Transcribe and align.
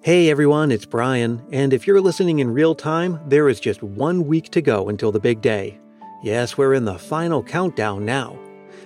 Hey 0.00 0.30
everyone, 0.30 0.70
it's 0.70 0.86
Brian, 0.86 1.44
and 1.50 1.72
if 1.72 1.84
you're 1.84 2.00
listening 2.00 2.38
in 2.38 2.52
real 2.52 2.72
time, 2.76 3.18
there 3.26 3.48
is 3.48 3.58
just 3.58 3.82
one 3.82 4.28
week 4.28 4.48
to 4.50 4.62
go 4.62 4.88
until 4.88 5.10
the 5.10 5.18
big 5.18 5.40
day. 5.40 5.80
Yes, 6.22 6.56
we're 6.56 6.74
in 6.74 6.84
the 6.84 7.00
final 7.00 7.42
countdown 7.42 8.04
now. 8.04 8.38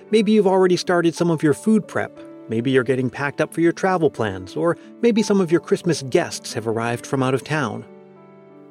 Maybe 0.09 0.31
you've 0.31 0.47
already 0.47 0.75
started 0.75 1.13
some 1.13 1.29
of 1.29 1.43
your 1.43 1.53
food 1.53 1.87
prep. 1.87 2.19
Maybe 2.49 2.71
you're 2.71 2.83
getting 2.83 3.11
packed 3.11 3.41
up 3.41 3.53
for 3.53 3.61
your 3.61 3.71
travel 3.71 4.09
plans, 4.09 4.55
or 4.55 4.75
maybe 5.03 5.21
some 5.21 5.39
of 5.39 5.51
your 5.51 5.61
Christmas 5.61 6.01
guests 6.01 6.51
have 6.53 6.67
arrived 6.67 7.05
from 7.05 7.21
out 7.21 7.35
of 7.35 7.43
town. 7.43 7.85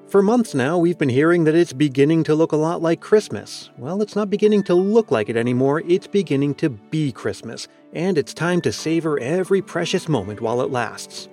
For 0.09 0.21
months 0.21 0.53
now, 0.53 0.79
we've 0.79 0.99
been 0.99 1.09
hearing 1.09 1.45
that 1.45 1.55
it's 1.55 1.73
beginning 1.73 2.25
to 2.25 2.35
look 2.35 2.51
a 2.51 2.57
lot 2.57 2.83
like 2.83 3.01
Christmas. 3.01 3.71
Well, 3.79 4.03
it's 4.03 4.17
not 4.17 4.31
beginning 4.31 4.65
to 4.65 4.75
look 4.75 5.13
like 5.13 5.29
it 5.29 5.37
anymore, 5.37 5.85
it's 5.87 6.09
beginning 6.09 6.57
to 6.57 6.71
be 6.71 7.13
Christmas, 7.13 7.69
and 7.93 8.19
it's 8.19 8.35
time 8.35 8.61
to 8.63 8.73
savor 8.73 9.17
every 9.21 9.63
precious 9.63 10.09
moment 10.09 10.41
while 10.41 10.61
it 10.61 10.73
lasts. 10.73 11.29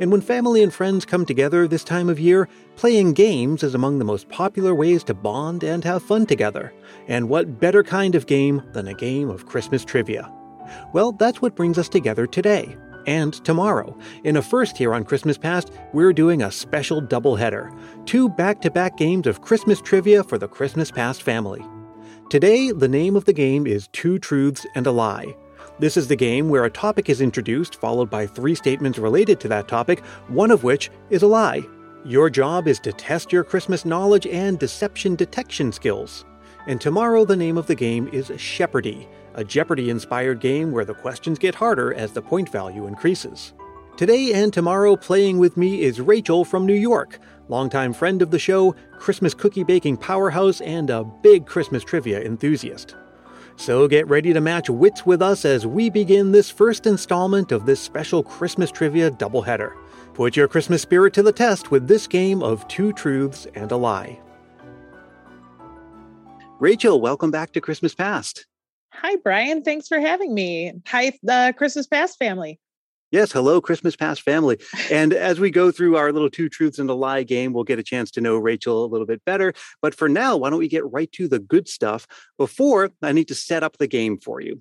And 0.00 0.10
when 0.10 0.20
family 0.20 0.62
and 0.62 0.72
friends 0.72 1.04
come 1.04 1.26
together 1.26 1.66
this 1.66 1.84
time 1.84 2.08
of 2.08 2.20
year, 2.20 2.48
playing 2.76 3.12
games 3.12 3.62
is 3.62 3.74
among 3.74 3.98
the 3.98 4.04
most 4.04 4.28
popular 4.28 4.74
ways 4.74 5.04
to 5.04 5.14
bond 5.14 5.62
and 5.62 5.84
have 5.84 6.02
fun 6.02 6.26
together. 6.26 6.72
And 7.08 7.28
what 7.28 7.60
better 7.60 7.82
kind 7.82 8.14
of 8.14 8.26
game 8.26 8.62
than 8.72 8.88
a 8.88 8.94
game 8.94 9.30
of 9.30 9.46
Christmas 9.46 9.84
trivia? 9.84 10.30
Well, 10.92 11.12
that's 11.12 11.40
what 11.40 11.54
brings 11.54 11.78
us 11.78 11.88
together 11.88 12.26
today. 12.26 12.76
And 13.06 13.34
tomorrow. 13.44 13.96
In 14.24 14.36
a 14.36 14.42
first 14.42 14.76
here 14.76 14.92
on 14.92 15.04
Christmas 15.04 15.38
Past, 15.38 15.70
we're 15.92 16.12
doing 16.12 16.42
a 16.42 16.50
special 16.50 17.00
doubleheader 17.00 17.76
two 18.04 18.28
back 18.28 18.60
to 18.62 18.70
back 18.70 18.96
games 18.96 19.26
of 19.26 19.42
Christmas 19.42 19.80
trivia 19.80 20.24
for 20.24 20.38
the 20.38 20.48
Christmas 20.48 20.90
Past 20.90 21.22
family. 21.22 21.64
Today, 22.30 22.72
the 22.72 22.88
name 22.88 23.14
of 23.14 23.24
the 23.24 23.32
game 23.32 23.66
is 23.66 23.88
Two 23.92 24.18
Truths 24.18 24.66
and 24.74 24.86
a 24.88 24.90
Lie. 24.90 25.36
This 25.78 25.98
is 25.98 26.08
the 26.08 26.16
game 26.16 26.48
where 26.48 26.64
a 26.64 26.70
topic 26.70 27.10
is 27.10 27.20
introduced, 27.20 27.76
followed 27.76 28.08
by 28.08 28.26
three 28.26 28.54
statements 28.54 28.98
related 28.98 29.38
to 29.40 29.48
that 29.48 29.68
topic, 29.68 30.02
one 30.28 30.50
of 30.50 30.64
which 30.64 30.90
is 31.10 31.22
a 31.22 31.26
lie. 31.26 31.62
Your 32.02 32.30
job 32.30 32.66
is 32.66 32.80
to 32.80 32.92
test 32.92 33.30
your 33.30 33.44
Christmas 33.44 33.84
knowledge 33.84 34.26
and 34.26 34.58
deception 34.58 35.16
detection 35.16 35.72
skills. 35.72 36.24
And 36.66 36.80
tomorrow, 36.80 37.26
the 37.26 37.36
name 37.36 37.58
of 37.58 37.66
the 37.66 37.74
game 37.74 38.08
is 38.08 38.30
Shepardy, 38.30 39.06
a 39.34 39.44
Jeopardy 39.44 39.90
inspired 39.90 40.40
game 40.40 40.72
where 40.72 40.86
the 40.86 40.94
questions 40.94 41.38
get 41.38 41.54
harder 41.54 41.92
as 41.92 42.12
the 42.12 42.22
point 42.22 42.48
value 42.48 42.86
increases. 42.86 43.52
Today 43.98 44.32
and 44.32 44.52
tomorrow, 44.52 44.96
playing 44.96 45.38
with 45.38 45.58
me 45.58 45.82
is 45.82 46.00
Rachel 46.00 46.46
from 46.46 46.64
New 46.64 46.74
York, 46.74 47.18
longtime 47.48 47.92
friend 47.92 48.22
of 48.22 48.30
the 48.30 48.38
show, 48.38 48.74
Christmas 48.98 49.34
cookie 49.34 49.64
baking 49.64 49.98
powerhouse, 49.98 50.62
and 50.62 50.88
a 50.88 51.04
big 51.04 51.44
Christmas 51.44 51.84
trivia 51.84 52.22
enthusiast. 52.22 52.96
So 53.56 53.88
get 53.88 54.06
ready 54.06 54.32
to 54.32 54.40
match 54.40 54.68
wits 54.68 55.06
with 55.06 55.22
us 55.22 55.44
as 55.44 55.66
we 55.66 55.88
begin 55.88 56.30
this 56.30 56.50
first 56.50 56.86
installment 56.86 57.52
of 57.52 57.64
this 57.64 57.80
special 57.80 58.22
Christmas 58.22 58.70
trivia 58.70 59.10
doubleheader. 59.10 59.74
Put 60.12 60.36
your 60.36 60.46
Christmas 60.46 60.82
spirit 60.82 61.14
to 61.14 61.22
the 61.22 61.32
test 61.32 61.70
with 61.70 61.88
this 61.88 62.06
game 62.06 62.42
of 62.42 62.68
two 62.68 62.92
truths 62.92 63.46
and 63.54 63.72
a 63.72 63.76
lie. 63.76 64.20
Rachel, 66.58 67.00
welcome 67.00 67.30
back 67.30 67.52
to 67.52 67.60
Christmas 67.60 67.94
Past. 67.94 68.46
Hi, 68.92 69.16
Brian. 69.16 69.62
Thanks 69.62 69.88
for 69.88 70.00
having 70.00 70.34
me. 70.34 70.72
Hi, 70.86 71.12
the 71.22 71.54
Christmas 71.56 71.86
Past 71.86 72.18
family. 72.18 72.60
Yes, 73.12 73.30
hello, 73.30 73.60
Christmas 73.60 73.94
Past 73.94 74.22
family. 74.22 74.58
And 74.90 75.12
as 75.12 75.38
we 75.38 75.52
go 75.52 75.70
through 75.70 75.96
our 75.96 76.10
little 76.10 76.28
two 76.28 76.48
truths 76.48 76.80
and 76.80 76.90
a 76.90 76.94
lie 76.94 77.22
game, 77.22 77.52
we'll 77.52 77.62
get 77.62 77.78
a 77.78 77.84
chance 77.84 78.10
to 78.12 78.20
know 78.20 78.36
Rachel 78.36 78.84
a 78.84 78.88
little 78.88 79.06
bit 79.06 79.24
better. 79.24 79.54
But 79.80 79.94
for 79.94 80.08
now, 80.08 80.36
why 80.36 80.50
don't 80.50 80.58
we 80.58 80.66
get 80.66 80.90
right 80.90 81.10
to 81.12 81.28
the 81.28 81.38
good 81.38 81.68
stuff 81.68 82.08
before 82.36 82.90
I 83.02 83.12
need 83.12 83.28
to 83.28 83.34
set 83.36 83.62
up 83.62 83.78
the 83.78 83.86
game 83.86 84.18
for 84.18 84.40
you? 84.40 84.60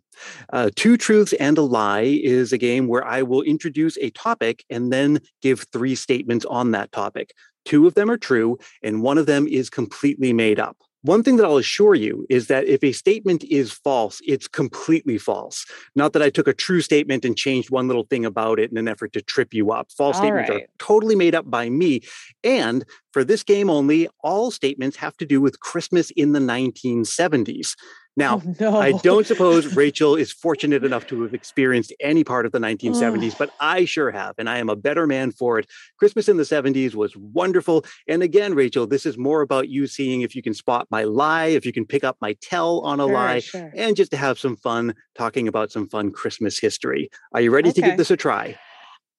Uh, 0.54 0.70
two 0.76 0.96
truths 0.96 1.34
and 1.34 1.58
a 1.58 1.64
lie 1.64 2.02
is 2.02 2.54
a 2.54 2.60
game 2.60 2.88
where 2.88 3.04
I 3.04 3.24
will 3.24 3.42
introduce 3.42 3.98
a 3.98 4.12
topic 4.12 4.64
and 4.70 4.94
then 4.94 5.22
give 5.42 5.66
three 5.74 5.96
statements 5.96 6.46
on 6.46 6.70
that 6.72 6.92
topic. 6.92 7.34
Two 7.66 7.88
of 7.88 7.96
them 7.96 8.12
are 8.12 8.18
true, 8.18 8.60
and 8.84 9.02
one 9.02 9.18
of 9.18 9.26
them 9.26 9.48
is 9.48 9.72
completely 9.72 10.34
made 10.34 10.60
up. 10.60 10.78
One 11.06 11.22
thing 11.22 11.38
that 11.38 11.46
I'll 11.46 11.58
assure 11.58 11.94
you 11.94 12.26
is 12.32 12.48
that 12.48 12.66
if 12.66 12.84
a 12.84 12.92
statement 12.92 13.44
is 13.44 13.72
false, 13.72 14.22
it's 14.26 14.48
completely 14.48 15.20
false. 15.20 15.64
Not 15.96 16.14
that 16.14 16.24
I 16.24 16.32
took 16.32 16.48
a 16.48 16.54
true 16.54 16.82
statement 16.82 17.24
and 17.24 17.38
changed 17.38 17.70
one 17.70 17.88
little 17.88 18.06
thing 18.06 18.26
about 18.26 18.60
it 18.60 18.72
in 18.72 18.78
an 18.78 18.88
effort 18.88 19.14
to 19.14 19.22
trip 19.22 19.54
you 19.54 19.72
up. 19.72 19.92
False 19.92 20.16
All 20.16 20.24
statements 20.24 20.50
right. 20.50 20.64
are 20.64 20.68
totally 20.80 21.16
made 21.16 21.36
up 21.36 21.48
by 21.48 21.70
me. 21.70 22.02
And 22.44 22.86
for 23.14 23.24
this 23.24 23.44
game 23.44 23.70
only, 23.70 24.10
all 24.24 24.50
statements 24.50 24.98
have 24.98 25.16
to 25.18 25.28
do 25.28 25.40
with 25.40 25.60
Christmas 25.60 26.10
in 26.10 26.32
the 26.32 26.40
1970s. 26.40 27.76
Now, 28.18 28.42
Oh, 28.46 28.56
no. 28.60 28.80
I 28.80 28.94
don't 28.94 29.28
suppose 29.28 29.76
Rachel 29.76 30.16
is 30.16 30.32
fortunate 30.32 30.86
enough 30.86 31.06
to 31.08 31.22
have 31.24 31.34
experienced 31.34 31.94
any 32.00 32.24
part 32.24 32.46
of 32.46 32.54
the 32.54 32.60
1970s, 32.60 33.38
but 33.38 33.50
I 33.60 33.84
sure 33.86 34.10
have, 34.12 34.36
and 34.38 34.50
I 34.50 34.58
am 34.60 34.70
a 34.70 34.76
better 34.76 35.06
man 35.06 35.32
for 35.32 35.60
it. 35.60 35.68
Christmas 36.00 36.30
in 36.30 36.38
the 36.38 36.44
70s 36.44 36.96
was 36.96 37.16
wonderful. 37.18 37.84
And 38.08 38.24
again, 38.24 38.54
Rachel, 38.56 38.88
this 38.88 39.06
is 39.06 39.18
more 39.18 39.42
about 39.42 39.68
you 39.68 39.86
seeing 39.86 40.22
if 40.22 40.34
you 40.36 40.42
can 40.42 40.54
spot 40.54 40.88
my 40.90 41.04
lie, 41.04 41.48
if 41.48 41.66
you 41.66 41.74
can 41.74 41.86
pick 41.86 42.04
up 42.06 42.16
my 42.22 42.38
tell 42.42 42.80
on 42.82 43.00
a 43.00 43.04
Sure, 43.06 43.14
lie, 43.14 43.40
sure. 43.40 43.72
and 43.76 43.96
just 43.96 44.12
to 44.12 44.18
have 44.18 44.40
some 44.40 44.56
fun 44.56 44.96
talking 45.18 45.48
about 45.48 45.72
some 45.72 45.88
fun 45.90 46.12
Christmas 46.12 46.58
history. 46.58 47.10
Are 47.34 47.42
you 47.42 47.52
ready 47.52 47.72
to 47.74 47.82
give 47.82 47.98
this 47.98 48.12
a 48.12 48.18
try? 48.18 48.58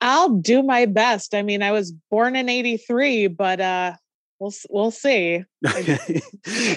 I'll 0.00 0.30
do 0.30 0.62
my 0.62 0.86
best. 0.86 1.34
I 1.34 1.42
mean, 1.42 1.62
I 1.62 1.72
was 1.72 1.92
born 2.10 2.36
in 2.36 2.48
83, 2.48 3.28
but 3.28 3.60
uh 3.60 3.94
we'll 4.38 4.52
we'll 4.70 4.90
see. 4.90 5.44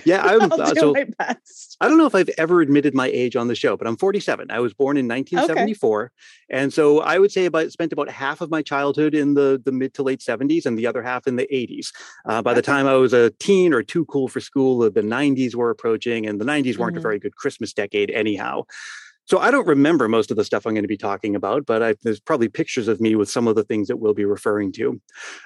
yeah, 0.06 0.22
I'm 0.24 0.42
I'll 0.52 0.62
uh, 0.62 0.74
do 0.74 0.80
so 0.80 0.94
my 0.94 1.06
best. 1.18 1.78
I 1.82 1.88
don't 1.88 1.98
know 1.98 2.06
if 2.06 2.16
I've 2.16 2.30
ever 2.38 2.62
admitted 2.62 2.94
my 2.94 3.08
age 3.08 3.36
on 3.36 3.48
the 3.48 3.56
show, 3.56 3.78
but 3.78 3.88
I'm 3.88 3.98
47. 3.98 4.50
I 4.52 4.60
was 4.60 4.74
born 4.74 4.98
in 4.98 5.08
1974, 5.08 6.12
and 6.50 6.74
so 6.74 7.00
I 7.02 7.20
would 7.20 7.32
say 7.32 7.46
about 7.46 7.72
spent 7.72 7.94
about 7.94 8.10
half 8.10 8.42
of 8.42 8.50
my 8.50 8.62
childhood 8.62 9.14
in 9.14 9.34
the 9.34 9.62
the 9.64 9.72
mid 9.72 9.94
to 9.96 10.04
late 10.04 10.22
70s, 10.22 10.66
and 10.66 10.78
the 10.78 10.88
other 10.88 11.04
half 11.04 11.28
in 11.28 11.36
the 11.36 11.48
80s. 11.52 11.92
Uh, 12.26 12.42
by 12.42 12.54
the 12.54 12.62
time 12.62 12.88
I 12.88 12.96
was 12.96 13.14
a 13.14 13.32
teen 13.40 13.74
or 13.74 13.84
too 13.84 14.06
cool 14.06 14.28
for 14.28 14.40
school, 14.40 14.80
the 14.90 15.02
90s 15.02 15.56
were 15.56 15.70
approaching, 15.70 16.26
and 16.26 16.40
the 16.40 16.46
90s 16.46 16.78
weren't 16.78 16.96
a 16.98 17.00
Mhm. 17.00 17.04
very 17.04 17.20
good 17.20 17.36
Christmas 17.36 17.74
decade 17.74 18.10
anyhow. 18.12 18.64
So 19.30 19.38
I 19.38 19.52
don't 19.52 19.68
remember 19.68 20.08
most 20.08 20.32
of 20.32 20.38
the 20.38 20.44
stuff 20.44 20.66
I'm 20.66 20.74
going 20.74 20.84
to 20.84 20.88
be 20.88 20.98
talking 20.98 21.36
about, 21.36 21.68
but 21.68 21.84
I, 21.84 21.94
there's 22.02 22.20
probably 22.20 22.50
pictures 22.50 22.88
of 22.88 23.00
me 23.00 23.14
with 23.14 23.30
some 23.30 23.48
of 23.48 23.56
the 23.56 23.64
things 23.64 23.88
that 23.88 23.98
we'll 23.98 24.16
be 24.16 24.26
referring 24.26 24.72
to. 24.74 25.00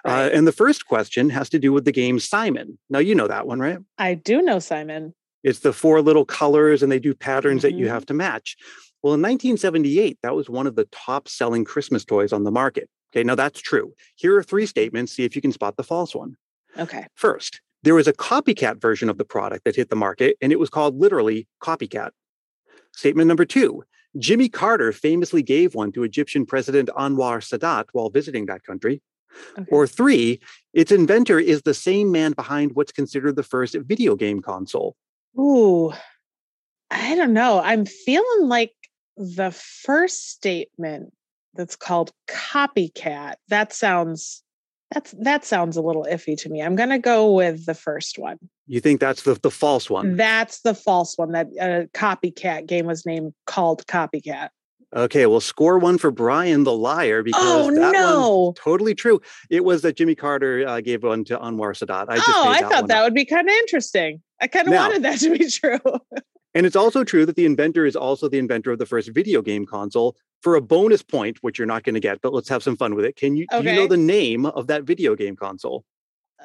Uh, 0.05 0.29
and 0.31 0.47
the 0.47 0.53
first 0.53 0.85
question 0.87 1.29
has 1.31 1.49
to 1.49 1.59
do 1.59 1.73
with 1.73 1.83
the 1.83 1.91
game 1.91 2.17
Simon. 2.17 2.79
Now 2.89 2.99
you 2.99 3.13
know 3.13 3.27
that 3.27 3.45
one, 3.45 3.59
right? 3.59 3.77
I 3.97 4.13
do 4.13 4.41
know 4.41 4.59
Simon. 4.59 5.13
It's 5.43 5.59
the 5.59 5.73
four 5.73 6.01
little 6.01 6.23
colors 6.23 6.81
and 6.81 6.89
they 6.89 6.99
do 6.99 7.13
patterns 7.13 7.61
that 7.63 7.73
you 7.73 7.87
Mhm. 7.87 7.89
have 7.89 8.05
to 8.05 8.13
match. 8.13 8.55
Well, 9.01 9.15
in 9.15 9.21
1978, 9.21 10.17
that 10.23 10.33
was 10.33 10.49
one 10.49 10.65
of 10.65 10.77
the 10.77 10.85
top 10.93 11.27
selling 11.27 11.65
Christmas 11.65 12.05
toys 12.05 12.31
on 12.31 12.45
the 12.45 12.51
market. 12.51 12.89
Okay, 13.13 13.25
now 13.25 13.35
that's 13.35 13.59
true. 13.61 13.93
Here 14.15 14.33
are 14.37 14.43
three 14.43 14.65
statements. 14.65 15.11
See 15.11 15.25
if 15.25 15.35
you 15.35 15.41
can 15.41 15.51
spot 15.51 15.75
the 15.75 15.83
false 15.83 16.15
one. 16.15 16.37
Okay. 16.79 17.05
First, 17.15 17.59
there 17.83 17.95
was 17.95 18.07
a 18.07 18.13
copycat 18.13 18.79
version 18.79 19.09
of 19.09 19.17
the 19.17 19.25
product 19.25 19.65
that 19.65 19.75
hit 19.75 19.89
the 19.89 19.97
market, 19.97 20.37
and 20.41 20.53
it 20.53 20.59
was 20.59 20.69
called 20.69 20.97
literally 20.97 21.47
Copycat. 21.61 22.11
Statement 22.95 23.27
number 23.27 23.45
two 23.45 23.83
Jimmy 24.17 24.49
Carter 24.49 24.91
famously 24.91 25.41
gave 25.41 25.75
one 25.75 25.91
to 25.93 26.03
Egyptian 26.03 26.45
President 26.45 26.89
Anwar 26.95 27.39
Sadat 27.39 27.85
while 27.93 28.09
visiting 28.09 28.45
that 28.45 28.63
country. 28.63 29.01
okay. 29.57 29.65
Or 29.71 29.87
three, 29.87 30.39
its 30.73 30.91
inventor 30.91 31.39
is 31.39 31.63
the 31.63 31.73
same 31.73 32.11
man 32.11 32.33
behind 32.33 32.75
what's 32.75 32.91
considered 32.91 33.35
the 33.35 33.43
first 33.43 33.75
video 33.75 34.15
game 34.15 34.41
console. 34.41 34.95
Ooh. 35.39 35.91
I 36.91 37.15
don't 37.15 37.33
know. 37.33 37.59
I'm 37.59 37.85
feeling 37.85 38.47
like 38.47 38.73
the 39.17 39.51
first 39.51 40.29
statement 40.29 41.11
that's 41.55 41.75
called 41.75 42.11
copycat. 42.27 43.35
That 43.49 43.73
sounds 43.73 44.43
that's 44.91 45.11
that 45.19 45.43
sounds 45.43 45.75
a 45.75 45.81
little 45.81 46.05
iffy 46.09 46.37
to 46.41 46.49
me. 46.49 46.61
I'm 46.61 46.75
going 46.75 46.89
to 46.89 46.99
go 46.99 47.33
with 47.33 47.65
the 47.65 47.73
first 47.73 48.19
one. 48.19 48.37
You 48.67 48.79
think 48.79 48.99
that's 48.99 49.23
the, 49.23 49.35
the 49.35 49.51
false 49.51 49.89
one? 49.89 50.15
That's 50.15 50.61
the 50.61 50.73
false 50.73 51.17
one. 51.17 51.33
That 51.33 51.47
uh, 51.59 51.97
copycat 51.97 52.65
game 52.65 52.85
was 52.85 53.05
named 53.05 53.33
called 53.45 53.85
Copycat. 53.87 54.49
Okay, 54.95 55.25
well, 55.25 55.41
score 55.41 55.79
one 55.79 55.97
for 55.97 56.11
Brian 56.11 56.63
the 56.63 56.71
liar 56.71 57.23
because 57.23 57.41
Oh 57.43 57.73
that 57.73 57.93
no! 57.93 58.53
totally 58.55 58.93
true. 58.93 59.19
It 59.49 59.65
was 59.65 59.81
that 59.81 59.97
Jimmy 59.97 60.13
Carter 60.13 60.67
uh, 60.67 60.81
gave 60.81 61.03
one 61.03 61.23
to 61.25 61.37
Anwar 61.37 61.73
Sadat. 61.73 62.05
I 62.09 62.17
just 62.17 62.29
oh, 62.29 62.47
I 62.47 62.61
thought 62.61 62.87
that 62.87 62.99
up. 62.99 63.05
would 63.05 63.15
be 63.15 63.25
kind 63.25 63.47
of 63.49 63.53
interesting. 63.53 64.21
I 64.39 64.47
kind 64.47 64.67
of 64.67 64.73
wanted 64.73 65.03
that 65.03 65.19
to 65.19 65.35
be 65.35 65.49
true. 65.49 65.79
And 66.55 66.67
it's 66.67 66.75
also 66.75 67.03
true 67.03 67.25
that 67.25 67.35
the 67.35 67.45
inventor 67.45 67.85
is 67.85 67.95
also 67.95 68.29
the 68.29 68.37
inventor 68.37 68.71
of 68.71 68.77
the 68.77 68.85
first 68.85 69.09
video 69.11 69.41
game 69.41 69.65
console. 69.65 70.15
For 70.41 70.55
a 70.55 70.61
bonus 70.61 71.01
point, 71.01 71.37
which 71.41 71.57
you're 71.57 71.65
not 71.65 71.83
going 71.83 71.95
to 71.95 72.01
get, 72.01 72.21
but 72.21 72.33
let's 72.33 72.49
have 72.49 72.61
some 72.61 72.75
fun 72.75 72.95
with 72.95 73.05
it. 73.05 73.15
Can 73.15 73.35
you 73.35 73.47
do 73.49 73.63
you 73.63 73.73
know 73.73 73.87
the 73.87 73.97
name 73.97 74.45
of 74.45 74.67
that 74.67 74.83
video 74.83 75.15
game 75.15 75.35
console? 75.35 75.85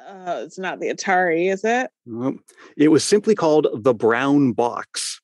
Uh, 0.09 0.41
it's 0.43 0.57
not 0.57 0.79
the 0.79 0.89
Atari, 0.89 1.51
is 1.51 1.63
it? 1.63 1.91
Nope. 2.07 2.39
It 2.75 2.87
was 2.87 3.03
simply 3.03 3.35
called 3.35 3.67
the 3.73 3.93
Brown 3.93 4.53
Box. 4.53 5.21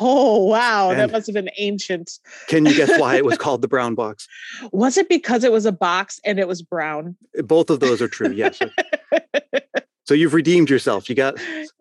Oh 0.00 0.44
wow, 0.44 0.94
that 0.94 1.10
must 1.10 1.26
have 1.26 1.34
been 1.34 1.50
ancient. 1.58 2.18
Can 2.48 2.64
you 2.64 2.74
guess 2.74 2.98
why 2.98 3.16
it 3.16 3.24
was 3.24 3.36
called 3.38 3.60
the 3.60 3.68
Brown 3.68 3.94
Box? 3.94 4.28
Was 4.72 4.96
it 4.96 5.08
because 5.08 5.42
it 5.42 5.50
was 5.50 5.66
a 5.66 5.72
box 5.72 6.20
and 6.24 6.38
it 6.38 6.46
was 6.46 6.62
brown? 6.62 7.16
Both 7.42 7.70
of 7.70 7.80
those 7.80 8.00
are 8.00 8.08
true. 8.08 8.30
Yes. 8.30 8.60
So 10.04 10.14
you've 10.14 10.34
redeemed 10.34 10.68
yourself. 10.70 11.08
You 11.08 11.14
got 11.14 11.36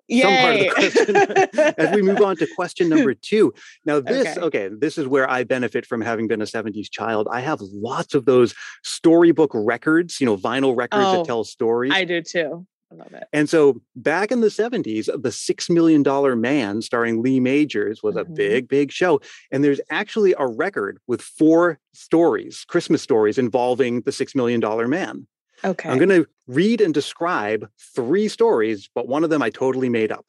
Yay. 0.07 0.21
some 0.21 0.37
part 0.37 0.55
of 0.55 0.59
the 0.59 0.69
question. 0.69 1.75
As 1.77 1.95
we 1.95 2.01
move 2.01 2.21
on 2.21 2.35
to 2.37 2.47
question 2.55 2.89
number 2.89 3.13
two. 3.21 3.53
Now, 3.85 3.99
this, 3.99 4.37
Okay. 4.37 4.41
okay. 4.67 4.69
this 4.77 4.97
is 4.97 5.07
where 5.07 5.29
I 5.29 5.43
benefit 5.43 5.85
from 5.85 6.01
having 6.01 6.27
been 6.27 6.41
a 6.41 6.45
70s 6.45 6.89
child. 6.89 7.27
I 7.31 7.41
have 7.41 7.59
lots 7.61 8.13
of 8.13 8.25
those 8.25 8.53
storybook 8.83 9.51
records, 9.53 10.19
you 10.21 10.25
know, 10.25 10.37
vinyl 10.37 10.75
records 10.75 11.05
Oh, 11.05 11.17
that 11.17 11.25
tell 11.25 11.43
stories. 11.43 11.91
I 11.93 12.05
do 12.05 12.21
too. 12.21 12.65
I 12.91 12.95
love 12.95 13.13
it. 13.13 13.23
And 13.33 13.49
so 13.49 13.81
back 13.95 14.31
in 14.31 14.41
the 14.41 14.49
70s, 14.51 15.09
The 15.21 15.31
Six 15.31 15.69
Million 15.69 16.03
Dollar 16.03 16.35
Man, 16.35 16.81
starring 16.83 17.23
Lee 17.23 17.39
Majors, 17.39 18.03
was 18.03 18.15
a 18.15 18.23
Mhm. 18.23 18.35
big, 18.35 18.67
big 18.67 18.91
show. 18.91 19.19
And 19.51 19.63
there's 19.63 19.81
actually 19.89 20.35
a 20.37 20.45
record 20.45 20.99
with 21.07 21.21
four 21.21 21.79
stories, 21.93 22.63
Christmas 22.67 23.01
stories 23.01 23.37
involving 23.39 24.01
the 24.01 24.11
Six 24.11 24.35
Million 24.35 24.59
Dollar 24.59 24.87
Man. 24.87 25.25
Okay. 25.65 25.89
I'm 25.89 25.97
going 25.97 26.09
to 26.09 26.27
read 26.47 26.81
and 26.81 26.93
describe 26.93 27.69
three 27.95 28.27
stories, 28.27 28.89
but 28.93 29.07
one 29.07 29.23
of 29.23 29.29
them 29.29 29.41
I 29.41 29.49
totally 29.49 29.89
made 29.89 30.11
up. 30.11 30.25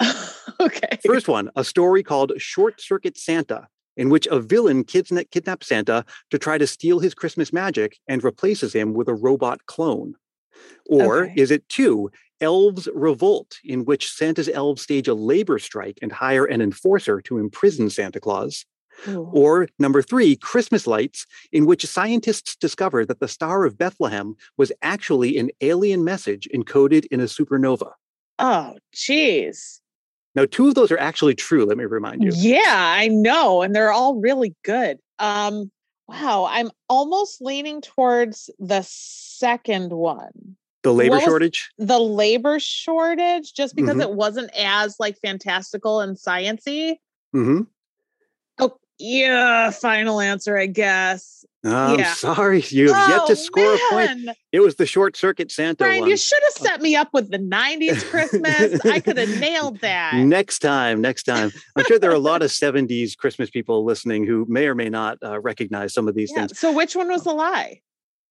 okay. 0.60 0.98
First 1.04 1.28
one, 1.28 1.50
a 1.56 1.64
story 1.64 2.02
called 2.02 2.32
Short 2.38 2.80
Circuit 2.80 3.16
Santa, 3.18 3.68
in 3.96 4.08
which 4.08 4.26
a 4.28 4.40
villain 4.40 4.84
kidna- 4.84 5.30
kidnaps 5.30 5.66
Santa 5.68 6.04
to 6.30 6.38
try 6.38 6.58
to 6.58 6.66
steal 6.66 7.00
his 7.00 7.14
Christmas 7.14 7.52
magic 7.52 7.98
and 8.08 8.22
replaces 8.24 8.72
him 8.72 8.94
with 8.94 9.08
a 9.08 9.14
robot 9.14 9.66
clone. 9.66 10.14
Or 10.88 11.24
Okay. 11.24 11.34
is 11.36 11.50
it 11.50 11.68
two, 11.68 12.10
Elves 12.40 12.88
Revolt, 12.94 13.58
in 13.64 13.84
which 13.84 14.10
Santa's 14.10 14.48
elves 14.48 14.82
stage 14.82 15.08
a 15.08 15.14
labor 15.14 15.58
strike 15.58 15.98
and 16.02 16.12
hire 16.12 16.44
an 16.44 16.60
enforcer 16.60 17.20
to 17.22 17.38
imprison 17.38 17.90
Santa 17.90 18.20
Claus? 18.20 18.64
Ooh. 19.06 19.28
Or 19.32 19.68
number 19.78 20.02
three, 20.02 20.34
Christmas 20.36 20.86
Lights, 20.86 21.26
in 21.52 21.66
which 21.66 21.86
scientists 21.86 22.56
discover 22.56 23.04
that 23.04 23.20
the 23.20 23.28
Star 23.28 23.64
of 23.64 23.78
Bethlehem 23.78 24.34
was 24.56 24.72
actually 24.82 25.38
an 25.38 25.50
alien 25.60 26.02
message 26.04 26.48
encoded 26.54 27.06
in 27.10 27.20
a 27.20 27.24
supernova. 27.24 27.92
Oh, 28.38 28.76
geez. 28.92 29.80
Now, 30.34 30.46
two 30.46 30.68
of 30.68 30.74
those 30.74 30.90
are 30.90 30.98
actually 30.98 31.34
true, 31.34 31.64
let 31.64 31.78
me 31.78 31.84
remind 31.84 32.22
you. 32.22 32.32
Yeah, 32.34 32.62
I 32.66 33.08
know. 33.08 33.62
And 33.62 33.74
they're 33.74 33.92
all 33.92 34.16
really 34.20 34.54
good. 34.64 34.98
Um, 35.18 35.70
wow, 36.06 36.46
I'm 36.48 36.70
almost 36.88 37.40
leaning 37.40 37.80
towards 37.80 38.50
the 38.58 38.82
second 38.86 39.92
one. 39.92 40.56
The 40.84 40.94
labor 40.94 41.20
shortage? 41.20 41.70
The 41.78 41.98
labor 41.98 42.60
shortage, 42.60 43.52
just 43.52 43.74
because 43.74 43.96
Mhm. 43.96 44.02
it 44.02 44.12
wasn't 44.12 44.50
as 44.56 44.96
like 45.00 45.18
fantastical 45.20 46.00
and 46.00 46.16
sciency. 46.16 46.96
hmm 47.32 47.62
Oh, 47.62 47.66
yeah, 48.98 49.70
final 49.70 50.20
answer, 50.20 50.56
I 50.56 50.66
guess. 50.66 51.44
I'm 51.64 51.98
Yeah. 51.98 52.14
sorry, 52.14 52.62
you 52.68 52.92
have 52.94 53.08
yet 53.08 53.20
Oh, 53.24 53.26
to 53.28 53.36
score 53.36 53.74
a 53.74 53.78
point. 53.90 54.30
It 54.52 54.60
was 54.60 54.76
the 54.76 54.86
short 54.86 55.16
circuit 55.16 55.50
Santa 55.50 55.76
Brian, 55.84 56.00
one. 56.00 56.10
you 56.10 56.16
should 56.16 56.40
have 56.44 56.52
set 56.52 56.80
me 56.80 56.94
up 56.96 57.08
with 57.12 57.30
the 57.30 57.38
90s 57.38 58.04
Christmas. 58.10 58.80
I 58.86 59.00
could 59.00 59.18
have 59.18 59.28
nailed 59.28 59.80
that. 59.80 60.14
Next 60.14 60.60
time, 60.60 61.00
next 61.00 61.24
time. 61.24 61.52
I'm 61.76 61.84
sure 61.84 61.98
there 61.98 62.10
are 62.10 62.14
a 62.14 62.18
lot 62.20 62.42
of 62.42 62.50
70s 62.50 63.16
Christmas 63.16 63.50
people 63.50 63.84
listening 63.84 64.24
who 64.24 64.46
may 64.48 64.66
or 64.68 64.74
may 64.74 64.88
not 64.88 65.18
uh, 65.22 65.40
recognize 65.40 65.92
some 65.92 66.06
of 66.08 66.14
these 66.14 66.30
Yeah. 66.34 66.46
things. 66.46 66.58
So 66.58 66.72
which 66.72 66.94
one 66.94 67.08
was 67.08 67.24
the 67.24 67.32
lie? 67.34 67.80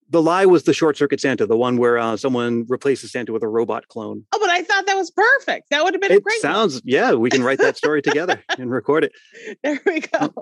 The 0.10 0.22
lie 0.22 0.46
was 0.46 0.64
the 0.64 0.74
short 0.74 0.96
circuit 0.98 1.20
Santa, 1.20 1.46
the 1.46 1.58
one 1.58 1.78
where 1.78 1.98
uh, 1.98 2.16
someone 2.16 2.66
replaces 2.70 3.12
Santa 3.12 3.34
with 3.34 3.44
a 3.44 3.48
robot 3.48 3.88
clone. 3.90 4.26
Oh, 4.34 4.40
but 4.40 4.50
I 4.50 4.62
thought 4.64 4.86
that 4.86 4.96
was 4.96 5.12
perfect. 5.12 5.70
That 5.70 5.84
would 5.84 5.94
have 5.94 6.02
been 6.02 6.12
a 6.12 6.16
It 6.16 6.24
great 6.24 6.42
one. 6.44 6.54
sounds, 6.54 6.82
yeah, 6.86 7.14
we 7.14 7.30
can 7.30 7.44
write 7.44 7.60
that 7.60 7.76
story 7.78 8.02
together 8.02 8.42
and 8.58 8.72
record 8.72 9.04
it. 9.04 9.12
There 9.64 9.82
we 9.86 10.00
go. 10.02 10.34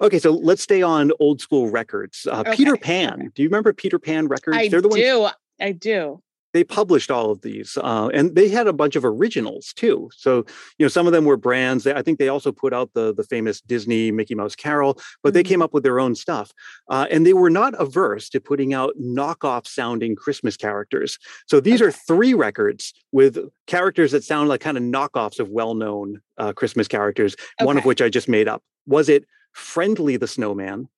Okay, 0.00 0.18
so 0.18 0.32
let's 0.32 0.62
stay 0.62 0.80
on 0.82 1.12
old 1.20 1.40
school 1.40 1.68
records. 1.68 2.26
Uh, 2.30 2.44
Peter 2.54 2.76
Pan. 2.76 3.12
okay. 3.14 3.28
Do 3.34 3.42
you 3.42 3.48
remember 3.48 3.72
Peter 3.74 3.98
Pan 3.98 4.28
records? 4.28 4.56
I 4.56 4.68
They're 4.68 4.80
the 4.80 4.88
ones 4.88 5.02
do. 5.02 5.28
I 5.60 5.72
do. 5.72 6.22
They 6.56 6.64
published 6.64 7.10
all 7.10 7.30
of 7.30 7.42
these 7.42 7.76
uh, 7.90 8.08
and 8.14 8.34
they 8.34 8.48
had 8.48 8.66
a 8.66 8.72
bunch 8.72 8.96
of 8.96 9.04
originals 9.04 9.72
too. 9.74 10.10
So 10.16 10.44
you 10.78 10.84
know 10.84 10.88
some 10.88 11.06
of 11.06 11.12
them 11.12 11.24
were 11.26 11.36
brands. 11.36 11.86
I 11.86 12.02
think 12.02 12.18
they 12.18 12.28
also 12.28 12.50
put 12.50 12.72
out 12.72 12.90
the 12.94 13.14
the 13.14 13.24
famous 13.24 13.60
disney 13.60 14.10
mickey 14.10 14.34
mouse 14.34 14.56
carol 14.56 14.98
but 15.22 15.34
they 15.34 15.42
Mhm. 15.42 15.48
came 15.50 15.62
up 15.62 15.72
with 15.74 15.82
their 15.84 16.00
own 16.00 16.14
stuff 16.14 16.48
uh, 16.88 17.06
and 17.10 17.24
they 17.26 17.34
were 17.34 17.50
not 17.50 17.74
averse 17.78 18.28
to 18.30 18.40
putting 18.40 18.72
out 18.74 18.92
knockoff 19.00 19.66
sounding 19.66 20.16
christmas 20.16 20.56
characters. 20.56 21.18
So 21.46 21.60
these 21.60 21.80
are 21.82 21.92
three 21.92 22.34
records 22.34 22.92
with 23.12 23.38
characters 23.66 24.10
that 24.12 24.24
sound 24.24 24.48
like 24.48 24.60
kind 24.62 24.76
of 24.78 24.82
knockoffs 24.82 25.38
of 25.38 25.50
well-known 25.50 26.20
uh, 26.38 26.52
christmas 26.52 26.88
characters 26.88 27.36
one 27.60 27.76
of 27.78 27.84
which 27.84 28.00
i 28.02 28.08
just 28.08 28.28
made 28.28 28.48
up. 28.48 28.62
Was 28.86 29.08
it 29.08 29.22
friendly 29.52 30.16
the 30.16 30.26
snowman 30.36 30.88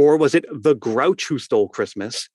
or 0.00 0.16
was 0.16 0.34
it 0.34 0.44
the 0.52 0.74
grouch 0.74 1.22
who 1.28 1.38
stole 1.38 1.68
christmas 1.68 2.28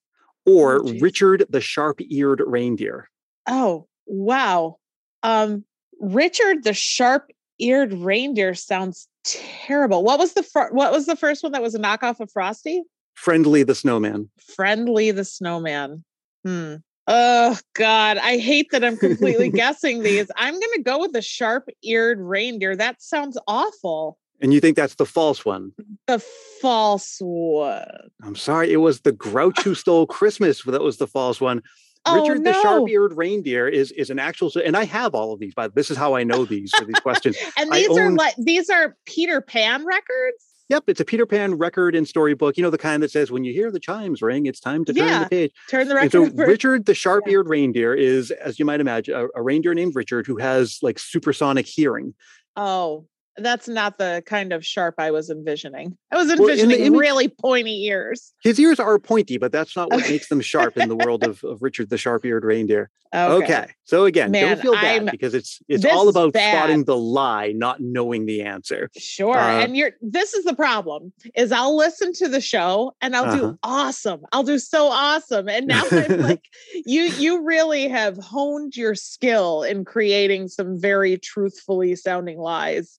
or 0.46 0.82
Oh. 0.88 0.94
Richard 1.00 1.46
the 1.50 1.62
sharp-eared 1.62 2.42
reindeer. 2.46 3.10
Oh, 3.48 3.88
wow. 4.06 4.78
Um, 5.24 5.64
Richard 6.00 6.64
the 6.64 6.74
sharp-eared 6.74 7.94
reindeer 7.94 8.54
sounds 8.56 9.08
terrible. 9.24 10.04
What 10.04 10.18
was 10.20 10.34
the 10.34 10.44
fir- 10.44 10.72
what 10.72 10.92
was 10.92 11.06
the 11.06 11.16
first 11.16 11.44
one 11.44 11.52
that 11.52 11.62
was 11.62 11.76
a 11.76 11.80
knockoff 11.80 12.20
of 12.20 12.32
Frosty? 12.32 12.84
Friendly 13.14 13.64
the 13.64 13.76
snowman. 13.76 14.30
Friendly 14.56 15.12
the 15.12 15.26
snowman. 15.26 16.04
Hmm. 16.44 16.76
Oh 17.08 17.58
God, 17.74 18.18
I 18.18 18.38
hate 18.38 18.70
that 18.72 18.84
I'm 18.84 18.98
completely 18.98 19.50
guessing 19.52 20.02
these. 20.02 20.32
I'm 20.38 20.54
gonna 20.54 20.84
go 20.84 21.00
with 21.00 21.14
the 21.14 21.22
sharp-eared 21.22 22.20
reindeer. 22.20 22.76
That 22.76 23.02
sounds 23.02 23.38
awful. 23.48 24.18
And 24.42 24.54
you 24.54 24.60
think 24.60 24.76
that's 24.76 24.96
the 24.96 25.06
false 25.06 25.46
one. 25.46 25.72
The 26.08 26.20
false 26.62 27.18
one. 27.20 27.86
I'm 28.24 28.36
sorry, 28.36 28.72
it 28.74 28.78
was 28.78 29.02
the 29.02 29.12
grouch 29.12 29.62
who 29.62 29.76
stole 29.84 30.08
Christmas 30.08 30.64
that 30.64 30.82
was 30.82 30.98
the 30.98 31.08
false 31.08 31.40
one. 31.40 31.62
Oh, 32.04 32.20
Richard 32.20 32.44
the 32.44 32.54
sharp-eared 32.54 33.16
reindeer 33.16 33.68
is 33.68 33.92
is 33.92 34.10
an 34.10 34.18
actual 34.18 34.52
and 34.66 34.76
I 34.76 34.86
have 34.86 35.14
all 35.14 35.34
of 35.34 35.40
these, 35.40 35.54
but 35.56 35.76
this 35.76 35.92
is 35.92 35.98
how 35.98 36.16
I 36.16 36.24
know 36.24 36.46
these 36.46 36.72
for 36.76 36.84
these 36.84 37.00
questions. 37.02 37.38
And 37.58 37.72
I 37.72 37.78
these 37.82 37.96
are 37.96 38.06
own- 38.08 38.16
like 38.16 38.34
these 38.40 38.72
are 38.72 38.98
Peter 39.06 39.40
Pan 39.40 39.86
records. 39.86 40.44
Yep, 40.70 40.86
it's 40.88 41.00
a 41.02 41.06
Peter 41.06 41.26
Pan 41.28 41.56
record 41.60 41.94
and 41.96 42.08
storybook. 42.08 42.58
You 42.58 42.64
know 42.64 42.70
the 42.72 42.78
kind 42.80 43.04
that 43.04 43.12
says 43.12 43.30
when 43.30 43.44
you 43.44 43.54
hear 43.54 43.70
the 43.70 43.80
chimes 43.80 44.22
ring, 44.24 44.48
it's 44.48 44.60
time 44.60 44.84
to 44.86 44.94
turn 44.94 45.06
Yeah, 45.08 45.24
the 45.26 45.30
page. 45.30 45.52
Turn 45.70 45.88
the 45.88 45.96
And 45.98 46.06
record 46.06 46.12
so 46.12 46.26
over. 46.34 46.48
Richard 46.48 46.86
the 46.88 46.96
sharp-eared 46.96 47.48
reindeer 47.48 47.94
is, 47.94 48.32
as 48.32 48.58
you 48.58 48.66
might 48.66 48.80
imagine, 48.80 49.14
a, 49.14 49.28
a 49.36 49.44
reindeer 49.44 49.76
named 49.76 49.96
Richard 49.96 50.26
who 50.26 50.38
has 50.38 50.80
like 50.82 50.98
supersonic 50.98 51.68
hearing. 51.68 52.16
Oh, 52.56 53.06
that's 53.38 53.68
not 53.68 53.98
the 53.98 54.22
kind 54.26 54.52
of 54.54 54.66
sharp 54.66 54.96
I 54.98 55.12
was 55.12 55.30
envisioning. 55.30 55.98
I 56.12 56.18
was 56.18 56.30
envisioning 56.32 56.82
image- 56.82 57.00
really 57.00 57.28
pointy 57.30 57.86
ears. 57.86 58.34
His 58.44 58.60
ears 58.60 58.80
are 58.80 59.00
pointy, 59.00 59.38
but 59.38 59.52
that's 59.52 59.76
not 59.76 59.90
what 59.92 60.10
makes 60.10 60.28
them 60.30 60.42
sharp 60.42 60.78
in 60.78 60.90
the 60.90 60.96
world 61.06 61.24
of, 61.24 61.44
of 61.44 61.62
Richard 61.62 61.90
the 61.90 61.98
sharp-eared 61.98 62.44
reindeer. 62.44 62.90
Okay. 63.14 63.44
Okay. 63.44 63.72
So 63.84 64.06
again, 64.06 64.32
Man, 64.32 64.48
don't 64.48 64.62
feel 64.62 64.72
bad 64.74 64.86
I'm- 64.86 65.08
because 65.12 65.34
it's 65.34 65.60
it's 65.68 65.84
all 65.84 66.08
about 66.08 66.30
spotting 66.34 66.86
the 66.86 66.96
lie, 66.96 67.52
not 67.54 67.82
knowing 67.82 68.26
the 68.26 68.42
answer. 68.42 68.90
Sure. 68.98 69.38
Uh, 69.38 69.64
and 69.64 69.76
you're 69.76 69.92
this 70.02 70.34
is 70.34 70.46
the 70.46 70.56
problem 70.56 71.12
is 71.36 71.52
I'll 71.52 71.76
listen 71.76 72.14
to 72.14 72.30
the 72.30 72.40
show 72.40 72.94
and 73.02 73.14
I'll 73.16 73.26
Uh-huh. 73.26 73.38
do 73.52 73.60
awesome. 73.64 74.22
I'll 74.32 74.44
do 74.44 74.58
so 74.60 74.88
awesome. 74.88 75.50
And 75.50 75.68
now 75.68 75.84
I'm 75.92 76.20
like, 76.22 76.46
you 76.86 77.04
you 77.04 77.44
really 77.46 77.90
have 77.90 78.18
honed 78.18 78.78
your 78.78 78.96
skill 78.96 79.64
in 79.64 79.84
creating 79.84 80.48
some 80.48 80.80
very 80.80 81.18
truthfully 81.18 81.96
sounding 81.98 82.40
lies. 82.40 82.98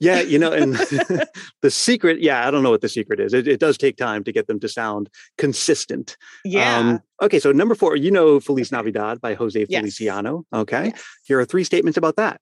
Yeah, 0.00 0.20
you 0.20 0.38
know, 0.38 0.52
and 0.52 0.74
the 1.62 1.70
secret, 1.70 2.20
yeah, 2.20 2.46
I 2.46 2.50
don't 2.50 2.62
know 2.62 2.70
what 2.70 2.80
the 2.80 2.88
secret 2.88 3.20
is. 3.20 3.34
It, 3.34 3.48
it 3.48 3.60
does 3.60 3.76
take 3.78 3.96
time 3.96 4.24
to 4.24 4.32
get 4.32 4.46
them 4.46 4.60
to 4.60 4.68
sound 4.68 5.08
consistent. 5.38 6.16
Yeah. 6.44 6.78
Um, 6.78 7.00
okay, 7.20 7.38
so 7.38 7.52
number 7.52 7.74
four, 7.74 7.96
you 7.96 8.10
know 8.10 8.40
Feliz 8.40 8.72
Navidad 8.72 9.20
by 9.20 9.34
Jose 9.34 9.66
Yes. 9.68 9.80
Feliciano. 9.80 10.44
Okay. 10.52 10.86
Yes. 10.86 11.04
Here 11.24 11.40
are 11.40 11.44
three 11.44 11.64
statements 11.64 11.96
about 11.96 12.16
that. 12.16 12.40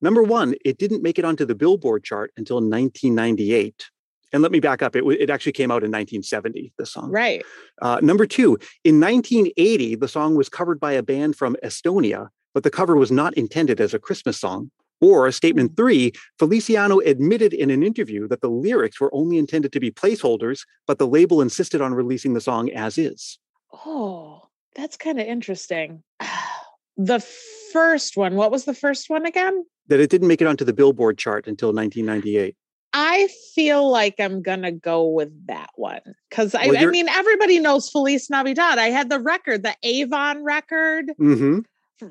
Number 0.00 0.22
one, 0.22 0.54
it 0.64 0.78
didn't 0.78 1.02
make 1.02 1.18
it 1.18 1.24
onto 1.24 1.44
the 1.44 1.54
Billboard 1.54 2.02
chart 2.02 2.32
until 2.36 2.56
1998. 2.56 3.90
And 4.32 4.42
let 4.42 4.50
me 4.50 4.60
back 4.60 4.82
up. 4.82 4.96
It, 4.96 5.04
it 5.04 5.30
actually 5.30 5.52
came 5.52 5.70
out 5.70 5.84
in 5.84 5.90
1970, 5.90 6.72
the 6.78 6.86
song. 6.86 7.10
Right. 7.10 7.44
Uh, 7.80 8.00
number 8.02 8.26
two, 8.26 8.58
in 8.82 8.98
1980, 8.98 9.96
the 9.96 10.08
song 10.08 10.34
was 10.34 10.48
covered 10.48 10.80
by 10.80 10.92
a 10.92 11.02
band 11.02 11.36
from 11.36 11.56
Estonia, 11.62 12.28
but 12.54 12.62
the 12.62 12.70
cover 12.70 12.96
was 12.96 13.12
not 13.12 13.34
intended 13.34 13.80
as 13.80 13.94
a 13.94 13.98
Christmas 13.98 14.40
song. 14.40 14.70
Or 15.02 15.30
statement 15.32 15.76
three, 15.76 16.12
Feliciano 16.38 17.00
admitted 17.00 17.52
in 17.52 17.70
an 17.70 17.82
interview 17.82 18.28
that 18.28 18.40
the 18.40 18.48
lyrics 18.48 19.00
were 19.00 19.12
only 19.12 19.36
intended 19.36 19.72
to 19.72 19.80
be 19.80 19.90
placeholders, 19.90 20.60
but 20.86 20.98
the 20.98 21.08
label 21.08 21.42
insisted 21.42 21.80
on 21.80 21.92
releasing 21.92 22.34
the 22.34 22.40
song 22.40 22.70
as 22.70 22.96
is. 22.96 23.38
Oh, 23.84 24.42
that's 24.76 24.96
kind 24.96 25.20
of 25.20 25.26
interesting. 25.26 26.02
The 26.98 27.20
first 27.72 28.18
one, 28.18 28.34
what 28.34 28.50
was 28.50 28.66
the 28.66 28.74
first 28.74 29.08
one 29.08 29.24
again? 29.24 29.64
That 29.88 29.98
it 29.98 30.10
didn't 30.10 30.28
make 30.28 30.42
it 30.42 30.46
onto 30.46 30.62
the 30.62 30.74
Billboard 30.74 31.16
chart 31.16 31.46
until 31.46 31.72
1998. 31.72 32.54
I 32.92 33.28
feel 33.54 33.90
like 33.90 34.16
I'm 34.18 34.42
gonna 34.42 34.72
go 34.72 35.08
with 35.08 35.30
that 35.46 35.70
one 35.76 36.02
because 36.28 36.54
I, 36.54 36.66
Well, 36.66 36.76
I 36.76 36.90
mean 36.90 37.08
everybody 37.08 37.58
knows 37.58 37.88
Feliz 37.88 38.28
Navidad. 38.28 38.78
I 38.78 38.90
had 38.90 39.08
the 39.08 39.20
record, 39.20 39.62
the 39.62 39.74
Avon 39.82 40.44
record 40.44 41.12
hmm 41.16 41.60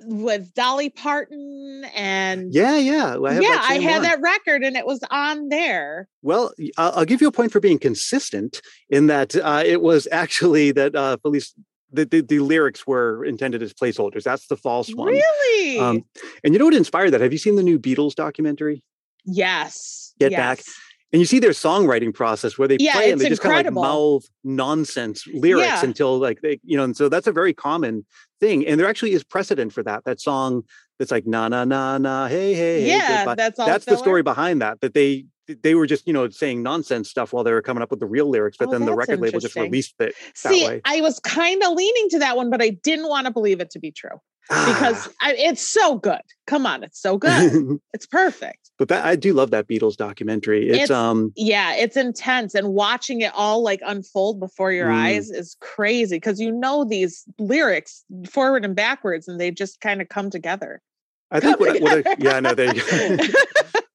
with 0.05 0.53
Dolly 0.53 0.89
Parton, 0.89 1.85
and 1.95 2.53
Yeah, 2.53 2.77
yeah. 2.77 3.17
I 3.23 3.33
have 3.33 3.43
yeah, 3.43 3.59
I 3.61 3.79
had 3.79 3.93
one. 3.93 4.03
that 4.03 4.21
record, 4.21 4.63
and 4.63 4.75
it 4.75 4.85
was 4.85 5.03
on 5.09 5.49
there. 5.49 6.07
Well, 6.21 6.53
I'll, 6.77 7.05
give 7.05 7.21
you 7.21 7.27
a 7.27 7.31
point 7.31 7.51
for 7.51 7.59
being 7.59 7.79
consistent 7.79 8.61
in 8.89 9.07
that 9.07 9.35
uh, 9.35 9.63
it 9.65 9.81
was 9.81 10.07
actually 10.11 10.71
that 10.71 10.95
uh, 10.95 11.17
Feliz 11.21 11.53
the, 11.93 12.05
the, 12.05 12.21
the 12.21 12.39
lyrics 12.39 12.87
were 12.87 13.25
intended 13.25 13.61
as 13.61 13.73
placeholders. 13.73 14.23
That's 14.23 14.47
the 14.47 14.55
false 14.55 14.93
one. 14.93 15.09
Really? 15.09 15.79
Um, 15.79 16.05
and 16.43 16.53
you 16.53 16.59
know 16.59 16.65
what 16.65 16.73
inspired 16.73 17.11
that? 17.11 17.21
Have 17.21 17.33
you 17.33 17.37
seen 17.37 17.55
the 17.55 17.63
new 17.63 17.79
Beatles 17.79 18.15
documentary? 18.15 18.83
yes. 19.25 20.13
Get 20.19 20.31
yes. 20.31 20.39
Back. 20.39 20.65
And 21.13 21.19
you 21.19 21.25
see 21.25 21.39
their 21.39 21.51
songwriting 21.51 22.13
process 22.13 22.57
where 22.57 22.67
they 22.67 22.77
Yeah, 22.79 22.93
play 22.93 23.11
and 23.11 23.19
they 23.19 23.27
just 23.27 23.41
kind 23.41 23.67
of 23.67 23.73
like 23.73 23.83
mouth 23.83 24.23
nonsense 24.43 25.27
lyrics 25.27 25.67
Yeah. 25.67 25.83
until 25.83 26.17
like 26.17 26.41
they, 26.41 26.59
you 26.63 26.77
know, 26.77 26.85
and 26.85 26.95
so 26.95 27.09
that's 27.09 27.27
a 27.27 27.31
very 27.33 27.53
common 27.53 28.05
thing. 28.39 28.65
And 28.65 28.79
there 28.79 28.87
actually 28.87 29.11
is 29.11 29.23
precedent 29.23 29.73
for 29.73 29.83
that. 29.83 30.05
That 30.05 30.21
song 30.21 30.63
that's 30.99 31.11
like 31.11 31.27
na 31.27 31.47
na 31.49 31.65
na 31.65 31.97
na 31.97 32.27
hey 32.27 32.53
hey 32.53 32.81
hey 32.81 32.99
Yeah, 32.99 33.25
goodbye. 33.25 33.35
that's 33.35 33.59
all. 33.59 33.65
that's 33.67 33.85
the 33.85 33.97
story 33.97 34.23
behind 34.23 34.61
that. 34.61 34.79
That 34.81 34.93
they 34.93 35.25
they 35.63 35.75
were 35.75 35.85
just 35.85 36.07
you 36.07 36.13
know 36.13 36.29
saying 36.29 36.63
nonsense 36.63 37.09
stuff 37.09 37.33
while 37.33 37.43
they 37.43 37.51
were 37.51 37.61
coming 37.61 37.83
up 37.83 37.91
with 37.91 37.99
the 37.99 38.05
real 38.05 38.29
lyrics, 38.29 38.55
but 38.57 38.69
Oh, 38.69 38.71
then 38.71 38.85
the 38.85 38.93
record 38.95 39.19
label 39.19 39.39
just 39.39 39.55
released 39.57 39.95
it 39.99 40.15
that 40.43 40.51
See, 40.51 40.65
way. 40.65 40.81
I 40.85 41.01
was 41.01 41.19
kind 41.19 41.61
of 41.63 41.73
leaning 41.73 42.09
to 42.11 42.19
that 42.19 42.37
one, 42.37 42.49
but 42.49 42.61
I 42.61 42.69
didn't 42.69 43.09
want 43.09 43.27
to 43.27 43.33
believe 43.33 43.59
it 43.59 43.69
to 43.71 43.79
be 43.79 43.91
true 43.91 44.21
because 44.49 45.07
I, 45.21 45.33
it's 45.37 45.65
so 45.67 45.95
good. 45.97 46.21
Come 46.47 46.65
on, 46.65 46.83
it's 46.83 46.99
so 47.01 47.17
good. 47.17 47.79
it's 47.93 48.05
perfect. 48.05 48.69
but 48.77 48.87
that 48.89 49.05
I 49.05 49.15
do 49.15 49.33
love 49.33 49.51
that 49.51 49.67
Beatles 49.67 49.95
documentary. 49.95 50.67
It's, 50.69 50.75
It's- 50.85 50.89
um 50.91 51.31
Yeah, 51.35 51.73
it's 51.75 51.95
intense, 51.95 52.55
and 52.55 52.69
watching 52.69 53.21
it 53.21 53.31
all 53.35 53.63
like 53.63 53.79
unfold 53.85 54.39
before 54.39 54.71
your 54.71 54.89
Mm. 54.89 54.95
eyes 54.95 55.29
is 55.29 55.55
crazy 55.61 56.17
because 56.17 56.39
you 56.39 56.51
know 56.51 56.83
these 56.83 57.23
lyrics 57.39 58.03
forward 58.29 58.65
and 58.65 58.75
backwards, 58.75 59.27
and 59.27 59.39
they 59.39 59.51
just 59.51 59.79
kind 59.81 60.01
of 60.01 60.09
come 60.09 60.29
together. 60.29 60.81
I 61.31 61.39
think 61.39 61.57
Come 61.57 61.67
what, 61.67 61.75
I- 61.77 61.79
what 62.01 62.07
I, 62.07 62.15
yeah 62.19 62.39
there 62.53 62.75
you 62.75 63.17
go. 63.17 63.23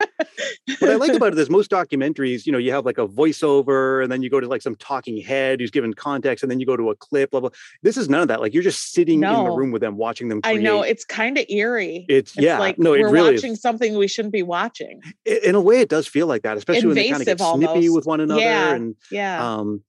what 0.78 0.90
I 0.90 0.94
like 0.96 1.12
about 1.16 1.32
it 1.32 1.38
is 1.38 1.48
most 1.50 1.70
documentaries, 1.70 2.46
you 2.46 2.52
know, 2.52 2.58
you 2.58 2.72
have 2.72 2.84
like 2.84 2.98
a 2.98 3.06
voiceover 3.06 4.02
and 4.02 4.10
then 4.10 4.22
you 4.22 4.30
go 4.30 4.40
to 4.40 4.46
like 4.48 4.62
some 4.62 4.74
talking 4.76 5.20
head 5.20 5.60
who's 5.60 5.70
given 5.70 5.94
context 5.94 6.42
and 6.42 6.50
then 6.50 6.60
you 6.60 6.66
go 6.66 6.76
to 6.76 6.90
a 6.90 6.96
clip, 6.96 7.30
blah, 7.30 7.40
blah. 7.40 7.50
This 7.82 7.96
is 7.96 8.08
none 8.08 8.22
of 8.22 8.28
that. 8.28 8.40
Like 8.40 8.54
you're 8.54 8.62
just 8.62 8.92
sitting 8.92 9.22
in 9.22 9.32
the 9.44 9.50
room 9.50 9.70
with 9.70 9.80
them 9.82 9.96
watching 9.96 10.28
them 10.28 10.40
I 10.44 10.54
know 10.54 10.82
it's 10.82 11.04
kind 11.04 11.38
of 11.38 11.44
eerie. 11.48 12.06
It's, 12.08 12.32
It's 12.32 12.42
yeah, 12.44 12.58
like 12.58 12.78
no, 12.78 12.92
it 12.94 13.00
we're 13.00 13.10
really 13.10 13.34
watching 13.34 13.52
is. 13.52 13.60
something 13.60 13.96
we 13.96 14.08
shouldn't 14.08 14.32
be 14.32 14.42
watching. 14.42 15.00
In 15.24 15.54
a 15.54 15.60
way, 15.60 15.80
it 15.80 15.88
does 15.88 16.06
feel 16.06 16.26
like 16.26 16.42
that, 16.42 16.56
especially 16.56 16.86
when 16.86 16.96
they 16.96 17.08
kind 17.10 17.20
of 17.22 17.26
get 17.26 17.32
Invasive 17.32 17.56
snippy 17.58 17.68
almost. 17.88 17.94
with 17.96 18.06
one 18.06 18.20
another. 18.20 18.40
Yeah. 18.40 18.74
And, 18.74 18.96
Yeah. 19.10 19.54
um, 19.54 19.82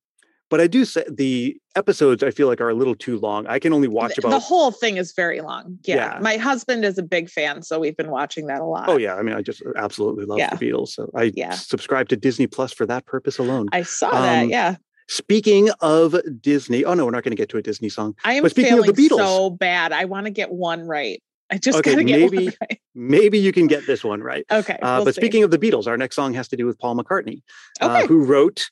but 0.50 0.62
I 0.62 0.68
do 0.68 0.86
say 0.86 1.04
the 1.10 1.58
episodes 1.76 2.24
I 2.24 2.32
feel 2.32 2.48
like 2.48 2.62
are 2.62 2.70
a 2.70 2.74
little 2.74 2.96
too 2.96 3.18
long. 3.20 3.46
I 3.48 3.60
can 3.60 3.74
only 3.74 3.88
watch 3.88 4.18
about 4.18 4.30
the 4.30 4.40
whole 4.40 4.72
thing 4.72 4.98
is 4.98 5.14
very 5.14 5.42
long. 5.42 5.78
Yeah. 5.86 5.96
Yeah. 6.16 6.20
My 6.22 6.38
husband 6.38 6.86
is 6.86 6.98
a 6.98 7.04
big 7.04 7.30
fan, 7.30 7.62
so 7.64 7.80
we've 7.80 7.98
been 7.98 8.10
watching 8.12 8.48
that 8.48 8.62
a 8.62 8.66
lot. 8.66 8.90
Oh 8.90 8.98
yeah, 8.98 9.16
I 9.16 9.22
mean, 9.24 9.36
I 9.36 9.42
just 9.42 9.62
absolutely 9.76 10.26
love 10.26 10.40
Yeah. 10.40 10.54
the 10.56 10.58
Beatles. 10.66 10.90
So 10.90 11.10
I 11.16 11.32
Yeah. 11.36 11.52
subscribe 11.52 12.10
to 12.10 12.16
Disney 12.16 12.48
Plus 12.48 12.72
for 12.74 12.86
that 12.86 13.06
purpose 13.06 13.38
alone. 13.38 13.68
I 13.72 13.84
saw 13.84 14.12
that. 14.12 14.44
Um, 14.44 14.50
Yeah. 14.50 14.76
Speaking 15.10 15.70
of 15.80 16.18
Disney, 16.42 16.84
oh 16.84 16.94
no, 16.94 17.06
we're 17.06 17.12
not 17.12 17.24
going 17.24 17.32
to 17.32 17.38
get 17.38 17.48
to 17.50 17.58
a 17.58 17.62
Disney 17.62 17.88
song. 17.88 18.14
I 18.26 18.34
am 18.34 18.42
but 18.44 18.52
speaking 18.52 18.74
of 18.74 18.80
feeling 18.84 18.94
the 18.94 19.02
Beatles- 19.10 19.18
so 19.20 19.50
bad. 19.50 19.94
I 19.94 20.04
want 20.06 20.26
to 20.26 20.32
get 20.32 20.52
one 20.52 20.82
right. 20.82 21.22
I 21.50 21.58
just 21.58 21.78
Okay, 21.80 21.92
gotta 21.92 22.04
get 22.04 22.22
one 22.24 22.36
maybe- 22.36 22.58
right. 22.62 22.80
Maybe 22.94 23.40
you 23.40 23.54
can 23.54 23.68
get 23.68 23.88
this 23.88 24.04
one 24.04 24.22
right. 24.22 24.44
Okay. 24.52 24.74
Uh, 24.82 24.98
we'll 24.98 25.06
but 25.06 25.16
see. 25.16 25.22
speaking 25.22 25.44
of 25.44 25.52
the 25.52 25.58
Beatles, 25.58 25.88
our 25.88 25.96
next 25.96 26.18
song 26.18 26.34
has 26.34 26.50
to 26.50 26.58
do 26.58 26.66
with 26.66 26.78
Paul 26.78 26.96
McCartney, 26.98 27.42
uh, 27.80 28.06
who 28.06 28.26
wrote 28.26 28.70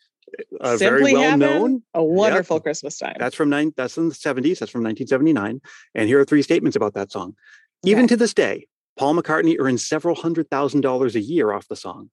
a 0.62 0.78
very 0.78 1.00
Simply 1.00 1.14
well 1.14 1.38
known. 1.38 1.84
a 1.94 2.04
wonderful 2.04 2.60
Christmas 2.60 2.98
time. 2.98 3.16
That's 3.20 3.36
from 3.36 3.50
nine. 3.50 3.74
That's 3.78 3.98
in 3.98 4.10
the 4.10 4.16
seventies. 4.16 4.60
That's 4.60 4.72
from 4.72 4.84
1979. 4.84 5.62
And 5.94 6.08
here 6.10 6.20
are 6.20 6.26
three 6.26 6.42
statements 6.42 6.76
about 6.76 6.94
that 6.96 7.12
song. 7.12 7.36
Even 7.84 8.08
to 8.08 8.18
this 8.18 8.34
day, 8.34 8.68
Paul 8.98 9.16
McCartney 9.16 9.56
earns 9.60 9.86
several 9.86 10.16
hundred 10.16 10.50
thousand 10.50 10.82
dollars 10.82 11.16
a 11.16 11.22
year 11.22 11.52
off 11.52 11.68
the 11.68 11.76
song. 11.76 12.10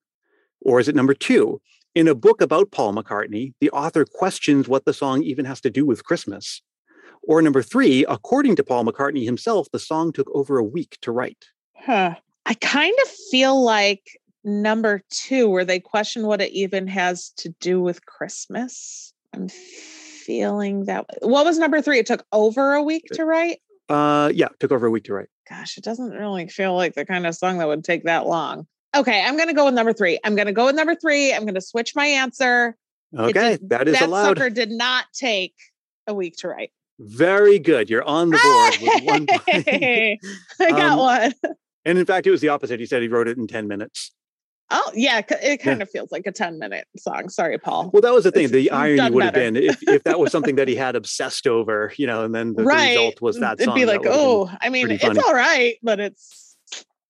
Or 0.60 0.80
is 0.80 0.88
it 0.88 0.94
number 0.94 1.14
two? 1.14 1.60
In 1.94 2.08
a 2.08 2.14
book 2.14 2.40
about 2.40 2.70
Paul 2.70 2.94
McCartney, 2.94 3.52
the 3.60 3.70
author 3.70 4.04
questions 4.04 4.66
what 4.68 4.84
the 4.84 4.94
song 4.94 5.22
even 5.22 5.44
has 5.44 5.60
to 5.60 5.70
do 5.70 5.84
with 5.84 6.04
Christmas. 6.04 6.62
Or 7.22 7.40
number 7.42 7.62
three, 7.62 8.04
according 8.08 8.56
to 8.56 8.64
Paul 8.64 8.84
McCartney 8.84 9.24
himself, 9.24 9.68
the 9.72 9.78
song 9.78 10.12
took 10.12 10.28
over 10.34 10.58
a 10.58 10.64
week 10.64 10.96
to 11.02 11.12
write. 11.12 11.46
Huh. 11.76 12.14
I 12.46 12.54
kind 12.54 12.96
of 13.02 13.08
feel 13.30 13.62
like 13.62 14.18
number 14.44 15.02
two, 15.10 15.48
where 15.48 15.64
they 15.64 15.80
question 15.80 16.26
what 16.26 16.40
it 16.40 16.52
even 16.52 16.86
has 16.88 17.30
to 17.38 17.50
do 17.60 17.80
with 17.80 18.04
Christmas. 18.06 19.12
I'm 19.34 19.48
feeling 19.48 20.84
that. 20.84 21.06
What 21.20 21.44
was 21.44 21.58
number 21.58 21.80
three? 21.80 21.98
It 21.98 22.06
took 22.06 22.24
over 22.32 22.74
a 22.74 22.82
week 22.82 23.04
to 23.14 23.24
write. 23.24 23.58
Uh, 23.88 24.30
yeah, 24.34 24.48
took 24.60 24.72
over 24.72 24.86
a 24.86 24.90
week 24.90 25.04
to 25.04 25.14
write. 25.14 25.28
Gosh, 25.48 25.76
it 25.76 25.84
doesn't 25.84 26.10
really 26.10 26.48
feel 26.48 26.74
like 26.74 26.94
the 26.94 27.04
kind 27.04 27.26
of 27.26 27.34
song 27.34 27.58
that 27.58 27.68
would 27.68 27.84
take 27.84 28.04
that 28.04 28.26
long. 28.26 28.66
Okay, 28.94 29.22
I'm 29.24 29.36
going 29.36 29.48
to 29.48 29.54
go 29.54 29.64
with 29.64 29.74
number 29.74 29.92
three. 29.92 30.18
I'm 30.24 30.34
going 30.36 30.46
to 30.46 30.52
go 30.52 30.66
with 30.66 30.76
number 30.76 30.94
three. 30.94 31.32
I'm 31.32 31.42
going 31.42 31.54
to 31.54 31.60
switch 31.60 31.94
my 31.96 32.06
answer. 32.06 32.76
Okay, 33.18 33.32
did- 33.56 33.70
that 33.70 33.88
is 33.88 33.98
that 33.98 34.08
allowed. 34.08 34.38
sucker 34.38 34.50
did 34.50 34.70
not 34.70 35.06
take 35.14 35.54
a 36.06 36.14
week 36.14 36.36
to 36.38 36.48
write. 36.48 36.70
Very 36.98 37.58
good. 37.58 37.90
You're 37.90 38.04
on 38.04 38.30
the 38.30 38.38
board 38.38 38.74
with 38.80 39.04
one 39.04 39.26
point. 39.26 40.18
I 40.60 40.70
got 40.70 40.92
Um, 40.92 40.98
one. 40.98 41.32
And 41.84 41.98
in 41.98 42.04
fact, 42.06 42.26
it 42.26 42.30
was 42.30 42.40
the 42.40 42.48
opposite. 42.48 42.78
He 42.78 42.86
said 42.86 43.02
he 43.02 43.08
wrote 43.08 43.26
it 43.28 43.36
in 43.38 43.46
10 43.46 43.66
minutes. 43.66 44.12
Oh, 44.74 44.90
yeah. 44.94 45.20
It 45.42 45.58
kind 45.58 45.82
of 45.82 45.90
feels 45.90 46.10
like 46.10 46.26
a 46.26 46.32
10 46.32 46.58
minute 46.58 46.86
song. 46.96 47.28
Sorry, 47.28 47.58
Paul. 47.58 47.90
Well, 47.92 48.02
that 48.02 48.12
was 48.12 48.24
the 48.24 48.30
thing. 48.32 48.44
It's 48.44 48.52
The 48.52 48.70
irony 48.70 49.10
would 49.10 49.24
have 49.24 49.34
been 49.34 49.54
if, 49.56 49.82
if 49.86 50.02
that 50.04 50.18
was 50.18 50.32
something 50.32 50.56
that 50.56 50.66
he 50.66 50.74
had 50.74 50.96
obsessed 50.96 51.46
over, 51.46 51.92
you 51.96 52.06
know, 52.06 52.24
and 52.24 52.34
then 52.34 52.54
the, 52.54 52.62
the 52.62 52.64
right. 52.64 52.90
result 52.90 53.20
was 53.20 53.38
that 53.40 53.58
song. 53.60 53.60
It'd 53.60 53.64
song. 53.66 53.74
be 53.74 53.84
that 53.84 53.92
like, 53.92 54.00
would 54.00 54.08
have 54.08 54.16
been- 54.16 54.26
oh, 54.26 54.50
I 54.60 54.68
mean, 54.70 54.90
it's 54.90 55.04
all 55.04 55.34
right, 55.34 55.76
but 55.82 56.00
it's 56.00 56.56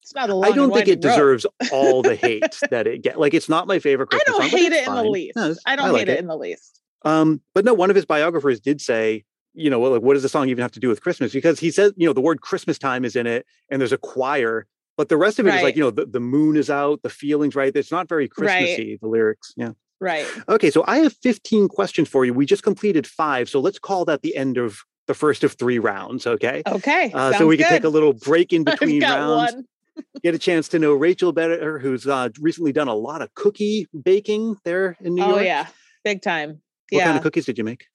it's 0.01 0.13
not 0.13 0.29
a 0.29 0.35
long 0.35 0.51
I 0.51 0.55
don't 0.55 0.73
think 0.73 0.87
it 0.89 1.03
road. 1.03 1.11
deserves 1.11 1.45
all 1.71 2.01
the 2.01 2.15
hate 2.21 2.59
that 2.69 2.85
it 2.87 3.01
get. 3.01 3.19
Like, 3.19 3.33
it's 3.33 3.47
not 3.47 3.67
my 3.67 3.79
favorite 3.79 4.09
Christmas 4.09 4.35
I 4.35 4.39
don't 4.39 4.49
song, 4.49 4.59
hate 4.59 4.71
it 4.73 4.87
in 4.87 4.93
the 4.93 5.03
least. 5.05 5.35
No, 5.37 5.55
I 5.65 5.75
don't 5.77 5.93
like 5.93 6.07
hate 6.07 6.09
it. 6.09 6.19
in 6.19 6.27
the 6.27 6.35
least. 6.35 6.81
Um, 7.05 7.41
but 7.53 7.63
no, 7.65 7.73
one 7.73 7.89
of 7.89 7.95
his 7.95 8.05
biographers 8.05 8.59
did 8.59 8.81
say, 8.81 9.23
you 9.53 9.69
know, 9.69 9.79
like, 9.79 10.01
what 10.01 10.15
does 10.15 10.23
the 10.23 10.29
song 10.29 10.49
even 10.49 10.61
have 10.61 10.71
to 10.73 10.79
do 10.79 10.89
with 10.89 11.01
Christmas? 11.01 11.31
Because 11.31 11.59
he 11.59 11.71
says, 11.71 11.93
you 11.95 12.07
know, 12.07 12.13
the 12.13 12.21
word 12.21 12.41
Christmas 12.41 12.77
time 12.77 13.05
is 13.05 13.15
in 13.15 13.27
it, 13.27 13.45
and 13.69 13.79
there's 13.79 13.93
a 13.93 13.97
choir, 13.97 14.67
but 14.97 15.09
the 15.09 15.17
rest 15.17 15.39
of 15.39 15.45
it 15.47 15.49
is 15.49 15.55
Right. 15.55 15.63
like, 15.63 15.75
you 15.75 15.81
know, 15.83 15.91
the, 15.91 16.05
the 16.05 16.19
moon 16.19 16.55
is 16.57 16.69
out, 16.69 17.01
the 17.03 17.09
feelings, 17.09 17.55
right? 17.55 17.75
It's 17.75 17.91
not 17.91 18.07
very 18.09 18.23
Right. 18.23 18.31
Christmassy, 18.31 18.99
the 19.01 19.07
lyrics. 19.07 19.53
Yeah. 19.57 19.71
Right. 19.99 20.25
Okay, 20.49 20.69
so 20.69 20.83
I 20.87 20.97
have 20.97 21.13
15 21.23 21.67
questions 21.69 22.09
for 22.09 22.25
you. 22.25 22.33
We 22.33 22.45
just 22.45 22.63
completed 22.63 23.07
five, 23.07 23.47
so 23.49 23.59
let's 23.59 23.79
call 23.79 24.05
that 24.05 24.21
the 24.21 24.35
end 24.35 24.57
of 24.57 24.79
the 25.07 25.13
first 25.13 25.43
of 25.43 25.53
three 25.53 25.79
rounds. 25.79 26.25
Okay. 26.27 26.61
Okay. 26.67 27.11
Uh, 27.13 27.33
so 27.33 27.47
we 27.47 27.57
can 27.57 27.67
take 27.69 27.83
a 27.83 27.89
little 27.89 28.13
break 28.13 28.53
in 28.53 28.63
between 28.65 29.01
rounds, 29.01 29.53
one. 29.53 29.65
get 30.23 30.33
a 30.35 30.39
chance 30.39 30.67
to 30.69 30.79
know 30.79 30.93
Rachel 30.93 31.31
better, 31.31 31.79
who's 31.79 32.07
uh, 32.07 32.29
recently 32.39 32.71
done 32.71 32.87
a 32.87 32.95
lot 32.95 33.21
of 33.21 33.33
cookie 33.35 33.87
baking 34.03 34.55
there 34.65 34.97
in 35.01 35.15
New 35.15 35.23
Oh, 35.23 35.27
York. 35.29 35.39
Oh 35.41 35.43
yeah. 35.43 35.67
Big 36.03 36.21
time. 36.21 36.49
What 36.89 36.99
yeah. 36.99 37.03
kind 37.05 37.17
of 37.17 37.23
cookies 37.23 37.45
did 37.45 37.57
you 37.57 37.63
make? 37.63 37.85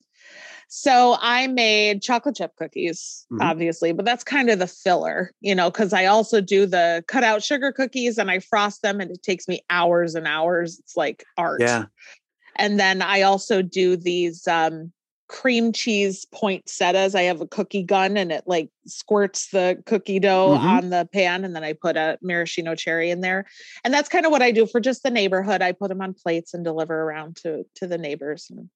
So 0.70 1.16
I 1.20 1.46
made 1.46 2.02
chocolate 2.02 2.36
chip 2.36 2.54
cookies, 2.56 3.26
Mhm. 3.32 3.42
obviously, 3.42 3.92
but 3.92 4.04
that's 4.04 4.22
kind 4.22 4.50
of 4.50 4.58
the 4.58 4.66
filler, 4.66 5.32
you 5.40 5.54
know, 5.54 5.70
because 5.70 5.94
I 5.94 6.04
also 6.04 6.42
do 6.42 6.66
the 6.66 7.02
cut 7.08 7.24
out 7.24 7.42
sugar 7.42 7.72
cookies 7.72 8.18
and 8.18 8.30
I 8.30 8.38
frost 8.40 8.82
them 8.82 9.00
and 9.00 9.10
it 9.10 9.22
takes 9.22 9.48
me 9.48 9.62
hours 9.70 10.14
and 10.14 10.26
hours. 10.26 10.78
It's 10.78 10.94
like 10.96 11.24
art. 11.38 11.62
Yeah. 11.62 11.86
And 12.56 12.78
then 12.78 13.00
I 13.00 13.22
also 13.22 13.62
do 13.62 13.96
these 13.96 14.46
um, 14.46 14.92
cream 15.28 15.72
cheese 15.72 16.26
poinsettias. 16.34 17.14
I 17.14 17.22
have 17.22 17.40
a 17.40 17.46
cookie 17.46 17.82
gun 17.82 18.18
and 18.18 18.30
it 18.30 18.44
like 18.46 18.68
squirts 18.86 19.48
the 19.50 19.82
cookie 19.86 20.18
dough 20.18 20.58
Mhm. 20.58 20.62
on 20.62 20.90
the 20.90 21.08
pan. 21.12 21.44
And 21.44 21.56
then 21.56 21.64
I 21.64 21.72
put 21.72 21.96
a 21.96 22.18
maraschino 22.20 22.74
cherry 22.74 23.10
in 23.10 23.22
there. 23.22 23.46
And 23.84 23.94
that's 23.94 24.08
kind 24.10 24.26
of 24.26 24.32
what 24.32 24.42
I 24.42 24.50
do 24.50 24.66
for 24.66 24.80
just 24.80 25.02
the 25.02 25.10
neighborhood. 25.10 25.62
I 25.62 25.72
put 25.72 25.88
them 25.88 26.02
on 26.02 26.12
plates 26.12 26.52
and 26.52 26.62
deliver 26.62 27.02
around 27.04 27.36
to, 27.36 27.64
to 27.76 27.86
the 27.86 27.98
neighbors. 27.98 28.48
And 28.50 28.68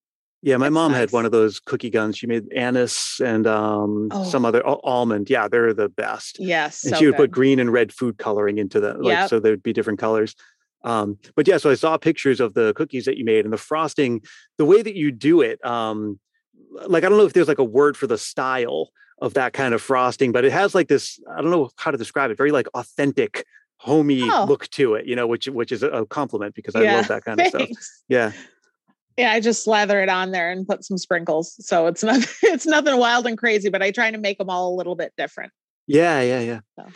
Yeah, 0.45 0.57
my 0.57 0.67
That's 0.67 0.75
mom 0.75 0.93
had 0.93 1.13
one 1.13 1.25
of 1.25 1.31
those 1.33 1.61
cookie 1.61 1.89
guns. 1.91 2.19
She 2.19 2.27
made 2.27 2.53
anise 2.53 3.21
and 3.21 3.47
um, 3.47 4.09
some 4.25 4.45
Oh. 4.45 4.49
other 4.49 4.67
al- 4.67 4.81
almond. 4.83 5.31
Yeah, 5.31 5.47
they're 5.49 5.73
the 5.73 5.89
best. 5.89 6.39
yes. 6.41 6.85
and 6.85 6.95
so 6.95 6.99
she 6.99 7.07
would 7.07 7.17
put 7.17 7.31
green 7.31 7.61
and 7.61 7.73
red 7.73 7.93
food 7.93 8.19
coloring 8.19 8.59
into 8.59 8.81
the 8.81 8.95
like 8.95 9.13
Yep. 9.13 9.31
so 9.31 9.41
there'd 9.41 9.63
be 9.63 9.73
different 9.73 9.99
colors 10.01 10.35
um 10.85 11.17
but 11.37 11.47
yeah 11.47 11.59
so 11.59 11.71
i 11.71 11.75
saw 11.75 11.97
pictures 11.97 12.41
of 12.41 12.55
the 12.55 12.73
cookies 12.75 13.05
that 13.05 13.17
you 13.17 13.25
made 13.25 13.45
and 13.45 13.53
the 13.53 13.57
frosting 13.57 14.21
the 14.59 14.65
way 14.65 14.83
that 14.83 14.97
you 14.97 15.13
do 15.13 15.41
it 15.41 15.65
um 15.65 16.19
like 16.89 17.05
i 17.05 17.09
don't 17.09 17.17
know 17.19 17.25
if 17.25 17.35
there's 17.35 17.47
like 17.47 17.61
a 17.61 17.65
word 17.81 17.97
for 17.97 18.09
the 18.09 18.19
style 18.19 18.91
of 19.21 19.35
that 19.35 19.53
kind 19.53 19.75
of 19.75 19.81
frosting 19.81 20.33
but 20.33 20.45
it 20.45 20.51
has 20.51 20.75
like 20.75 20.89
this 20.89 21.21
i 21.37 21.41
don't 21.41 21.53
know 21.53 21.71
how 21.77 21.93
to 21.93 21.97
describe 21.99 22.33
it 22.33 22.37
very 22.37 22.51
like 22.51 22.67
authentic 22.75 23.45
homey 23.77 24.23
Oh. 24.25 24.45
look 24.49 24.69
to 24.71 24.95
it 24.95 25.07
you 25.07 25.15
know 25.15 25.29
which 25.29 25.47
which 25.47 25.71
is 25.71 25.85
a- 25.85 26.05
compliment 26.07 26.57
because 26.57 26.75
i 26.75 26.83
Yeah, 26.83 26.97
love 26.97 27.07
that 27.09 27.25
kind 27.25 27.41
of 27.41 27.47
stuff 27.47 27.69
yeah 28.09 28.33
Yeah, 29.17 29.33
I 29.33 29.41
just 29.41 29.65
slather 29.65 30.01
it 30.01 30.09
on 30.09 30.31
there 30.33 30.51
and 30.51 30.67
put 30.67 30.85
some 30.85 30.99
sprinkles. 30.99 31.55
So 31.67 31.87
it's 31.87 32.03
not 32.09 32.21
it's 32.43 32.67
nothing 32.67 32.97
wild 32.99 33.27
and 33.27 33.37
crazy, 33.39 33.69
but 33.71 33.83
I 33.83 33.91
try 33.91 34.11
to 34.11 34.19
make 34.19 34.39
them 34.39 34.51
all 34.51 34.75
a 34.75 34.77
little 34.77 34.95
bit 34.95 35.13
different. 35.17 35.53
yeah 35.87 36.21
yeah 36.23 36.41
yeah 36.41 36.61
So, 36.79 36.87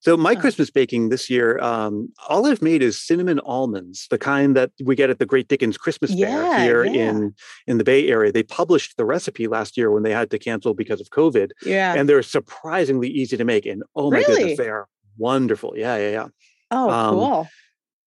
So 0.00 0.16
my. 0.16 0.34
Christmas 0.34 0.70
baking 0.70 1.08
this 1.10 1.30
year, 1.30 1.58
um, 1.60 2.08
all 2.28 2.44
I've 2.46 2.60
made 2.62 2.82
is 2.82 3.00
cinnamon 3.00 3.38
almonds, 3.40 4.06
the 4.10 4.18
kind 4.18 4.56
that 4.56 4.70
we 4.84 4.96
get 4.96 5.10
at 5.10 5.18
the 5.20 5.26
Great 5.26 5.46
Dickens 5.48 5.78
Christmas 5.78 6.10
Fair 6.10 6.28
Yeah, 6.28 6.62
here 6.64 6.84
yeah. 6.84 6.92
in 7.10 7.34
in 7.68 7.78
the 7.78 7.84
Bay 7.84 8.08
Area. 8.08 8.32
They 8.32 8.42
published 8.42 8.96
the 8.96 9.04
recipe 9.04 9.46
last 9.46 9.76
year 9.78 9.90
when 9.92 10.02
they 10.02 10.10
had 10.12 10.28
to 10.32 10.38
cancel 10.38 10.74
because 10.74 11.00
of 11.00 11.08
COVID, 11.10 11.50
Yeah. 11.64 11.94
and 11.94 12.08
they're 12.08 12.22
surprisingly 12.24 13.08
easy 13.08 13.36
to 13.36 13.44
make. 13.44 13.64
And 13.66 13.82
oh 13.94 14.10
my 14.10 14.18
Really? 14.18 14.34
goodness, 14.34 14.58
they 14.58 14.68
are 14.68 14.88
wonderful. 15.18 15.74
Yeah, 15.76 15.96
yeah, 15.96 16.10
yeah. 16.10 16.26
oh, 16.72 16.90
um, 16.90 17.14
cool. 17.14 17.48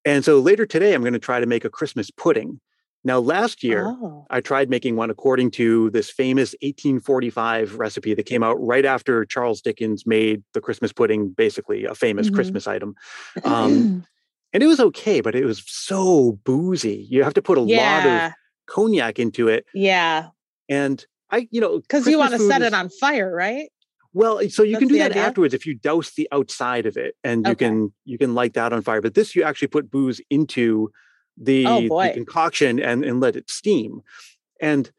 And 0.04 0.24
so 0.26 0.40
later 0.40 0.66
today, 0.66 0.94
I'm 0.94 1.02
going 1.02 1.14
to 1.14 1.20
try 1.32 1.40
to 1.40 1.48
make 1.48 1.66
a 1.66 1.70
Christmas 1.70 2.12
pudding. 2.12 2.60
Now, 3.06 3.20
last 3.20 3.64
year, 3.64 3.86
Oh. 3.88 4.26
I 4.32 4.42
tried 4.42 4.70
making 4.70 4.96
one 4.96 5.10
according 5.12 5.52
to 5.52 5.92
this 5.92 6.10
famous 6.10 6.56
1845 6.62 7.78
recipe 7.78 8.14
that 8.16 8.26
came 8.26 8.42
out 8.44 8.56
right 8.60 8.84
after 8.84 9.24
Charles 9.26 9.62
Dickens 9.62 10.06
made 10.08 10.44
the 10.54 10.60
Christmas 10.62 10.92
pudding, 10.92 11.30
basically 11.30 11.86
a 11.86 11.94
famous 11.96 12.30
Mhm. 12.30 12.34
Christmas 12.36 12.68
item. 12.68 12.96
Um, 13.44 14.06
and 14.54 14.64
it 14.64 14.68
was 14.68 14.80
okay, 14.80 15.22
but 15.22 15.36
it 15.36 15.46
was 15.46 15.64
so 15.68 16.40
boozy. 16.44 17.06
You 17.10 17.24
have 17.24 17.36
to 17.36 17.42
put 17.44 17.58
a 17.60 17.62
lot 17.62 18.06
of 18.06 18.32
cognac 18.66 19.20
into 19.20 19.48
it. 19.48 19.66
Yeah. 19.74 20.30
And 20.68 21.06
I, 21.30 21.48
you 21.52 21.62
know, 21.62 21.80
Because 21.80 22.08
you 22.08 22.18
want 22.18 22.32
to 22.32 22.40
set 22.40 22.56
food 22.62 22.64
it 22.64 22.68
is- 22.68 22.74
on 22.74 22.90
fire, 22.90 23.34
right? 23.34 23.70
Well, 24.14 24.40
so 24.50 24.64
you 24.64 24.78
can 24.78 24.88
do 24.88 24.98
that 24.98 25.12
idea? 25.12 25.24
afterwards 25.26 25.54
if 25.54 25.66
you 25.66 25.76
douse 25.76 26.14
the 26.16 26.26
outside 26.32 26.86
of 26.86 26.96
it, 26.96 27.16
and 27.24 27.46
you 27.46 27.54
can 27.56 27.94
you 28.06 28.18
can 28.18 28.34
light 28.34 28.54
that 28.54 28.72
on 28.72 28.82
fire. 28.82 29.02
But 29.02 29.14
this, 29.14 29.36
you 29.36 29.44
actually 29.44 29.68
put 29.68 29.92
booze 29.92 30.22
into 30.30 30.90
the, 31.38 31.66
Oh, 31.68 31.82
the 31.82 32.14
concoction 32.14 32.80
and 32.80 33.04
and 33.06 33.20
let 33.20 33.36
it 33.36 33.50
steam. 33.50 34.02
And 34.62 34.92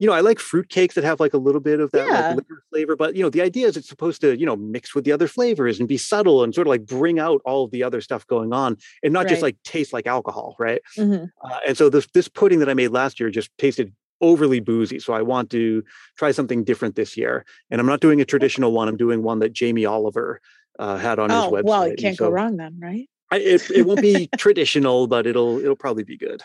you 0.00 0.08
know, 0.08 0.12
I 0.12 0.20
like 0.20 0.40
fruit 0.40 0.68
cakes 0.70 0.96
that 0.96 1.04
have 1.04 1.20
like 1.20 1.34
a 1.34 1.38
little 1.38 1.60
bit 1.60 1.78
of 1.80 1.90
that 1.92 2.08
Yeah. 2.08 2.28
like 2.28 2.36
liquor 2.36 2.62
flavor. 2.70 2.96
But 2.96 3.14
you 3.16 3.22
know, 3.22 3.30
the 3.30 3.40
idea 3.42 3.68
is 3.68 3.76
it's 3.76 3.88
supposed 3.88 4.20
to 4.22 4.36
you 4.38 4.44
know 4.44 4.56
mix 4.56 4.94
with 4.94 5.04
the 5.04 5.12
other 5.12 5.28
flavors 5.28 5.78
and 5.78 5.88
be 5.88 5.96
subtle 5.96 6.42
and 6.42 6.54
sort 6.54 6.66
of 6.66 6.70
like 6.70 6.84
bring 6.84 7.18
out 7.18 7.40
all 7.44 7.64
of 7.64 7.70
the 7.70 7.82
other 7.84 8.00
stuff 8.00 8.26
going 8.26 8.52
on, 8.52 8.76
and 9.02 9.12
not 9.12 9.28
just 9.28 9.40
like 9.42 9.56
taste 9.62 9.92
like 9.92 10.06
alcohol, 10.06 10.56
right? 10.58 10.82
Mhm. 10.98 11.30
Uh, 11.42 11.58
and 11.66 11.76
so 11.78 11.88
this 11.88 12.06
this 12.12 12.28
pudding 12.28 12.58
that 12.58 12.68
I 12.68 12.74
made 12.74 12.88
last 12.88 13.20
year 13.20 13.30
just 13.30 13.50
tasted 13.58 13.94
overly 14.20 14.60
boozy. 14.60 14.98
So 14.98 15.12
I 15.12 15.22
want 15.22 15.50
to 15.50 15.84
try 16.16 16.32
something 16.32 16.64
different 16.64 16.96
this 16.96 17.16
year. 17.16 17.44
And 17.70 17.80
I'm 17.80 17.86
not 17.86 18.00
doing 18.00 18.20
a 18.20 18.24
traditional 18.24 18.72
one. 18.72 18.88
I'm 18.88 18.96
doing 18.96 19.22
one 19.22 19.38
that 19.40 19.52
Jamie 19.52 19.84
Oliver 19.84 20.40
uh, 20.78 20.96
had 20.96 21.18
on 21.18 21.30
his 21.30 21.44
Oh, 21.44 21.50
website. 21.52 21.64
well, 21.64 21.88
you 21.88 21.94
can't 21.96 22.16
go 22.16 22.30
wrong 22.30 22.56
then, 22.56 22.78
right? 22.80 23.08
I, 23.30 23.38
it, 23.38 23.70
it 23.70 23.86
won't 23.86 24.00
be 24.02 24.28
traditional, 24.36 25.06
but 25.06 25.26
it'll 25.26 25.58
it'll 25.58 25.76
probably 25.76 26.04
be 26.04 26.16
good. 26.16 26.42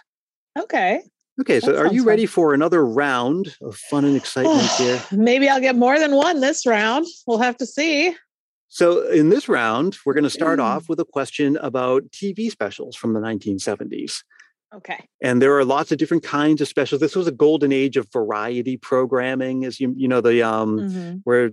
Okay. 0.58 1.02
Okay, 1.40 1.62
so 1.62 1.72
That 1.72 1.86
are 1.86 1.94
you 1.94 2.04
ready 2.04 2.26
fun. 2.26 2.34
for 2.34 2.54
another 2.54 2.86
round 2.86 3.56
of 3.62 3.78
fun 3.78 4.04
and 4.04 4.18
excitement 4.18 4.70
here? 4.78 5.02
Maybe 5.12 5.48
I'll 5.48 5.62
get 5.62 5.76
more 5.78 5.98
than 5.98 6.14
one 6.16 6.42
this 6.42 6.66
round. 6.66 7.06
We'll 7.28 7.38
have 7.38 7.56
to 7.58 7.66
see. 7.66 8.14
So 8.68 9.08
in 9.10 9.30
this 9.30 9.48
round, 9.48 9.98
we're 10.06 10.14
going 10.14 10.26
to 10.26 10.30
start 10.30 10.60
Mm. 10.60 10.64
off 10.64 10.90
with 10.90 11.00
a 11.00 11.06
question 11.06 11.58
about 11.58 12.04
TV 12.12 12.52
specials 12.52 12.96
from 12.96 13.14
the 13.14 13.20
1970s. 13.22 14.22
Okay. 14.76 15.04
and 15.22 15.42
there 15.42 15.58
are 15.58 15.66
lots 15.66 15.92
of 15.92 15.98
different 15.98 16.22
kinds 16.24 16.62
of 16.62 16.68
specials. 16.68 17.02
This 17.02 17.16
was 17.16 17.26
a 17.28 17.32
golden 17.32 17.72
age 17.72 17.98
of 17.98 18.08
variety 18.14 18.78
programming, 18.78 19.66
as 19.66 19.80
you 19.80 19.94
you 19.98 20.08
know 20.08 20.22
the 20.22 20.44
um 20.44 20.80
Mhm. 20.80 21.22
where 21.24 21.46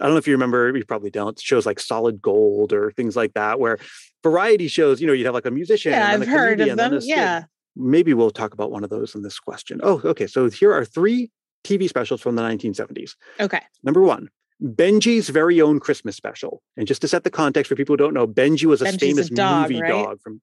I 0.00 0.04
don't 0.04 0.12
know 0.12 0.16
if 0.16 0.26
you 0.26 0.32
remember, 0.34 0.74
you 0.76 0.84
probably 0.84 1.10
don't 1.10 1.38
shows 1.40 1.66
like 1.66 1.78
Solid 1.80 2.22
Gold 2.22 2.72
or 2.72 2.90
things 2.92 3.14
like 3.16 3.34
that, 3.34 3.60
where 3.60 3.78
variety 4.22 4.68
shows, 4.68 5.00
you 5.00 5.06
know, 5.06 5.12
you'd 5.12 5.26
have 5.26 5.34
like 5.34 5.46
a 5.46 5.50
musician. 5.50 5.92
Yeah, 5.92 6.12
and 6.14 6.22
I've 6.22 6.28
a 6.28 6.30
heard 6.30 6.58
comedian, 6.58 6.78
of 6.80 6.90
them. 6.90 6.98
a. 7.02 7.04
Yeah. 7.04 7.44
Maybe 7.76 8.14
we'll 8.14 8.30
talk 8.30 8.52
about 8.54 8.70
one 8.70 8.84
of 8.84 8.90
those 8.90 9.14
in 9.14 9.22
this 9.22 9.38
question. 9.38 9.80
Oh, 9.82 10.00
okay. 10.04 10.26
So 10.26 10.48
here 10.50 10.72
are 10.72 10.84
three 10.84 11.30
TV 11.64 11.88
specials 11.88 12.20
from 12.20 12.36
the 12.36 12.42
1970s. 12.42 13.16
Okay. 13.40 13.60
Number 13.82 14.00
one. 14.02 14.28
Benji's 14.62 15.28
very 15.28 15.60
own 15.60 15.80
Christmas 15.80 16.14
special. 16.14 16.62
And 16.76 16.86
just 16.86 17.00
to 17.00 17.08
set 17.08 17.24
the 17.24 17.30
context 17.30 17.68
for 17.68 17.74
people 17.74 17.94
who 17.94 17.96
don't 17.96 18.14
know, 18.14 18.26
Benji 18.28 18.64
was 18.66 18.80
a 18.80 18.84
Benji's 18.84 18.94
a 18.94 18.98
famous 18.98 19.28
dog, 19.30 19.70
movie 19.70 19.80
right? 19.82 19.88
dog 19.90 20.20
from 20.20 20.40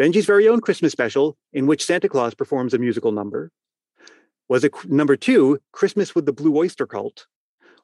Benji's 0.00 0.24
very 0.24 0.48
own 0.48 0.60
Christmas 0.62 0.92
special, 0.92 1.36
in 1.52 1.66
which 1.66 1.84
Santa 1.84 2.08
Claus 2.08 2.32
performs 2.34 2.72
a 2.72 2.78
musical 2.78 3.12
number. 3.12 3.50
Was 4.48 4.64
it 4.64 4.72
number 4.86 5.14
two, 5.14 5.58
Christmas 5.72 6.14
with 6.14 6.24
the 6.24 6.32
Blue 6.32 6.56
Oyster 6.56 6.86
Cult? 6.86 7.26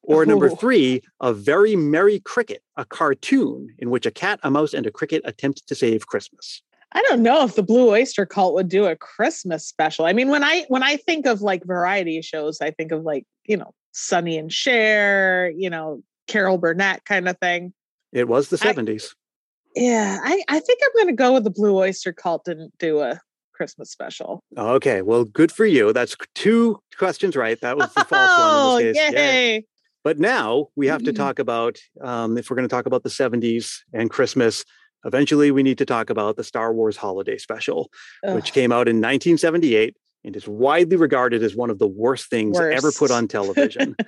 Or 0.02 0.24
number 0.24 0.50
Oh. 0.50 0.54
three, 0.56 1.02
A 1.20 1.34
Very 1.34 1.76
Merry 1.76 2.20
Cricket, 2.20 2.62
a 2.76 2.84
cartoon 2.84 3.74
in 3.78 3.90
which 3.90 4.06
a 4.06 4.10
cat, 4.10 4.40
a 4.44 4.50
mouse, 4.50 4.72
and 4.72 4.86
a 4.86 4.90
cricket 4.90 5.20
attempt 5.24 5.66
to 5.66 5.74
save 5.74 6.06
Christmas. 6.06 6.62
I 6.92 7.02
don't 7.08 7.22
know 7.22 7.44
if 7.44 7.56
the 7.56 7.62
Blue 7.62 7.90
Oyster 7.90 8.24
Cult 8.24 8.54
would 8.54 8.68
do 8.68 8.86
a 8.86 8.96
Christmas 8.96 9.66
special. 9.66 10.06
I 10.06 10.12
mean, 10.12 10.28
when 10.28 10.42
I 10.44 10.64
when 10.68 10.82
I 10.84 10.96
think 10.96 11.26
of 11.26 11.42
like 11.42 11.64
variety 11.66 12.22
shows, 12.22 12.60
I 12.62 12.70
think 12.70 12.92
of 12.92 13.02
like, 13.02 13.24
you 13.46 13.56
know, 13.56 13.74
Sonny 13.92 14.38
and 14.38 14.50
Cher, 14.52 15.50
you 15.50 15.68
know, 15.68 16.02
Carol 16.28 16.56
Burnett 16.58 17.04
kind 17.04 17.28
of 17.28 17.36
thing. 17.38 17.74
It 18.12 18.28
was 18.28 18.48
the 18.48 18.56
I- 18.62 18.72
70s. 18.72 19.14
Yeah, 19.76 20.18
I, 20.24 20.42
I 20.48 20.58
think 20.60 20.80
I'm 20.82 20.90
gonna 21.04 21.12
go 21.16 21.34
with 21.34 21.44
the 21.44 21.50
Blue 21.50 21.76
Oyster 21.76 22.12
Cult 22.12 22.44
didn't 22.44 22.72
do 22.78 23.00
a 23.00 23.20
Christmas 23.52 23.90
special. 23.90 24.42
Okay, 24.56 25.02
well, 25.02 25.24
good 25.24 25.52
for 25.52 25.64
you. 25.66 25.92
That's 25.92 26.16
two 26.34 26.78
questions 26.98 27.36
right. 27.36 27.60
That 27.60 27.76
was 27.76 27.92
the 27.94 28.04
false 28.04 28.72
one. 28.74 28.80
in 28.82 28.86
this 28.92 28.96
case. 28.98 29.12
Yay. 29.12 29.54
yay. 29.54 29.64
But 30.02 30.18
now 30.18 30.68
we 30.76 30.86
have 30.88 31.02
to 31.04 31.12
Mhm. 31.12 31.16
talk 31.16 31.38
about, 31.38 31.78
um, 32.00 32.38
if 32.38 32.48
we're 32.48 32.56
going 32.56 32.68
to 32.68 32.72
talk 32.74 32.86
about 32.86 33.02
the 33.02 33.10
70s 33.10 33.82
and 33.92 34.08
Christmas, 34.08 34.64
eventually 35.04 35.50
we 35.50 35.62
need 35.62 35.78
to 35.78 35.86
talk 35.86 36.10
about 36.10 36.36
the 36.36 36.44
Star 36.44 36.72
Wars 36.72 36.96
Holiday 36.96 37.38
Special, 37.38 37.90
which 38.22 38.52
came 38.52 38.70
out 38.72 38.88
in 38.88 39.00
1978 39.00 39.96
and 40.24 40.36
is 40.36 40.46
widely 40.46 40.96
regarded 40.96 41.42
as 41.42 41.56
one 41.56 41.70
of 41.70 41.78
the 41.78 41.88
worst 41.88 42.30
things 42.30 42.58
ever 42.58 42.92
put 42.92 43.10
on 43.10 43.26
television. 43.26 43.96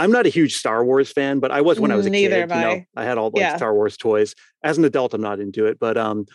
I'm 0.00 0.10
not 0.10 0.24
a 0.26 0.30
huge 0.30 0.54
Star 0.56 0.84
Wars 0.84 1.12
fan, 1.12 1.40
but 1.40 1.50
I 1.50 1.60
was 1.60 1.78
when 1.78 1.90
I 1.90 1.96
was 1.96 2.06
a 2.06 2.10
Neither 2.10 2.46
kid. 2.46 2.54
You 2.56 2.60
know, 2.60 2.84
I. 2.96 3.04
Had 3.04 3.18
all 3.18 3.30
like 3.34 3.40
Yeah. 3.40 3.56
Star 3.56 3.74
Wars 3.74 3.96
toys. 3.96 4.34
As 4.62 4.78
an 4.78 4.84
adult, 4.84 5.12
I'm 5.14 5.20
not 5.20 5.40
into 5.40 5.66
it, 5.66 5.78
but 5.78 5.96
um, 5.98 6.26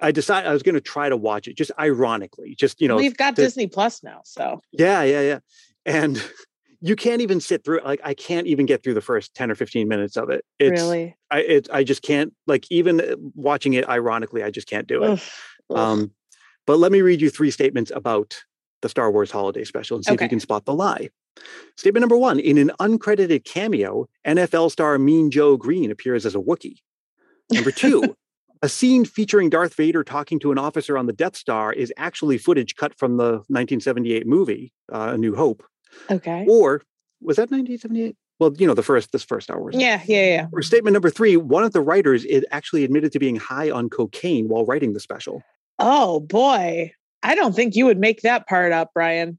I 0.00 0.10
decided 0.10 0.48
I 0.48 0.52
was 0.52 0.62
going 0.62 0.74
to 0.74 0.80
try 0.80 1.08
to 1.08 1.16
watch 1.16 1.46
it, 1.48 1.56
just 1.56 1.70
ironically, 1.78 2.54
just 2.58 2.80
you 2.80 2.88
know, 2.88 2.96
We've 2.96 3.16
got 3.16 3.36
the- 3.36 3.42
Disney 3.42 3.68
Plus 3.68 4.02
now, 4.02 4.22
so 4.24 4.60
yeah, 4.72 5.02
yeah, 5.02 5.20
yeah. 5.20 5.38
And 5.84 6.22
you 6.80 6.96
can't 6.96 7.22
even 7.22 7.40
sit 7.40 7.64
through 7.64 7.80
like 7.84 8.00
I 8.04 8.12
can't 8.14 8.46
even 8.46 8.66
get 8.66 8.82
through 8.82 8.94
the 8.94 9.00
first 9.00 9.34
10 9.34 9.50
or 9.50 9.54
15 9.54 9.88
minutes 9.88 10.16
of 10.16 10.28
it. 10.30 10.44
It's 10.58 10.80
really. 10.82 11.16
I 11.30 11.40
it, 11.40 11.68
I 11.72 11.84
just 11.84 12.02
can't 12.02 12.34
like 12.46 12.66
even 12.70 13.00
uh, 13.00 13.16
watching 13.34 13.74
it 13.74 13.88
ironically, 13.88 14.42
I 14.42 14.50
just 14.50 14.68
can't 14.68 14.86
do 14.86 15.02
it. 15.04 15.22
Um 15.70 16.12
but 16.66 16.78
let 16.78 16.90
me 16.92 17.00
read 17.02 17.20
you 17.20 17.30
three 17.30 17.50
statements 17.52 17.92
about 17.94 18.42
the 18.82 18.88
Star 18.88 19.10
Wars 19.10 19.30
holiday 19.30 19.64
special 19.64 19.96
and 19.96 20.04
see 20.04 20.12
if 20.12 20.20
you 20.20 20.28
can 20.28 20.40
spot 20.40 20.64
the 20.64 20.74
lie. 20.74 21.10
Statement 21.76 22.02
number 22.02 22.16
one 22.16 22.38
In 22.40 22.58
an 22.58 22.70
uncredited 22.80 23.44
cameo, 23.44 24.06
NFL 24.26 24.70
star 24.70 24.98
Mean 24.98 25.30
Joe 25.30 25.56
Greene 25.56 25.90
appears 25.90 26.24
as 26.26 26.34
a 26.34 26.38
Wookiee. 26.38 26.78
Number 27.52 27.70
two, 27.82 28.16
a 28.62 28.68
scene 28.68 29.04
featuring 29.04 29.50
Darth 29.50 29.74
Vader 29.74 30.02
talking 30.02 30.38
to 30.40 30.52
an 30.52 30.58
officer 30.58 30.96
on 30.96 31.06
the 31.06 31.12
Death 31.12 31.36
Star 31.36 31.72
is 31.72 31.92
actually 31.96 32.38
footage 32.38 32.74
cut 32.76 32.98
from 32.98 33.16
the 33.18 33.32
1978 33.48 34.26
movie, 34.26 34.72
uh, 34.92 35.12
A 35.14 35.18
New 35.18 35.34
Hope. 35.34 35.62
okay. 36.10 36.46
Or 36.48 36.82
was 37.20 37.36
that 37.36 37.50
1978? 37.50 38.16
Well, 38.38 38.52
you 38.58 38.66
know, 38.66 38.74
the 38.74 38.82
first, 38.82 39.12
this 39.12 39.24
first 39.24 39.44
Star 39.46 39.58
Wars. 39.58 39.74
Yeah, 39.78 40.02
yeah, 40.06 40.26
yeah. 40.26 40.46
Or 40.52 40.60
statement 40.60 40.92
number 40.92 41.08
three, 41.08 41.36
one 41.36 41.64
of 41.64 41.72
the 41.72 41.80
writers 41.80 42.24
is 42.24 42.44
actually 42.50 42.84
admitted 42.84 43.12
to 43.12 43.18
being 43.18 43.36
high 43.36 43.70
on 43.70 43.88
cocaine 43.88 44.48
while 44.48 44.64
writing 44.66 44.92
the 44.92 45.00
special. 45.00 45.42
Oh 45.78 46.20
boy. 46.20 46.92
I 47.22 47.34
don't 47.34 47.54
think 47.54 47.74
you 47.76 47.86
would 47.86 47.98
make 47.98 48.22
that 48.22 48.46
part 48.46 48.72
up, 48.72 48.90
Brian. 48.94 49.38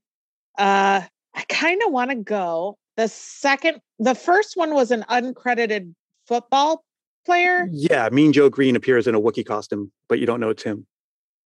Uh 0.58 1.02
I 1.38 1.44
kind 1.50 1.82
of 1.86 1.92
want 1.94 2.10
to 2.10 2.16
go. 2.18 2.78
The 2.98 3.08
second 3.08 3.80
the 4.00 4.16
first 4.16 4.58
one 4.58 4.74
was 4.74 4.90
an 4.92 5.06
uncredited 5.08 5.94
football 6.28 6.84
player. 7.26 7.68
Yeah, 7.72 8.10
Mean 8.12 8.34
Joe 8.34 8.50
Greene 8.50 8.76
appears 8.76 9.08
in 9.08 9.14
a 9.16 9.22
Wookiee 9.22 9.46
costume, 9.46 9.92
but 10.10 10.20
you 10.20 10.26
don't 10.26 10.40
know 10.40 10.50
it's 10.50 10.64
him. 10.64 10.88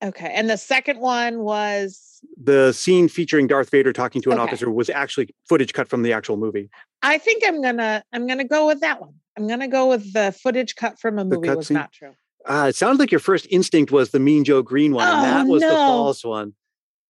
Okay. 0.04 0.32
And 0.34 0.50
the 0.50 0.58
second 0.58 1.00
one 1.00 1.40
was 1.40 2.22
The 2.42 2.72
scene 2.72 3.08
featuring 3.10 3.48
Darth 3.48 3.70
Vader 3.70 3.92
talking 3.94 4.22
to 4.24 4.32
an 4.32 4.40
Okay. 4.40 4.48
officer 4.48 4.72
was 4.72 4.90
actually 4.90 5.30
footage 5.48 5.74
cut 5.74 5.88
from 5.90 6.02
the 6.04 6.14
actual 6.14 6.38
movie. 6.38 6.70
I 7.04 7.18
think 7.18 7.44
I'm 7.46 7.62
gonna 7.62 8.02
I'm 8.14 8.26
gonna 8.28 8.48
go 8.48 8.66
with 8.68 8.80
that 8.80 9.02
one. 9.02 9.14
I'm 9.38 9.48
gonna 9.48 9.68
go 9.68 9.90
with 9.90 10.14
the 10.14 10.32
footage 10.32 10.76
cut 10.76 11.00
from 11.00 11.20
a 11.20 11.26
movie 11.26 11.50
was 11.50 11.68
scene? 11.68 11.76
not 11.76 11.92
true. 11.92 12.14
Uh, 12.46 12.68
it 12.70 12.76
sounds 12.76 12.98
like 12.98 13.12
your 13.12 13.20
first 13.20 13.46
instinct 13.52 13.92
was 13.92 14.10
the 14.12 14.20
Mean 14.20 14.44
Joe 14.44 14.64
Greene 14.64 14.94
one, 14.94 15.08
and 15.08 15.20
Oh, 15.20 15.22
that 15.22 15.48
was 15.48 15.62
the 15.62 15.76
false 15.76 16.24
one. 16.24 16.54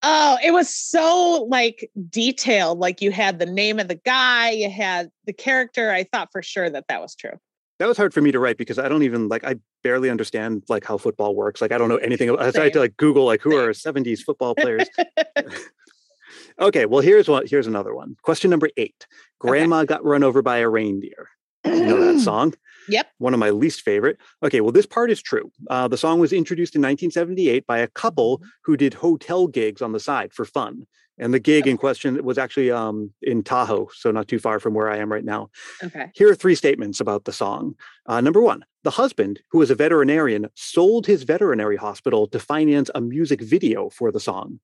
Oh, 0.02 0.36
it 0.44 0.52
was 0.52 0.68
so 0.74 1.46
like 1.48 1.90
detailed. 2.10 2.78
Like 2.78 3.00
you 3.00 3.12
had 3.12 3.38
the 3.38 3.46
name 3.46 3.78
of 3.78 3.88
the 3.88 3.94
guy, 3.94 4.50
you 4.50 4.68
had 4.68 5.10
the 5.26 5.32
character. 5.32 5.90
I 5.90 6.04
thought 6.04 6.30
for 6.32 6.42
sure 6.42 6.68
that 6.68 6.86
that 6.88 7.00
was 7.00 7.14
true. 7.14 7.38
That 7.78 7.86
was 7.86 7.96
hard 7.96 8.12
for 8.12 8.20
me 8.20 8.32
to 8.32 8.38
write 8.38 8.58
because 8.58 8.78
I 8.78 8.88
don't 8.88 9.02
even 9.02 9.28
like 9.28 9.44
I 9.44 9.56
barely 9.82 10.10
understand 10.10 10.64
like 10.68 10.84
how 10.84 10.98
football 10.98 11.34
works. 11.34 11.60
Like 11.60 11.72
I 11.72 11.78
don't 11.78 11.88
know 11.88 11.96
anything. 11.96 12.30
I 12.38 12.50
tried 12.50 12.72
to 12.74 12.80
like 12.80 12.96
Google 12.96 13.24
like 13.24 13.42
who 13.42 13.56
are 13.56 13.70
70s 13.70 14.20
football 14.20 14.54
players. 14.54 14.88
okay, 16.60 16.86
well 16.86 17.00
here's 17.00 17.28
one. 17.28 17.46
Here's 17.46 17.66
another 17.66 17.94
one. 17.94 18.16
Question 18.22 18.50
number 18.50 18.70
eight. 18.76 19.06
Grandma 19.38 19.84
got 19.84 20.04
run 20.04 20.22
over 20.22 20.42
by 20.42 20.58
a 20.58 20.68
reindeer. 20.68 21.28
You 21.64 21.86
know 21.86 22.12
that 22.12 22.20
song? 22.20 22.54
Yep. 22.88 23.06
One 23.18 23.32
of 23.32 23.38
my 23.38 23.50
least 23.50 23.82
favorite. 23.82 24.18
Okay, 24.42 24.60
well, 24.60 24.72
this 24.72 24.86
part 24.86 25.12
is 25.12 25.22
true. 25.22 25.52
Uh, 25.70 25.86
the 25.86 25.96
song 25.96 26.18
was 26.18 26.32
introduced 26.32 26.74
in 26.74 26.82
1978 26.82 27.64
by 27.64 27.78
a 27.78 27.86
couple 27.86 28.42
who 28.64 28.76
did 28.76 28.94
hotel 28.94 29.46
gigs 29.46 29.80
on 29.80 29.92
the 29.92 30.00
side 30.00 30.32
for 30.32 30.44
fun. 30.44 30.88
And 31.16 31.32
the 31.32 31.38
gig 31.38 31.68
in 31.68 31.76
question 31.76 32.24
was 32.24 32.38
actually 32.38 32.72
um, 32.72 33.12
in 33.22 33.44
Tahoe, 33.44 33.88
so 33.94 34.10
not 34.10 34.26
too 34.26 34.40
far 34.40 34.58
from 34.58 34.74
where 34.74 34.90
I 34.90 34.96
am 34.96 35.12
right 35.12 35.24
now. 35.24 35.50
Okay. 35.84 36.10
Here 36.14 36.28
are 36.28 36.34
three 36.34 36.56
statements 36.56 36.98
about 36.98 37.24
the 37.24 37.32
song. 37.32 37.76
Uh, 38.06 38.20
number 38.20 38.40
one, 38.40 38.64
the 38.82 38.90
husband, 38.90 39.40
who 39.52 39.58
was 39.58 39.70
a 39.70 39.76
veterinarian, 39.76 40.48
sold 40.54 41.06
his 41.06 41.22
veterinary 41.22 41.76
hospital 41.76 42.26
to 42.28 42.40
finance 42.40 42.90
a 42.94 43.00
music 43.00 43.40
video 43.40 43.90
for 43.90 44.10
the 44.10 44.18
song. 44.20 44.58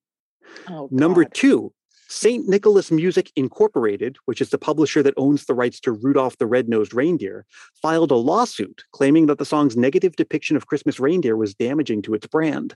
Oh, 0.67 0.89
Number 0.91 1.23
two, 1.23 1.71
St. 2.09 2.47
Nicholas 2.47 2.91
Music 2.91 3.31
Incorporated, 3.35 4.17
which 4.25 4.41
is 4.41 4.49
the 4.49 4.57
publisher 4.57 5.03
that 5.03 5.13
owns 5.15 5.45
the 5.45 5.53
rights 5.53 5.79
to 5.81 5.91
Rudolph 5.91 6.37
the 6.39 6.47
Red-Nosed 6.47 6.93
Reindeer, 6.93 7.45
filed 7.81 8.09
a 8.09 8.15
lawsuit 8.15 8.83
claiming 8.91 9.27
that 9.27 9.37
the 9.37 9.45
song's 9.45 9.77
negative 9.77 10.15
depiction 10.15 10.57
of 10.57 10.65
Christmas 10.65 10.99
reindeer 10.99 11.37
was 11.37 11.53
damaging 11.53 12.01
to 12.01 12.15
its 12.15 12.25
brand. 12.25 12.75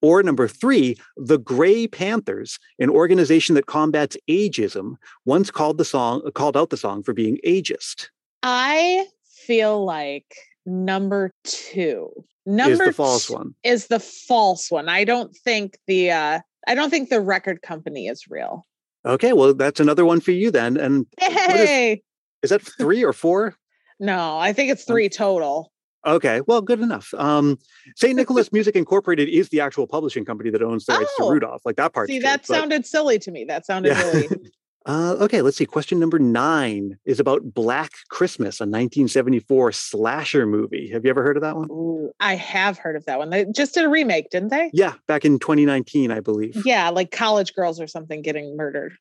Or 0.00 0.22
number 0.22 0.48
three, 0.48 0.96
the 1.16 1.38
Gray 1.38 1.86
Panthers, 1.86 2.58
an 2.78 2.88
organization 2.88 3.54
that 3.54 3.66
combats 3.66 4.16
ageism, 4.28 4.96
once 5.26 5.50
called 5.50 5.76
the 5.76 5.84
song 5.84 6.22
called 6.34 6.56
out 6.56 6.70
the 6.70 6.76
song 6.76 7.02
for 7.02 7.12
being 7.12 7.38
ageist. 7.46 8.08
I 8.42 9.06
feel 9.46 9.84
like 9.84 10.34
number 10.66 11.32
two. 11.44 12.10
Number 12.46 12.72
is 12.72 12.78
the 12.78 12.92
false 12.92 13.30
one. 13.30 13.54
is 13.62 13.86
the 13.86 14.00
false 14.00 14.70
one. 14.70 14.88
I 14.88 15.04
don't 15.04 15.34
think 15.34 15.78
the 15.86 16.10
uh 16.10 16.40
I 16.66 16.74
don't 16.74 16.90
think 16.90 17.08
the 17.10 17.20
record 17.20 17.62
company 17.62 18.08
is 18.08 18.24
real. 18.28 18.64
Okay, 19.06 19.32
well, 19.32 19.52
that's 19.54 19.80
another 19.80 20.04
one 20.04 20.20
for 20.20 20.30
you 20.32 20.50
then. 20.50 20.76
And 20.76 21.06
Hey. 21.18 22.02
is 22.42 22.50
that 22.50 22.62
three 22.62 23.04
or 23.04 23.12
four? 23.12 23.54
No, 24.00 24.38
I 24.38 24.52
think 24.52 24.70
it's 24.70 24.84
three 24.84 25.08
total. 25.08 25.70
Okay, 26.06 26.40
well, 26.46 26.60
good 26.60 26.80
enough. 26.80 27.12
Um, 27.14 27.58
St. 27.96 28.14
Nicholas 28.16 28.52
Music 28.52 28.76
Incorporated 28.76 29.28
is 29.28 29.48
the 29.48 29.60
actual 29.60 29.86
publishing 29.86 30.24
company 30.24 30.50
that 30.50 30.62
owns 30.62 30.84
the 30.84 30.92
rights 30.94 31.10
Oh. 31.18 31.28
to 31.28 31.32
Rudolph. 31.34 31.62
Like 31.64 31.76
that 31.76 31.92
part. 31.94 32.08
See, 32.08 32.18
that 32.20 32.44
sounded 32.46 32.84
silly 32.86 33.18
to 33.20 33.30
me. 33.30 33.44
That 33.44 33.64
sounded 33.64 33.96
really 33.96 34.28
Uh, 34.86 35.16
okay, 35.20 35.40
let's 35.40 35.56
see. 35.56 35.64
Question 35.64 35.98
number 35.98 36.18
nine 36.18 36.98
is 37.06 37.18
about 37.18 37.54
Black 37.54 37.92
Christmas, 38.10 38.60
a 38.60 38.64
1974 38.64 39.72
slasher 39.72 40.46
movie. 40.46 40.90
Have 40.90 41.04
you 41.04 41.10
ever 41.10 41.22
heard 41.22 41.36
of 41.36 41.42
that 41.42 41.56
one? 41.56 41.68
Ooh, 41.70 42.10
I 42.20 42.34
have 42.34 42.76
heard 42.76 42.94
of 42.96 43.06
that 43.06 43.18
one. 43.18 43.30
They 43.30 43.46
just 43.46 43.72
did 43.74 43.84
a 43.84 43.88
remake, 43.88 44.28
didn't 44.30 44.50
they? 44.50 44.70
Yeah, 44.74 44.94
back 45.08 45.24
in 45.24 45.38
2019, 45.38 46.10
I 46.10 46.20
believe. 46.20 46.62
Yeah, 46.66 46.90
like 46.90 47.10
college 47.10 47.54
girls 47.54 47.80
or 47.80 47.86
something 47.86 48.20
getting 48.20 48.56
murdered. 48.58 48.94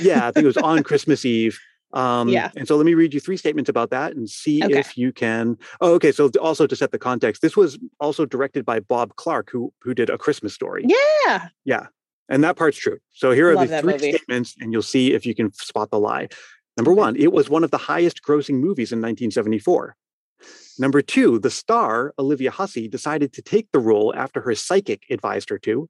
yeah, 0.00 0.26
I 0.26 0.32
think 0.32 0.44
it 0.44 0.46
was 0.48 0.56
on 0.56 0.82
Christmas 0.84 1.24
Eve. 1.26 1.58
Um, 1.92 2.28
Yeah. 2.28 2.50
And 2.56 2.66
so 2.66 2.76
let 2.76 2.86
me 2.86 2.94
read 2.94 3.12
you 3.14 3.20
three 3.20 3.36
statements 3.36 3.68
about 3.70 3.90
that 3.90 4.16
and 4.16 4.28
see 4.28 4.64
Okay. 4.64 4.78
if 4.78 4.96
you 4.98 5.12
can. 5.12 5.56
Oh, 5.82 5.92
okay. 5.94 6.12
So 6.12 6.30
also 6.40 6.66
to 6.66 6.74
set 6.74 6.92
the 6.92 6.98
context, 6.98 7.42
this 7.42 7.56
was 7.56 7.78
also 8.00 8.24
directed 8.26 8.64
by 8.64 8.80
Bob 8.80 9.14
Clark, 9.16 9.50
who 9.50 9.72
who 9.82 9.94
did 9.94 10.08
A 10.10 10.16
Christmas 10.18 10.52
Story. 10.54 10.84
Yeah. 11.26 11.48
Yeah. 11.64 11.86
And 12.28 12.42
that 12.44 12.56
part's 12.56 12.78
true. 12.78 12.98
So 13.12 13.30
here 13.30 13.50
are 13.50 13.54
Love 13.54 13.68
the 13.68 13.80
three 13.80 13.92
movie. 13.92 14.12
statements, 14.12 14.54
and 14.60 14.72
you'll 14.72 14.82
see 14.82 15.14
if 15.14 15.24
you 15.24 15.34
can 15.34 15.52
spot 15.52 15.90
the 15.90 15.98
lie. 15.98 16.28
Number 16.76 16.92
one, 16.92 17.16
it 17.16 17.32
was 17.32 17.48
one 17.48 17.64
of 17.64 17.70
the 17.70 17.78
highest 17.78 18.22
grossing 18.22 18.60
movies 18.60 18.92
in 18.92 18.98
1974. 18.98 19.96
Number 20.78 21.00
two, 21.00 21.38
the 21.38 21.50
star, 21.50 22.12
Olivia 22.18 22.50
Hussey, 22.50 22.86
decided 22.88 23.32
to 23.32 23.42
take 23.42 23.68
the 23.72 23.78
role 23.78 24.14
after 24.14 24.40
her 24.42 24.54
psychic 24.54 25.04
advised 25.08 25.48
her 25.48 25.58
to. 25.60 25.88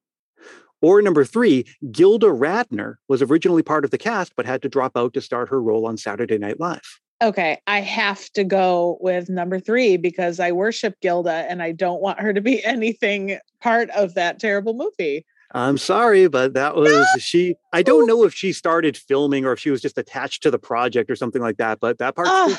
Or 0.82 1.02
number 1.02 1.24
three, 1.24 1.64
Gilda 1.90 2.26
Radner 2.26 2.96
was 3.08 3.22
originally 3.22 3.62
part 3.62 3.84
of 3.84 3.90
the 3.90 3.98
cast, 3.98 4.36
but 4.36 4.46
had 4.46 4.62
to 4.62 4.68
drop 4.68 4.96
out 4.96 5.14
to 5.14 5.20
start 5.20 5.48
her 5.48 5.60
role 5.60 5.86
on 5.86 5.96
Saturday 5.96 6.38
Night 6.38 6.60
Live. 6.60 7.00
Okay, 7.22 7.58
I 7.66 7.80
have 7.80 8.30
to 8.32 8.44
go 8.44 8.98
with 9.00 9.30
number 9.30 9.58
three 9.58 9.96
because 9.96 10.38
I 10.38 10.52
worship 10.52 11.00
Gilda 11.00 11.46
and 11.48 11.62
I 11.62 11.72
don't 11.72 12.02
want 12.02 12.20
her 12.20 12.32
to 12.32 12.42
be 12.42 12.62
anything 12.64 13.38
part 13.60 13.88
of 13.90 14.14
that 14.14 14.38
terrible 14.38 14.74
movie. 14.74 15.24
I'm 15.56 15.78
sorry, 15.78 16.28
but 16.28 16.52
that 16.54 16.76
was 16.76 17.06
she. 17.18 17.54
I 17.72 17.82
don't 17.82 18.06
know 18.06 18.24
if 18.24 18.34
she 18.34 18.52
started 18.52 18.96
filming 18.96 19.46
or 19.46 19.52
if 19.52 19.58
she 19.58 19.70
was 19.70 19.80
just 19.80 19.96
attached 19.96 20.42
to 20.42 20.50
the 20.50 20.58
project 20.58 21.10
or 21.10 21.16
something 21.16 21.40
like 21.40 21.56
that, 21.56 21.80
but 21.80 21.98
that 21.98 22.14
part, 22.14 22.28
Oh, 22.30 22.56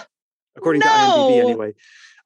according 0.55 0.81
to 0.81 0.87
IMDb 0.87 1.39
anyway. 1.43 1.73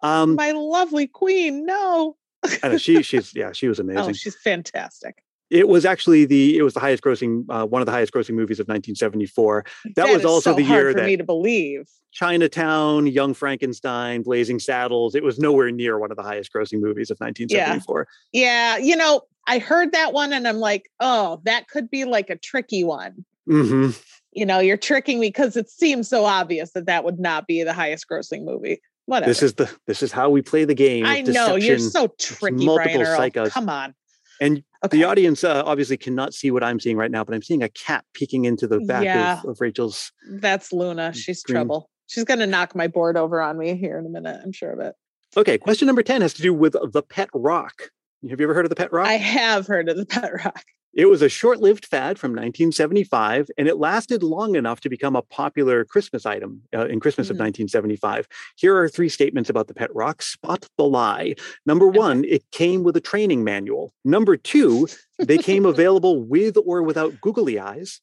Um, 0.02 0.36
my 0.36 0.52
lovely 0.52 1.08
queen. 1.08 1.66
No. 1.66 2.16
Know, 2.64 2.78
she 2.78 3.04
she's 3.04 3.36
yeah 3.36 3.52
she 3.52 3.68
was 3.68 3.80
Oh, 3.80 3.84
amazing. 3.84 4.14
she's 4.16 4.36
fantastic. 4.36 5.24
It 5.52 5.68
was 5.68 5.86
actually 5.86 6.26
the 6.26 6.58
it 6.58 6.64
was 6.64 6.74
the 6.74 6.80
highest 6.80 7.04
grossing 7.04 7.46
uh, 7.50 7.66
one 7.66 7.82
of 7.82 7.86
the 7.86 7.92
highest 7.92 8.14
grossing 8.14 8.34
movies 8.36 8.60
of 8.60 8.68
1974. 8.68 9.66
That 9.96 10.10
was 10.10 10.26
also 10.26 10.52
so 10.52 10.56
the 10.56 10.64
year 10.64 10.92
for 10.92 11.00
that- 11.00 11.06
me 11.06 11.18
to 11.18 11.24
believe. 11.24 11.88
Chinatown, 12.14 13.08
Young 13.08 13.34
Frankenstein, 13.34 14.22
Blazing 14.22 14.60
Saddles. 14.60 15.16
It 15.16 15.24
was 15.24 15.40
nowhere 15.40 15.72
near 15.72 15.98
one 15.98 16.12
of 16.12 16.18
the 16.18 16.24
highest 16.24 16.52
grossing 16.54 16.82
movies 16.82 17.10
of 17.10 17.18
1974. 17.20 18.06
Yeah, 18.34 18.78
you 18.78 18.98
know, 18.98 19.22
I 19.48 19.60
heard 19.60 19.94
that 19.94 20.12
one 20.12 20.34
and 20.34 20.46
I'm 20.46 20.58
like, 20.58 20.90
oh, 21.00 21.40
that 21.46 21.70
could 21.70 21.90
be 21.90 22.04
like 22.04 22.30
a 22.30 22.36
tricky 22.36 22.84
one. 22.84 23.24
hmm 23.46 23.92
You 24.34 24.46
know, 24.46 24.60
you're 24.60 24.76
tricking 24.78 25.20
me 25.22 25.28
because 25.30 25.56
it 25.56 25.70
seems 25.70 26.10
so 26.10 26.26
obvious 26.26 26.72
that 26.72 26.86
that 26.88 27.04
would 27.06 27.18
not 27.20 27.48
be 27.48 27.64
the 27.64 27.74
highest 27.74 28.08
grossing 28.10 28.44
movie. 28.44 28.82
Whatever. 29.06 29.30
This 29.30 29.42
is 29.44 29.54
the 29.56 29.70
this 29.88 30.04
is 30.04 30.12
how 30.12 30.30
we 30.30 30.42
play 30.42 30.64
the 30.66 30.76
game. 30.76 31.06
I 31.06 31.22
know 31.22 31.56
you're 31.56 31.80
so 31.80 32.08
tricky, 32.20 32.66
multiple 32.66 32.76
Brian 32.76 33.02
Earl. 33.02 33.20
psychos. 33.20 33.50
Come 33.52 33.70
on. 33.70 33.96
And 34.42 34.64
Okay. 34.84 34.98
The 34.98 35.04
audience 35.04 35.44
uh, 35.44 35.62
obviously 35.64 35.96
cannot 35.96 36.34
see 36.34 36.50
what 36.50 36.64
I'm 36.64 36.80
seeing 36.80 36.98
right 36.98 37.12
now, 37.12 37.24
but 37.24 37.36
I'm 37.36 37.44
seeing 37.44 37.62
a 37.62 37.70
cat 37.70 38.04
peeking 38.16 38.46
into 38.46 38.66
the 38.66 38.80
back 38.80 39.04
Yeah. 39.04 39.40
of, 39.44 39.50
of 39.52 39.62
Rachel's. 39.62 40.12
That's 40.28 40.74
Luna. 40.74 41.14
She's 41.14 41.42
Scream. 41.42 41.54
trouble. 41.54 41.88
She's 42.08 42.24
gonna 42.24 42.48
knock 42.48 42.76
my 42.76 42.88
board 42.88 43.16
over 43.16 43.40
on 43.44 43.60
me 43.60 43.76
here 43.78 44.00
in 44.00 44.08
a 44.08 44.10
minute. 44.10 44.42
I'm 44.44 44.52
sure 44.52 44.72
of 44.72 44.80
it. 44.80 44.96
Okay, 45.38 45.60
question 45.60 45.86
number 45.86 46.02
10 46.02 46.22
has 46.24 46.34
to 46.34 46.42
do 46.42 46.52
with 46.52 46.74
the 46.74 47.04
pet 47.04 47.30
rock. 47.36 47.92
Have 48.28 48.40
you 48.40 48.46
ever 48.48 48.56
heard 48.56 48.66
of 48.66 48.70
the 48.70 48.76
pet 48.76 48.92
rock? 48.92 49.08
I 49.08 49.14
have 49.18 49.68
heard 49.68 49.88
of 49.88 49.98
the 49.98 50.06
pet 50.08 50.32
rock. 50.44 50.64
It 50.94 51.06
was 51.06 51.22
a 51.22 51.30
short 51.30 51.62
lived 51.62 51.86
fad 51.86 52.20
from 52.20 52.32
1975, 52.32 53.50
and 53.58 53.68
it 53.70 53.78
lasted 53.78 54.24
long 54.24 54.56
enough 54.56 54.82
to 54.82 54.90
become 54.90 55.16
a 55.16 55.22
popular 55.22 55.86
Christmas 55.86 56.26
item 56.26 56.64
uh, 56.76 56.88
in 56.88 57.00
Christmas 57.00 57.30
of 57.30 57.38
Mhm. 57.38 57.40
1975. 57.68 58.28
Here 58.58 58.76
are 58.76 58.90
three 58.90 59.08
statements 59.08 59.50
about 59.50 59.68
the 59.68 59.74
pet 59.74 59.94
rock. 59.96 60.22
Spot 60.22 60.68
the 60.78 60.84
lie. 60.84 61.36
Number 61.66 61.88
one, 61.88 62.26
it 62.26 62.44
came 62.52 62.84
with 62.84 62.98
a 62.98 63.02
training 63.02 63.44
manual. 63.46 63.94
Number 64.04 64.36
two, 64.36 64.88
they 65.18 65.38
came 65.38 65.66
available 66.02 66.22
with 66.22 66.58
or 66.66 66.84
without 66.84 67.22
googly 67.22 67.58
eyes. 67.58 68.02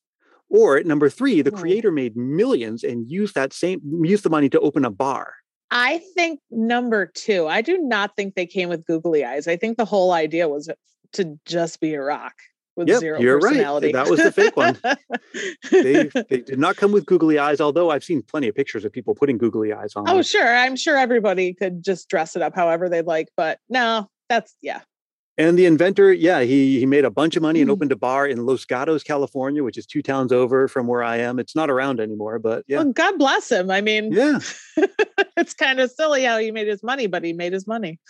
Or 0.48 0.83
number 0.83 1.11
three, 1.11 1.42
the 1.42 1.51
creator 1.51 1.92
made 1.92 2.16
millions 2.16 2.83
and 2.83 3.07
used 3.07 3.35
that 3.35 3.53
same 3.53 3.83
used 4.03 4.22
the 4.22 4.31
money 4.31 4.48
to 4.48 4.61
open 4.61 4.87
a 4.87 4.90
bar. 4.90 5.35
I 5.70 5.98
think 6.14 6.40
number 6.51 7.05
two. 7.05 7.46
I 7.46 7.61
do 7.61 7.77
not 7.77 8.16
think 8.16 8.35
they 8.35 8.46
came 8.46 8.70
with 8.70 8.87
googly 8.87 9.27
eyes. 9.27 9.46
I 9.46 9.57
think 9.59 9.77
the 9.77 9.85
whole 9.85 10.12
idea 10.12 10.48
was 10.48 10.70
to 11.12 11.38
just 11.44 11.81
be 11.81 11.92
a 11.92 12.01
rock 12.03 12.33
with 12.79 12.88
Yep, 12.88 13.01
zero 13.01 13.21
you're 13.21 13.38
right. 13.38 13.59
That 13.93 14.09
was 14.09 14.23
the 14.23 14.33
fake 14.33 14.57
one. 14.57 14.79
They 15.71 16.09
they 16.31 16.41
did 16.41 16.59
not 16.59 16.77
come 16.77 16.93
with 16.93 17.05
googly 17.05 17.38
eyes, 17.38 17.61
although 17.61 17.91
I've 17.91 18.03
seen 18.05 18.23
plenty 18.23 18.49
of 18.49 18.55
pictures 18.55 18.85
of 18.85 18.93
people 18.93 19.14
putting 19.14 19.37
googly 19.37 19.73
eyes 19.73 19.93
on. 19.95 20.09
oh, 20.09 20.23
sure. 20.23 20.57
I'm 20.57 20.77
sure 20.77 20.97
everybody 20.97 21.53
could 21.53 21.83
just 21.85 22.09
dress 22.09 22.35
it 22.37 22.43
up 22.43 22.55
however 22.55 22.88
they'd 22.88 23.07
like, 23.07 23.29
but 23.37 23.59
no, 23.69 24.09
that's 24.29 24.55
yeah. 24.62 24.81
And 25.37 25.57
the 25.57 25.67
inventor, 25.67 26.12
yeah, 26.12 26.41
he 26.41 26.81
he 26.81 26.87
made 26.87 27.05
a 27.05 27.11
bunch 27.11 27.37
of 27.37 27.43
money 27.43 27.61
and 27.61 27.69
Mhm. 27.69 27.75
opened 27.75 27.93
a 27.93 27.97
bar 27.97 28.27
in 28.27 28.45
Los 28.45 28.64
Gatos, 28.64 29.05
California, 29.05 29.62
which 29.62 29.79
is 29.79 29.87
two 29.87 30.03
towns 30.03 30.33
over 30.33 30.67
from 30.67 30.87
where 30.88 31.03
I 31.05 31.19
am. 31.19 31.38
It's 31.38 31.55
not 31.55 31.71
around 31.71 32.01
anymore, 32.01 32.38
but 32.41 32.64
yeah, 32.67 32.79
Well, 32.79 32.93
God 32.93 33.19
bless 33.19 33.51
him. 33.53 33.71
I 33.71 33.81
mean, 33.81 34.11
yeah. 34.12 34.41
it's 35.37 35.55
kind 35.55 35.79
of 35.79 35.91
silly 35.93 36.25
how 36.25 36.38
he 36.38 36.51
made 36.51 36.67
his 36.67 36.83
money, 36.83 37.07
but 37.07 37.23
he 37.23 37.33
made 37.35 37.53
his 37.53 37.67
money. 37.69 38.01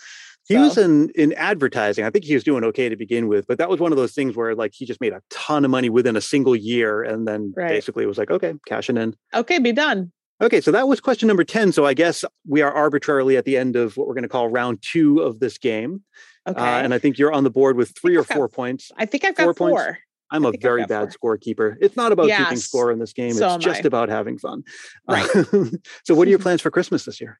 He 0.49 0.57
was 0.57 0.77
in 0.77 1.09
in 1.15 1.31
advertising. 1.33 2.03
I 2.05 2.09
think 2.09 2.25
he 2.25 2.33
was 2.33 2.43
doing 2.43 2.63
okay 2.65 2.89
to 2.89 2.95
begin 2.95 3.27
with, 3.27 3.47
but 3.47 3.57
that 3.59 3.69
was 3.69 3.79
one 3.79 3.91
of 3.91 3.97
those 3.97 4.13
things 4.13 4.35
where 4.35 4.53
like 4.55 4.73
he 4.75 4.85
just 4.85 4.99
made 4.99 5.13
a 5.13 5.21
ton 5.29 5.63
of 5.63 5.71
money 5.71 5.89
within 5.89 6.15
a 6.17 6.21
single 6.21 6.55
year, 6.55 7.01
and 7.03 7.27
then 7.27 7.53
Right. 7.55 7.69
basically 7.69 8.03
it 8.03 8.07
was 8.07 8.17
like, 8.17 8.31
okay, 8.31 8.53
cashing 8.67 8.97
in. 8.97 9.15
okay, 9.33 9.59
be 9.59 9.71
done. 9.71 10.11
Okay, 10.41 10.61
so 10.61 10.71
that 10.71 10.87
was 10.87 10.99
question 11.01 11.27
number 11.27 11.43
10. 11.43 11.71
So 11.73 11.85
I 11.85 11.93
guess 11.93 12.23
we 12.47 12.61
are 12.61 12.71
arbitrarily 12.73 13.35
at 13.37 13.43
the 13.45 13.57
end 13.57 13.75
of 13.75 13.97
what 13.97 14.07
we're 14.07 14.13
going 14.13 14.23
to 14.23 14.29
call 14.29 14.47
round 14.47 14.81
two 14.81 15.19
of 15.19 15.39
this 15.41 15.57
game. 15.57 16.01
Okay. 16.47 16.59
Uh, 16.59 16.63
and 16.81 16.93
I 16.93 16.97
think 16.97 17.17
you're 17.17 17.33
on 17.33 17.43
the 17.43 17.49
board 17.49 17.75
with 17.75 17.93
three 17.99 18.15
or 18.15 18.23
got 18.23 18.37
four 18.37 18.47
points. 18.47 18.89
I 18.97 19.05
think 19.05 19.25
I've 19.25 19.35
four 19.35 19.47
got 19.47 19.57
four. 19.57 19.69
points. 19.85 19.99
I'm 20.31 20.45
a 20.45 20.51
think 20.51 20.63
I've 20.63 20.69
very 20.69 20.85
bad 20.85 21.13
four. 21.19 21.37
scorekeeper. 21.37 21.75
It's 21.81 21.97
not 21.97 22.11
about 22.13 22.29
keeping 22.29 22.55
score 22.57 22.89
in 22.91 22.99
this 22.99 23.11
game. 23.13 23.33
so 23.33 23.55
it's 23.55 23.65
just 23.65 23.83
I. 23.83 23.87
about 23.87 24.07
having 24.09 24.37
fun. 24.37 24.63
Right. 25.09 25.27
Uh, 25.35 25.65
so 26.05 26.15
what 26.15 26.25
are 26.27 26.29
your 26.29 26.39
plans 26.39 26.61
for 26.61 26.71
Christmas 26.71 27.03
this 27.03 27.19
year? 27.19 27.37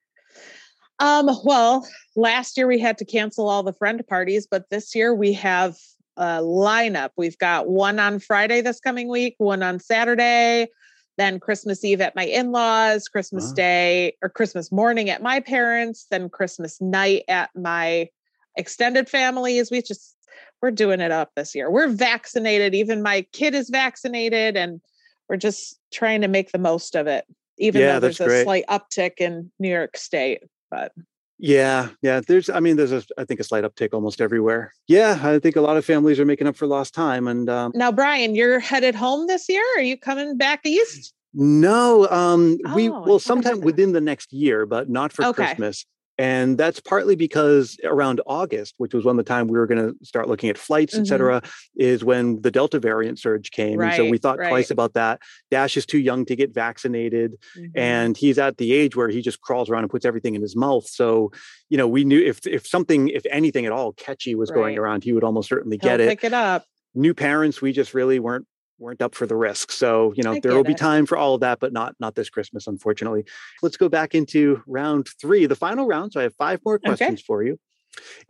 Um, 1.00 1.30
well, 1.44 1.88
last 2.14 2.56
year 2.58 2.66
we 2.66 2.78
had 2.78 2.98
to 2.98 3.04
cancel 3.04 3.48
all 3.48 3.62
the 3.62 3.72
friend 3.72 4.06
parties, 4.06 4.46
but 4.48 4.68
this 4.70 4.94
year 4.94 5.14
we 5.14 5.32
have 5.32 5.76
a 6.18 6.40
lineup. 6.40 7.10
We've 7.16 7.38
got 7.38 7.68
one 7.68 7.98
on 7.98 8.18
Friday 8.18 8.60
this 8.60 8.80
coming 8.80 9.08
week, 9.08 9.34
one 9.38 9.62
on 9.62 9.80
Saturday, 9.80 10.68
then 11.16 11.40
Christmas 11.40 11.82
Eve 11.84 12.02
at 12.02 12.14
my 12.14 12.24
in-laws, 12.24 13.08
Christmas 13.08 13.48
Wow. 13.48 13.54
Day 13.56 14.16
or 14.22 14.28
Christmas 14.28 14.70
morning 14.70 15.08
at 15.08 15.22
my 15.22 15.40
parents, 15.40 16.06
then 16.10 16.28
Christmas 16.28 16.78
night 16.82 17.22
at 17.28 17.48
my 17.56 18.08
extended 18.56 19.08
families. 19.08 19.70
We 19.70 19.80
just 19.80 20.16
we're 20.60 20.70
doing 20.70 21.00
it 21.00 21.10
up 21.10 21.30
this 21.34 21.54
year. 21.54 21.70
We're 21.70 21.88
vaccinated. 21.88 22.74
Even 22.74 23.02
my 23.02 23.22
kid 23.32 23.54
is 23.54 23.70
vaccinated, 23.70 24.56
and 24.56 24.82
we're 25.28 25.36
just 25.38 25.78
trying 25.90 26.20
to 26.20 26.28
make 26.28 26.52
the 26.52 26.58
most 26.58 26.94
of 26.94 27.06
it. 27.06 27.24
Even 27.58 27.80
Yeah, 27.80 27.94
though 27.94 28.00
there's 28.00 28.18
that's 28.18 28.30
great. 28.30 28.40
a 28.40 28.44
slight 28.44 28.64
uptick 28.68 29.12
in 29.18 29.50
New 29.58 29.70
York 29.70 29.96
State, 29.96 30.42
but 30.70 30.92
Yeah, 31.38 31.88
yeah. 32.02 32.20
There's, 32.26 32.48
I 32.50 32.60
mean, 32.60 32.76
there's 32.76 32.92
a, 32.92 33.02
I 33.18 33.24
think 33.24 33.40
a 33.40 33.44
slight 33.44 33.64
uptick 33.64 33.90
almost 33.92 34.20
everywhere. 34.20 34.72
Yeah, 34.88 35.18
I 35.22 35.38
think 35.38 35.56
a 35.56 35.60
lot 35.60 35.76
of 35.76 35.84
families 35.84 36.20
are 36.20 36.24
making 36.24 36.46
up 36.46 36.56
for 36.56 36.66
lost 36.66 36.94
time. 36.94 37.26
And 37.28 37.48
um, 37.48 37.72
Now, 37.74 37.90
Brian, 37.92 38.34
you're 38.34 38.60
headed 38.60 38.94
home 38.94 39.26
this 39.26 39.48
year? 39.48 39.64
Are 39.76 39.82
you 39.82 39.96
coming 39.96 40.36
back 40.36 40.60
east? 40.64 41.14
no, 41.32 42.08
um, 42.08 42.58
we 42.74 42.88
Oh, 42.88 42.94
I 42.94 42.98
will 43.06 43.18
sometime 43.20 43.60
within 43.60 43.92
the 43.92 44.00
next 44.00 44.32
year, 44.32 44.66
but 44.66 44.88
not 44.88 45.12
for 45.12 45.24
Okay. 45.26 45.44
Christmas. 45.46 45.86
And 46.20 46.58
that's 46.58 46.80
partly 46.80 47.16
because 47.16 47.78
around 47.82 48.20
August, 48.26 48.74
which 48.76 48.92
was 48.92 49.04
when 49.06 49.16
the 49.16 49.22
time 49.22 49.48
we 49.48 49.58
were 49.58 49.66
going 49.66 49.80
to 49.88 49.94
start 50.04 50.28
looking 50.28 50.50
at 50.50 50.58
flights, 50.58 50.94
Mhm. 50.94 51.00
et 51.00 51.06
cetera, 51.06 51.42
is 51.76 52.04
when 52.04 52.42
the 52.42 52.50
Delta 52.50 52.78
variant 52.78 53.18
surge 53.18 53.50
came. 53.50 53.80
and 53.80 53.94
so 53.94 54.04
we 54.08 54.18
thought 54.18 54.38
right. 54.38 54.50
twice 54.50 54.70
about 54.70 54.92
that. 54.94 55.20
Dash 55.50 55.76
is 55.76 55.86
too 55.86 55.98
young 55.98 56.24
to 56.26 56.36
get 56.36 56.52
vaccinated 56.52 57.36
Mhm. 57.56 57.70
and 57.74 58.16
he's 58.16 58.38
at 58.38 58.58
the 58.58 58.72
age 58.72 58.94
where 58.96 59.08
he 59.08 59.22
just 59.22 59.40
crawls 59.40 59.70
around 59.70 59.84
and 59.84 59.90
puts 59.90 60.04
everything 60.04 60.34
in 60.34 60.42
his 60.42 60.54
mouth. 60.54 60.86
So, 60.86 61.30
you 61.70 61.78
know, 61.78 61.88
we 61.88 62.04
knew 62.04 62.20
if 62.20 62.46
if 62.46 62.66
something, 62.66 63.08
if 63.08 63.24
anything 63.30 63.64
at 63.66 63.72
all 63.72 63.92
catchy 63.92 64.34
was 64.34 64.50
going 64.50 64.76
around, 64.78 65.04
he 65.04 65.12
would 65.14 65.24
almost 65.24 65.48
certainly 65.48 65.78
He'll 65.80 65.90
get 65.90 66.00
it. 66.00 66.08
pick 66.08 66.24
it 66.24 66.32
up. 66.34 66.64
New 66.94 67.14
parents, 67.14 67.62
we 67.62 67.72
just 67.72 67.94
really 67.94 68.18
weren't 68.18 68.46
weren't 68.80 69.02
up 69.02 69.14
for 69.14 69.26
the 69.26 69.36
risk. 69.36 69.70
So, 69.70 70.12
you 70.16 70.22
know, 70.22 70.34
there 70.40 70.52
will 70.52 70.62
get 70.62 70.68
be 70.68 70.74
time 70.74 71.06
for 71.06 71.16
all 71.16 71.34
of 71.34 71.40
that, 71.42 71.60
but 71.60 71.72
not 71.72 71.94
not 72.00 72.14
this 72.14 72.30
Christmas, 72.30 72.66
unfortunately. 72.66 73.24
Let's 73.62 73.76
go 73.76 73.88
back 73.88 74.14
into 74.14 74.62
round 74.66 75.08
three, 75.20 75.46
the 75.46 75.56
final 75.56 75.86
round. 75.86 76.12
So 76.12 76.20
I 76.20 76.24
have 76.24 76.34
five 76.36 76.60
more 76.64 76.76
Okay. 76.76 76.88
questions 76.88 77.20
for 77.20 77.42
you. 77.42 77.58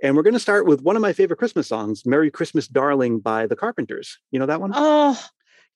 And 0.03 0.17
we're 0.17 0.23
going 0.23 0.35
to 0.35 0.41
start 0.41 0.67
with 0.67 0.83
one 0.83 0.97
of 0.97 1.03
my 1.03 1.13
favorite 1.13 1.37
Christmas 1.37 1.69
songs, 1.69 2.05
Merry 2.07 2.31
Christmas, 2.31 2.67
Darling 2.67 3.21
by 3.21 3.47
the 3.47 3.57
Carpenters. 3.57 4.19
You 4.31 4.39
know 4.41 4.47
that 4.47 4.61
one? 4.61 4.73
Oh, 4.75 5.23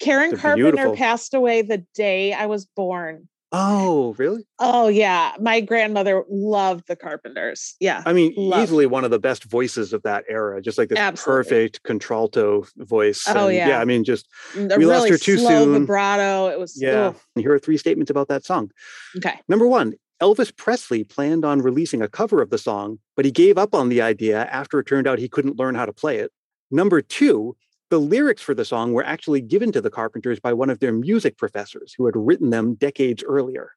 Karen 0.01 0.31
They're 0.31 0.39
Carpenter 0.39 0.73
beautiful. 0.73 0.97
passed 0.97 1.35
away 1.35 1.63
the 1.63 1.85
day 1.95 2.33
I 2.33 2.47
was 2.47 2.65
born. 2.65 3.29
Oh, 3.57 4.14
really? 4.19 4.45
Oh 4.59 4.88
yeah, 4.88 5.33
my 5.40 5.61
grandmother 5.61 6.25
loved 6.29 6.88
the 6.88 6.97
Carpenters. 6.97 7.77
Yeah. 7.79 8.03
I 8.05 8.12
mean, 8.12 8.35
Love. 8.37 8.64
easily 8.64 8.87
one 8.87 9.05
of 9.05 9.12
the 9.12 9.21
best 9.21 9.45
voices 9.45 9.93
of 9.93 10.03
that 10.03 10.25
era. 10.29 10.61
Just 10.61 10.77
like 10.77 10.88
this 10.88 10.99
Absolutely. 10.99 11.45
perfect 11.45 11.83
contralto 11.85 12.67
voice. 12.79 13.25
Oh, 13.29 13.47
And 13.47 13.57
yeah. 13.57 13.81
I 13.81 13.85
mean, 13.85 14.03
just 14.03 14.27
mm, 14.55 14.69
The 14.69 14.77
we 14.77 14.87
lost 14.87 15.09
her 15.09 15.19
too 15.19 15.38
slow 15.38 15.64
soon. 15.64 15.81
vibrato. 15.83 16.49
It 16.49 16.59
was 16.59 16.81
yeah. 16.83 17.09
ugh. 17.09 17.17
Here 17.37 17.53
are 17.53 17.59
three 17.61 17.77
statements 17.77 18.11
about 18.11 18.27
that 18.29 18.45
song. 18.45 18.71
okay. 19.19 19.38
Number 19.49 19.69
one, 19.69 19.95
Elvis 20.21 20.55
Presley 20.57 21.05
planned 21.05 21.45
on 21.45 21.61
releasing 21.62 22.03
a 22.03 22.09
cover 22.09 22.43
of 22.43 22.51
the 22.51 22.59
song, 22.59 22.99
but 23.14 23.25
he 23.25 23.31
gave 23.31 23.57
up 23.57 23.75
on 23.75 23.88
the 23.88 24.03
idea 24.03 24.47
after 24.47 24.81
it 24.81 24.87
turned 24.87 25.07
out 25.07 25.19
he 25.19 25.29
couldn't 25.29 25.59
learn 25.59 25.75
how 25.77 25.87
to 25.87 25.93
play 25.93 26.19
it. 26.19 26.33
Number 26.71 27.01
two, 27.03 27.57
the 27.90 28.01
lyrics 28.01 28.42
for 28.42 28.55
the 28.55 28.64
song 28.64 28.92
were 28.92 29.05
actually 29.05 29.40
given 29.40 29.73
to 29.73 29.81
the 29.81 29.90
Carpenters 29.90 30.40
by 30.40 30.53
one 30.53 30.70
of 30.70 30.81
their 30.81 30.92
music 30.92 31.37
professors 31.37 31.94
who 31.97 32.07
had 32.07 32.16
written 32.16 32.51
them 32.51 32.75
decades 32.75 33.23
earlier. 33.23 33.73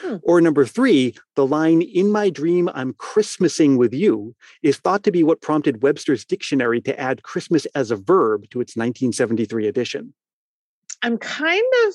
Hmm. 0.00 0.16
Or 0.22 0.40
number 0.40 0.66
three, 0.66 1.14
the 1.36 1.46
line, 1.46 1.82
In 1.82 2.10
my 2.10 2.28
dream, 2.28 2.68
I'm 2.74 2.92
Christmasing 2.94 3.76
with 3.76 3.94
you, 3.94 4.34
is 4.62 4.78
thought 4.78 5.04
to 5.04 5.12
be 5.12 5.22
what 5.22 5.40
prompted 5.40 5.82
Webster's 5.82 6.24
dictionary 6.24 6.80
to 6.82 6.98
add 6.98 7.22
Christmas 7.22 7.66
as 7.66 7.90
a 7.90 7.96
verb 7.96 8.48
to 8.50 8.60
its 8.60 8.76
1973 8.76 9.68
edition. 9.68 10.12
I'm 11.02 11.18
kind 11.18 11.72
of 11.86 11.94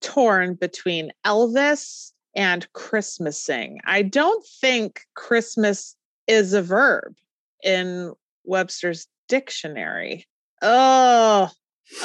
torn 0.00 0.54
between 0.54 1.12
Elvis 1.26 2.12
and 2.34 2.70
Christmasing. 2.72 3.78
I 3.84 4.02
don't 4.02 4.44
think 4.60 5.02
Christmas 5.14 5.96
is 6.26 6.52
a 6.52 6.62
verb 6.62 7.14
in 7.62 8.12
Webster's 8.44 9.06
dictionary. 9.28 10.26
Oh, 10.62 11.48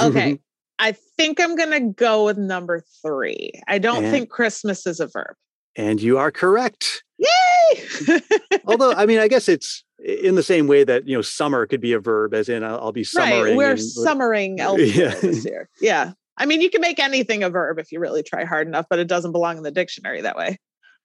okay. 0.01 0.39
I 0.79 0.93
think 1.17 1.39
I'm 1.39 1.55
going 1.55 1.71
to 1.71 1.79
go 1.93 2.25
with 2.25 2.37
number 2.37 2.83
three. 3.01 3.51
I 3.67 3.77
don't 3.77 4.03
And- 4.05 4.11
think 4.13 4.29
Christmas 4.29 4.85
is 4.87 4.99
a 4.99 5.07
verb. 5.07 5.35
and 5.75 6.01
you 6.01 6.17
are 6.17 6.31
correct. 6.31 7.03
Yay! 7.17 8.19
Although, 8.65 8.91
I 8.93 9.05
mean, 9.05 9.19
I 9.19 9.27
guess 9.27 9.47
it's 9.47 9.83
in 10.03 10.35
the 10.35 10.43
same 10.43 10.67
way 10.67 10.83
that 10.83 11.07
you 11.07 11.15
know, 11.15 11.21
summer 11.21 11.65
could 11.65 11.79
be 11.79 11.93
a 11.93 11.99
verb, 11.99 12.33
as 12.33 12.49
in 12.49 12.63
I'll, 12.63 12.79
I'll 12.79 12.91
be 12.91 13.03
summering. 13.03 13.43
right. 13.43 13.55
We're 13.55 13.71
and- 13.71 13.81
summering 13.81 14.57
Yeah. 14.59 15.15
this 15.15 15.45
year. 15.45 15.69
Yeah. 15.79 16.11
I 16.37 16.45
mean, 16.47 16.61
you 16.61 16.69
can 16.69 16.81
make 16.81 16.99
anything 16.99 17.43
a 17.43 17.49
verb 17.49 17.77
if 17.79 17.91
you 17.91 17.99
really 17.99 18.23
try 18.23 18.43
hard 18.43 18.67
enough, 18.67 18.87
but 18.89 18.97
it 18.99 19.07
doesn't 19.07 19.31
belong 19.31 19.57
in 19.57 19.63
the 19.63 19.71
dictionary 19.71 20.21
that 20.21 20.35
way. 20.35 20.57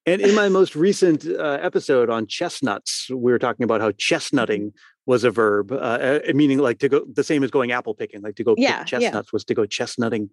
And 0.07 0.23
in 0.23 0.35
my 0.35 0.49
most 0.49 0.75
recent 0.75 1.27
uh, 1.27 1.59
episode 1.61 2.09
on 2.09 2.27
chestnuts, 2.27 3.11
we 3.11 3.31
were 3.31 3.39
talking 3.39 3.65
about 3.65 3.83
how 3.83 3.91
chestnutting 3.91 4.73
was 5.09 5.25
a 5.25 5.31
verb, 5.31 5.73
uh, 5.73 5.77
uh, 5.77 6.21
meaning 6.35 6.59
like 6.59 6.79
to 6.81 6.89
go 6.89 7.03
the 7.11 7.25
same 7.25 7.43
as 7.43 7.51
going 7.51 7.73
apple 7.73 7.95
picking, 7.95 8.21
like 8.21 8.37
to 8.37 8.45
go 8.45 8.55
Yeah, 8.59 8.83
pick 8.85 8.93
yeah. 8.93 9.01
chestnuts 9.01 9.33
was 9.33 9.43
to 9.47 9.55
go 9.55 9.63
chestnutting. 9.63 10.29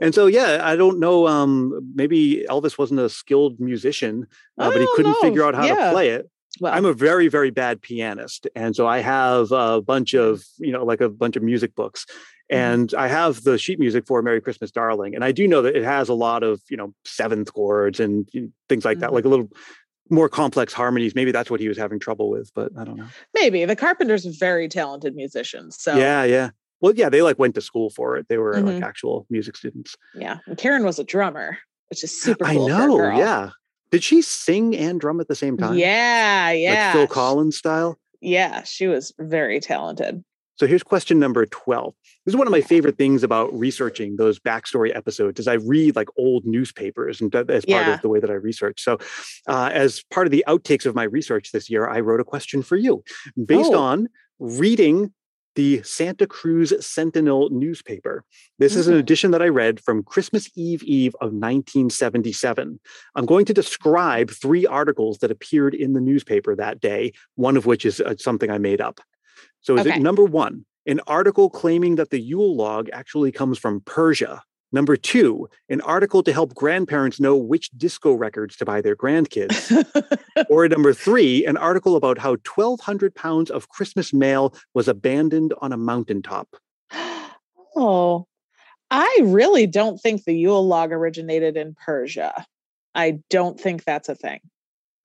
And 0.00 0.14
so, 0.14 0.26
yeah, 0.26 0.60
I 0.62 0.74
don't 0.76 0.98
know. 0.98 1.26
Um, 1.28 1.92
maybe 1.94 2.46
Elvis 2.48 2.78
wasn't 2.78 3.00
a 3.00 3.08
skilled 3.10 3.60
musician, 3.60 4.26
uh, 4.58 4.70
but 4.70 4.80
he 4.80 4.86
don't 4.86 4.96
couldn't 4.96 5.16
figure 5.20 5.44
out 5.44 5.54
how 5.54 5.66
Yeah. 5.66 5.86
to 5.86 5.90
play 5.92 6.08
it. 6.08 6.28
Well, 6.58 6.72
I'm 6.72 6.86
a 6.86 6.94
very, 6.94 7.28
very 7.28 7.50
bad 7.50 7.82
pianist. 7.82 8.46
And 8.56 8.74
so 8.74 8.86
I 8.86 9.00
have 9.00 9.52
a 9.52 9.82
bunch 9.82 10.14
of, 10.14 10.42
you 10.58 10.72
know, 10.72 10.84
like 10.84 11.02
a 11.02 11.08
bunch 11.10 11.36
of 11.36 11.42
music 11.42 11.74
books. 11.74 12.06
Mhm. 12.06 12.56
And 12.56 12.94
I 12.94 13.08
have 13.08 13.42
the 13.42 13.58
sheet 13.58 13.78
music 13.78 14.06
for 14.06 14.22
Merry 14.22 14.40
Christmas, 14.40 14.70
Darling. 14.70 15.14
And 15.14 15.22
I 15.24 15.32
do 15.32 15.46
know 15.46 15.60
that 15.62 15.76
it 15.76 15.84
has 15.84 16.08
a 16.08 16.14
lot 16.14 16.42
of, 16.42 16.60
you 16.70 16.76
know, 16.78 16.94
seventh 17.04 17.52
chords 17.52 18.00
and 18.00 18.26
know, 18.40 18.48
things 18.70 18.84
like 18.86 19.00
that, 19.00 19.10
Mhm. 19.10 19.14
like 19.14 19.24
a 19.26 19.28
little 19.28 19.48
more 20.10 20.28
complex 20.28 20.72
harmonies. 20.72 21.14
Maybe 21.14 21.32
that's 21.32 21.50
what 21.50 21.60
he 21.60 21.68
was 21.68 21.78
having 21.78 21.98
trouble 21.98 22.28
with, 22.30 22.52
but 22.54 22.70
I 22.78 22.84
don't 22.84 22.96
know. 22.96 23.06
maybe 23.34 23.64
the 23.64 23.76
Carpenters 23.76 24.26
are 24.26 24.32
very 24.38 24.68
talented 24.68 25.14
musicians. 25.14 25.80
So 25.80 25.96
Yeah, 25.96 26.24
yeah. 26.24 26.50
Well, 26.80 26.92
yeah, 26.94 27.08
they 27.08 27.22
like 27.22 27.38
went 27.38 27.54
to 27.54 27.60
school 27.62 27.88
for 27.90 28.16
it. 28.16 28.28
They 28.28 28.36
were 28.36 28.54
Mhm. 28.54 28.74
like 28.74 28.82
actual 28.82 29.26
music 29.30 29.56
students. 29.56 29.96
yeah. 30.14 30.38
And 30.46 30.58
Karen 30.58 30.84
was 30.84 30.98
a 30.98 31.04
drummer, 31.04 31.56
which 31.88 32.04
is 32.04 32.20
super 32.20 32.44
I 32.44 32.54
cool. 32.54 32.66
a 32.66 32.68
know. 32.68 33.10
Yeah. 33.16 33.50
Did 33.90 34.02
she 34.02 34.20
sing 34.22 34.76
and 34.76 35.00
drum 35.00 35.20
at 35.20 35.28
the 35.28 35.34
same 35.34 35.56
time? 35.56 35.78
Yeah, 35.78 36.48
Like 36.50 36.60
yeah. 36.60 36.92
Phil 36.92 37.06
Collins 37.06 37.56
style? 37.56 37.98
Yeah, 38.20 38.62
she 38.64 38.86
was 38.86 39.12
very 39.18 39.60
talented. 39.60 40.22
So 40.56 40.66
here's 40.66 40.82
question 40.84 41.18
number 41.18 41.44
12. 41.46 41.94
This 42.24 42.32
is 42.32 42.36
one 42.36 42.46
of 42.46 42.52
my 42.52 42.60
favorite 42.60 42.96
things 42.96 43.22
about 43.24 43.52
researching 43.52 44.16
those 44.16 44.38
backstory 44.38 44.94
episodes 44.94 45.40
is 45.40 45.48
I 45.48 45.54
read 45.54 45.96
like 45.96 46.08
old 46.16 46.44
newspapers 46.46 47.20
and 47.20 47.34
as 47.34 47.64
part 47.64 47.86
Yeah. 47.86 47.94
of 47.94 48.02
the 48.02 48.08
way 48.08 48.20
that 48.20 48.30
I 48.30 48.34
research. 48.34 48.82
So 48.82 48.98
uh, 49.48 49.70
as 49.72 50.02
part 50.10 50.26
of 50.26 50.30
the 50.30 50.44
outtakes 50.46 50.86
of 50.86 50.94
my 50.94 51.02
research 51.04 51.50
this 51.52 51.68
year, 51.68 51.88
I 51.88 52.00
wrote 52.00 52.20
a 52.20 52.24
question 52.24 52.62
for 52.62 52.76
you 52.76 53.02
based 53.46 53.72
Oh. 53.72 53.78
on 53.78 54.08
reading 54.38 55.12
the 55.56 55.80
Santa 55.84 56.26
Cruz 56.26 56.72
Sentinel 56.84 57.48
newspaper. 57.50 58.24
This 58.58 58.74
is 58.74 58.88
an 58.88 58.94
Mm. 58.96 58.98
edition 59.00 59.30
that 59.32 59.42
I 59.42 59.48
read 59.48 59.80
from 59.80 60.02
Christmas 60.02 60.50
Eve 60.56 60.82
Eve 60.82 61.14
of 61.20 61.32
1977. 61.32 62.80
I'm 63.14 63.26
going 63.26 63.44
to 63.46 63.54
describe 63.54 64.30
three 64.30 64.66
articles 64.66 65.18
that 65.18 65.30
appeared 65.30 65.74
in 65.74 65.92
the 65.92 66.00
newspaper 66.00 66.56
that 66.56 66.80
day, 66.80 67.12
one 67.36 67.56
of 67.56 67.66
which 67.66 67.84
is 67.86 68.00
uh, 68.00 68.14
something 68.18 68.50
I 68.50 68.58
made 68.58 68.80
up. 68.80 69.00
So 69.64 69.76
is 69.76 69.86
Okay. 69.86 69.96
it 69.96 70.02
number 70.02 70.24
one, 70.24 70.66
an 70.86 71.00
article 71.06 71.48
claiming 71.48 71.96
that 71.96 72.10
the 72.10 72.20
Yule 72.20 72.54
log 72.54 72.88
actually 72.92 73.32
comes 73.32 73.58
from 73.58 73.80
Persia? 73.80 74.42
Number 74.72 74.96
two, 74.96 75.48
an 75.68 75.80
article 75.80 76.22
to 76.22 76.32
help 76.32 76.52
grandparents 76.54 77.18
know 77.18 77.36
which 77.36 77.70
disco 77.70 78.12
records 78.12 78.56
to 78.56 78.64
buy 78.64 78.80
their 78.80 78.94
grandkids. 78.96 79.70
or 80.50 80.68
number 80.68 80.92
three, 80.92 81.46
an 81.46 81.56
article 81.56 81.96
about 81.96 82.18
how 82.18 82.30
1,200 82.30 83.14
pounds 83.14 83.50
of 83.50 83.68
Christmas 83.68 84.12
mail 84.12 84.54
was 84.74 84.86
abandoned 84.86 85.54
on 85.62 85.72
a 85.72 85.76
mountaintop. 85.76 86.48
oh, 87.76 88.26
I 88.90 89.20
really 89.22 89.66
don't 89.66 89.98
think 89.98 90.24
the 90.24 90.36
Yule 90.36 90.66
log 90.66 90.92
originated 90.92 91.56
in 91.56 91.74
Persia. 91.74 92.44
I 92.94 93.20
don't 93.30 93.58
think 93.58 93.84
that's 93.84 94.08
a 94.08 94.14
thing. 94.14 94.40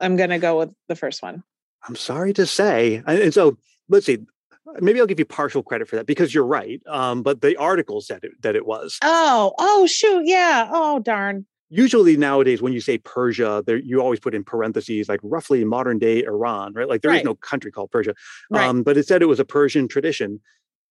I'm 0.01 0.17
going 0.17 0.31
to 0.31 0.39
go 0.39 0.59
with 0.59 0.71
the 0.89 0.95
first 0.95 1.21
one. 1.21 1.43
I'm 1.87 1.95
sorry 1.95 2.33
to 2.33 2.45
say. 2.45 3.01
And 3.07 3.19
and 3.19 3.33
so 3.33 3.57
let's 3.87 4.05
see. 4.05 4.19
Maybe 4.79 4.99
I'll 4.99 5.07
give 5.07 5.19
you 5.19 5.25
partial 5.25 5.63
credit 5.63 5.87
for 5.87 5.95
that 5.95 6.05
because 6.05 6.33
you're 6.33 6.45
right. 6.45 6.81
Um, 6.87 7.23
but 7.23 7.41
the 7.41 7.55
article 7.57 8.01
said 8.01 8.23
it, 8.23 8.31
that 8.41 8.55
it 8.55 8.65
was. 8.65 8.97
Oh, 9.03 9.53
oh, 9.59 9.87
shoot. 9.87 10.23
Yeah. 10.25 10.69
Oh, 10.71 10.99
darn. 10.99 11.45
Usually 11.71 12.17
nowadays, 12.17 12.61
when 12.63 12.73
you 12.73 12.81
say 12.81 12.97
Persia, 12.97 13.63
there 13.65 13.77
you 13.77 14.01
always 14.01 14.19
put 14.19 14.33
in 14.33 14.43
parentheses 14.43 15.07
like 15.07 15.19
roughly 15.21 15.63
modern 15.63 15.99
day 15.99 16.23
Iran, 16.23 16.73
right? 16.73 16.87
Like 16.89 17.01
there 17.03 17.11
is 17.11 17.17
Right. 17.17 17.25
no 17.25 17.35
country 17.35 17.71
called 17.71 17.91
Persia. 17.91 18.15
Right. 18.49 18.65
Um, 18.67 18.81
but 18.81 18.97
it 18.97 19.05
said 19.07 19.21
it 19.21 19.27
was 19.27 19.39
a 19.39 19.45
Persian 19.45 19.87
tradition, 19.87 20.41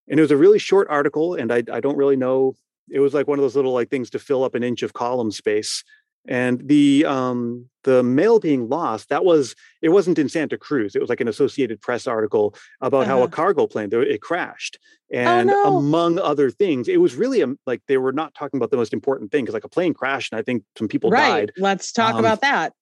and 0.09 0.21
it 0.21 0.23
was 0.23 0.31
a 0.31 0.37
really 0.37 0.61
short 0.61 0.87
article, 0.88 1.35
and 1.35 1.53
I 1.53 1.64
I 1.73 1.81
don't 1.81 1.97
really 1.97 2.14
know. 2.17 2.55
It 2.91 3.01
was 3.01 3.12
like 3.12 3.27
one 3.27 3.38
of 3.41 3.43
those 3.43 3.57
little 3.57 3.73
like 3.73 3.91
things 3.91 4.09
to 4.11 4.21
fill 4.21 4.45
up 4.45 4.55
an 4.55 4.62
inch 4.62 4.85
of 4.85 4.93
column 4.93 5.33
space. 5.33 5.83
And 6.29 6.69
the 6.69 7.07
um 7.07 7.67
the 7.85 8.03
mail 8.03 8.38
being 8.38 8.69
lost, 8.69 9.09
that 9.09 9.25
was 9.25 9.55
it 9.81 9.88
wasn't 9.88 10.19
in 10.19 10.29
Santa 10.29 10.59
Cruz. 10.59 10.95
It 10.95 11.01
was 11.01 11.09
like 11.09 11.21
an 11.23 11.29
Associated 11.29 11.81
Press 11.81 12.07
article 12.07 12.55
about 12.83 13.07
how 13.07 13.21
a 13.21 13.23
Uh-huh. 13.25 13.29
cargo 13.31 13.67
plane 13.67 13.88
it 13.93 14.21
crashed. 14.21 14.79
And 15.11 15.47
no. 15.49 15.79
among 15.79 16.19
other 16.19 16.51
things, 16.51 16.87
it 16.87 16.99
was 17.01 17.14
really 17.14 17.43
um, 17.43 17.59
like 17.67 17.81
they 17.88 17.97
were 17.97 18.12
not 18.12 18.35
talking 18.35 18.59
about 18.59 18.71
the 18.71 18.77
most 18.77 18.93
important 18.93 19.33
thing 19.33 19.45
because 19.45 19.55
like 19.55 19.64
a 19.64 19.69
plane 19.71 19.95
crashed 19.95 20.33
and 20.33 20.38
I 20.38 20.43
think 20.43 20.64
some 20.77 20.87
people 20.87 21.09
right. 21.11 21.47
died. 21.47 21.53
Let's 21.57 21.93
talk 21.93 22.12
Um, 22.14 22.21
about 22.21 22.43
that. 22.43 22.75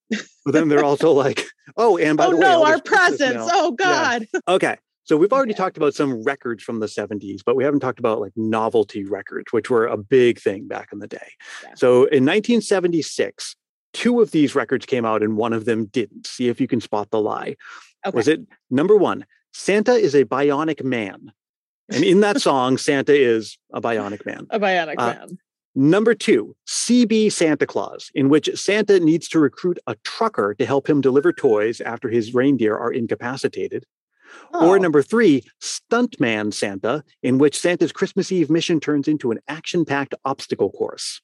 But 0.44 0.52
then 0.52 0.68
they're 0.68 0.84
also 0.84 1.12
like, 1.12 1.44
oh, 1.76 1.98
and 1.98 2.16
by 2.20 2.26
oh, 2.26 2.30
the 2.30 2.36
way, 2.36 2.42
no, 2.42 2.64
our 2.66 2.80
presents. 2.80 3.20
mail- 3.36 3.48
Oh, 3.52 3.70
God. 3.72 4.26
Okay. 4.48 4.76
So 5.06 5.16
we've 5.16 5.32
already 5.32 5.52
Okay. 5.52 5.58
talked 5.58 5.76
about 5.76 5.94
some 5.94 6.22
records 6.24 6.62
from 6.62 6.80
the 6.80 6.86
70s, 6.88 7.40
but 7.44 7.56
we 7.56 7.64
haven't 7.64 7.80
talked 7.80 7.98
about 7.98 8.20
like 8.20 8.32
novelty 8.36 9.04
records, 9.04 9.52
which 9.52 9.70
were 9.70 9.86
a 9.86 9.96
big 9.96 10.38
thing 10.40 10.66
back 10.66 10.90
in 10.92 10.98
the 10.98 11.06
day. 11.06 11.32
Yeah. 11.62 11.74
So 11.76 12.04
in 12.06 12.24
1976, 12.24 13.56
two 13.92 14.20
of 14.20 14.32
these 14.32 14.54
records 14.54 14.84
came 14.84 15.04
out 15.04 15.22
and 15.22 15.36
one 15.36 15.52
of 15.52 15.64
them 15.64 15.86
didn't. 15.86 16.26
See 16.26 16.48
if 16.48 16.60
you 16.60 16.66
can 16.66 16.80
spot 16.80 17.10
the 17.10 17.20
lie. 17.20 17.56
Okay. 18.04 18.14
Was 18.16 18.28
it 18.28 18.40
number 18.70 18.96
one, 18.96 19.24
Santa 19.54 19.92
is 19.94 20.14
a 20.14 20.24
bionic 20.24 20.82
man? 20.84 21.32
And 21.88 22.02
in 22.04 22.20
that 22.20 22.40
song, 22.48 22.76
Santa 22.76 23.14
is 23.14 23.56
a 23.72 23.80
bionic 23.80 24.26
man. 24.26 24.46
a 24.50 24.58
bionic 24.58 24.96
Uh, 24.98 25.14
man. 25.14 25.38
Number 25.78 26.14
two, 26.14 26.56
CB 26.66 27.30
Santa 27.30 27.66
Claus, 27.66 28.10
in 28.14 28.28
which 28.30 28.48
Santa 28.58 28.98
needs 28.98 29.28
to 29.28 29.38
recruit 29.38 29.78
a 29.86 29.94
trucker 30.04 30.54
to 30.54 30.64
help 30.66 30.88
him 30.88 31.00
deliver 31.02 31.32
toys 31.34 31.80
after 31.82 32.08
his 32.08 32.34
reindeer 32.34 32.74
are 32.76 32.90
incapacitated. 32.90 33.84
Oh, 34.52 34.68
Or 34.68 34.78
number 34.78 35.02
three, 35.02 35.42
Stuntman 35.62 36.52
Santa, 36.52 37.02
in 37.22 37.38
which 37.38 37.58
Santa's 37.58 37.92
Christmas 37.92 38.30
Eve 38.32 38.50
mission 38.50 38.80
turns 38.80 39.08
into 39.08 39.30
an 39.30 39.38
action 39.48 39.84
packed 39.84 40.14
obstacle 40.24 40.70
course. 40.70 41.20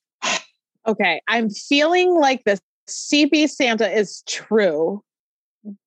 okay. 0.87 1.21
I'm 1.29 1.51
feeling 1.51 2.15
like 2.15 2.43
the 2.45 2.59
CB 2.89 3.49
Santa 3.49 3.89
is 3.91 4.23
true 4.29 5.03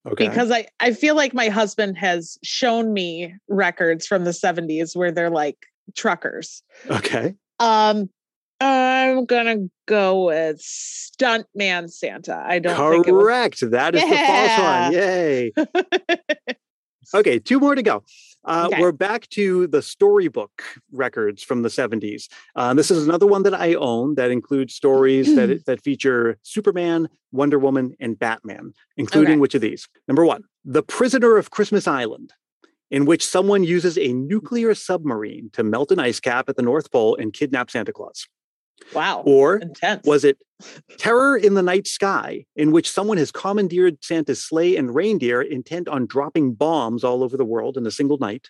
Okay. 0.08 0.30
because 0.30 0.52
I, 0.52 0.68
I 0.80 0.94
feel 0.94 1.16
like 1.16 1.34
my 1.34 1.50
husband 1.50 1.98
has 1.98 2.38
shown 2.44 2.94
me 2.94 3.36
records 3.50 4.08
from 4.08 4.24
the 4.24 4.32
70s 4.32 4.96
where 4.96 5.12
they're 5.12 5.30
like 5.30 5.58
truckers. 5.96 6.64
okay. 6.90 7.36
Um, 7.60 8.10
I'm 8.62 9.26
gonna 9.26 9.68
go 9.86 10.26
with 10.28 10.62
Stuntman 10.62 11.90
Santa. 11.92 12.42
I 12.48 12.60
don't 12.60 12.92
think 12.92 13.08
it 13.08 13.12
was 13.12 13.24
Correct. 13.24 13.60
That 13.72 13.96
is 13.96 14.02
the 14.02 14.16
false 14.16 14.60
one. 14.60 14.94
Yay. 14.94 15.52
Okay, 17.14 17.40
two 17.40 17.60
more 17.60 17.76
to 17.76 17.84
go. 17.84 18.04
Uh, 18.44 18.70
Okay. 18.72 18.80
We're 18.82 18.92
back 18.92 19.28
to 19.30 19.68
the 19.68 19.82
storybook 19.82 20.64
records 20.92 21.42
from 21.44 21.62
the 21.64 21.70
70s. 21.70 22.28
Uh, 22.56 22.74
this 22.74 22.92
is 22.92 23.06
another 23.08 23.26
one 23.26 23.44
that 23.44 23.54
I 23.56 23.74
own 23.74 24.16
that 24.16 24.30
includes 24.32 24.76
stories 24.76 25.36
that, 25.36 25.64
that 25.66 25.82
feature 25.84 26.38
Superman, 26.44 27.10
Wonder 27.32 27.58
Woman, 27.60 27.96
and 28.00 28.18
Batman, 28.20 28.74
including 28.98 29.34
Okay. 29.34 29.40
which 29.40 29.56
of 29.56 29.62
these? 29.62 29.88
Number 30.08 30.26
one, 30.26 30.44
The 30.64 30.84
Prisoner 30.84 31.38
of 31.38 31.50
Christmas 31.50 31.88
Island, 31.88 32.34
in 32.92 33.06
which 33.06 33.26
someone 33.26 33.64
uses 33.64 33.98
a 33.98 34.14
nuclear 34.14 34.76
submarine 34.76 35.50
to 35.54 35.64
melt 35.64 35.92
an 35.92 36.00
ice 36.00 36.20
cap 36.20 36.48
at 36.48 36.56
the 36.56 36.62
North 36.62 36.92
Pole 36.92 37.16
and 37.16 37.34
kidnap 37.34 37.72
Santa 37.72 37.92
Claus. 37.92 38.28
Wow. 38.94 39.24
Or 39.26 39.58
intense. 39.58 40.06
was 40.06 40.24
it 40.24 40.38
Terror 40.98 41.38
in 41.38 41.54
the 41.54 41.62
Night 41.62 41.88
Sky, 41.88 42.46
in 42.56 42.72
which 42.72 42.90
someone 42.90 43.18
has 43.18 43.32
commandeered 43.32 44.04
Santa's 44.04 44.44
sleigh 44.44 44.76
and 44.76 44.96
reindeer 44.96 45.42
intent 45.42 45.88
on 45.88 46.06
dropping 46.06 46.54
bombs 46.54 47.04
all 47.04 47.24
over 47.24 47.38
the 47.38 47.46
world 47.46 47.78
in 47.78 47.86
a 47.86 47.92
single 47.92 48.18
night? 48.18 48.50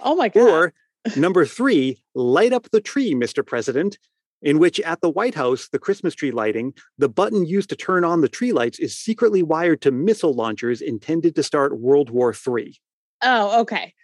oh 0.00 0.14
my 0.14 0.28
god. 0.28 0.42
Or 0.42 0.74
number 1.16 1.44
three, 1.44 1.98
Light 2.14 2.52
Up 2.52 2.70
the 2.70 2.80
Tree, 2.80 3.14
Mr. 3.14 3.44
President, 3.44 3.98
in 4.42 4.58
which 4.58 4.78
at 4.80 5.00
the 5.00 5.10
White 5.10 5.34
House, 5.34 5.68
the 5.68 5.78
Christmas 5.78 6.14
tree 6.14 6.30
lighting, 6.30 6.74
the 6.96 7.08
button 7.08 7.44
used 7.44 7.70
to 7.70 7.76
turn 7.76 8.04
on 8.04 8.20
the 8.20 8.28
tree 8.28 8.52
lights 8.52 8.78
is 8.78 8.96
secretly 8.96 9.42
wired 9.42 9.80
to 9.82 9.90
missile 9.90 10.34
launchers 10.34 10.80
intended 10.80 11.34
to 11.34 11.42
start 11.42 11.80
World 11.80 12.10
War 12.10 12.32
III. 12.32 12.78
Oh, 13.22 13.60
okay. 13.62 13.94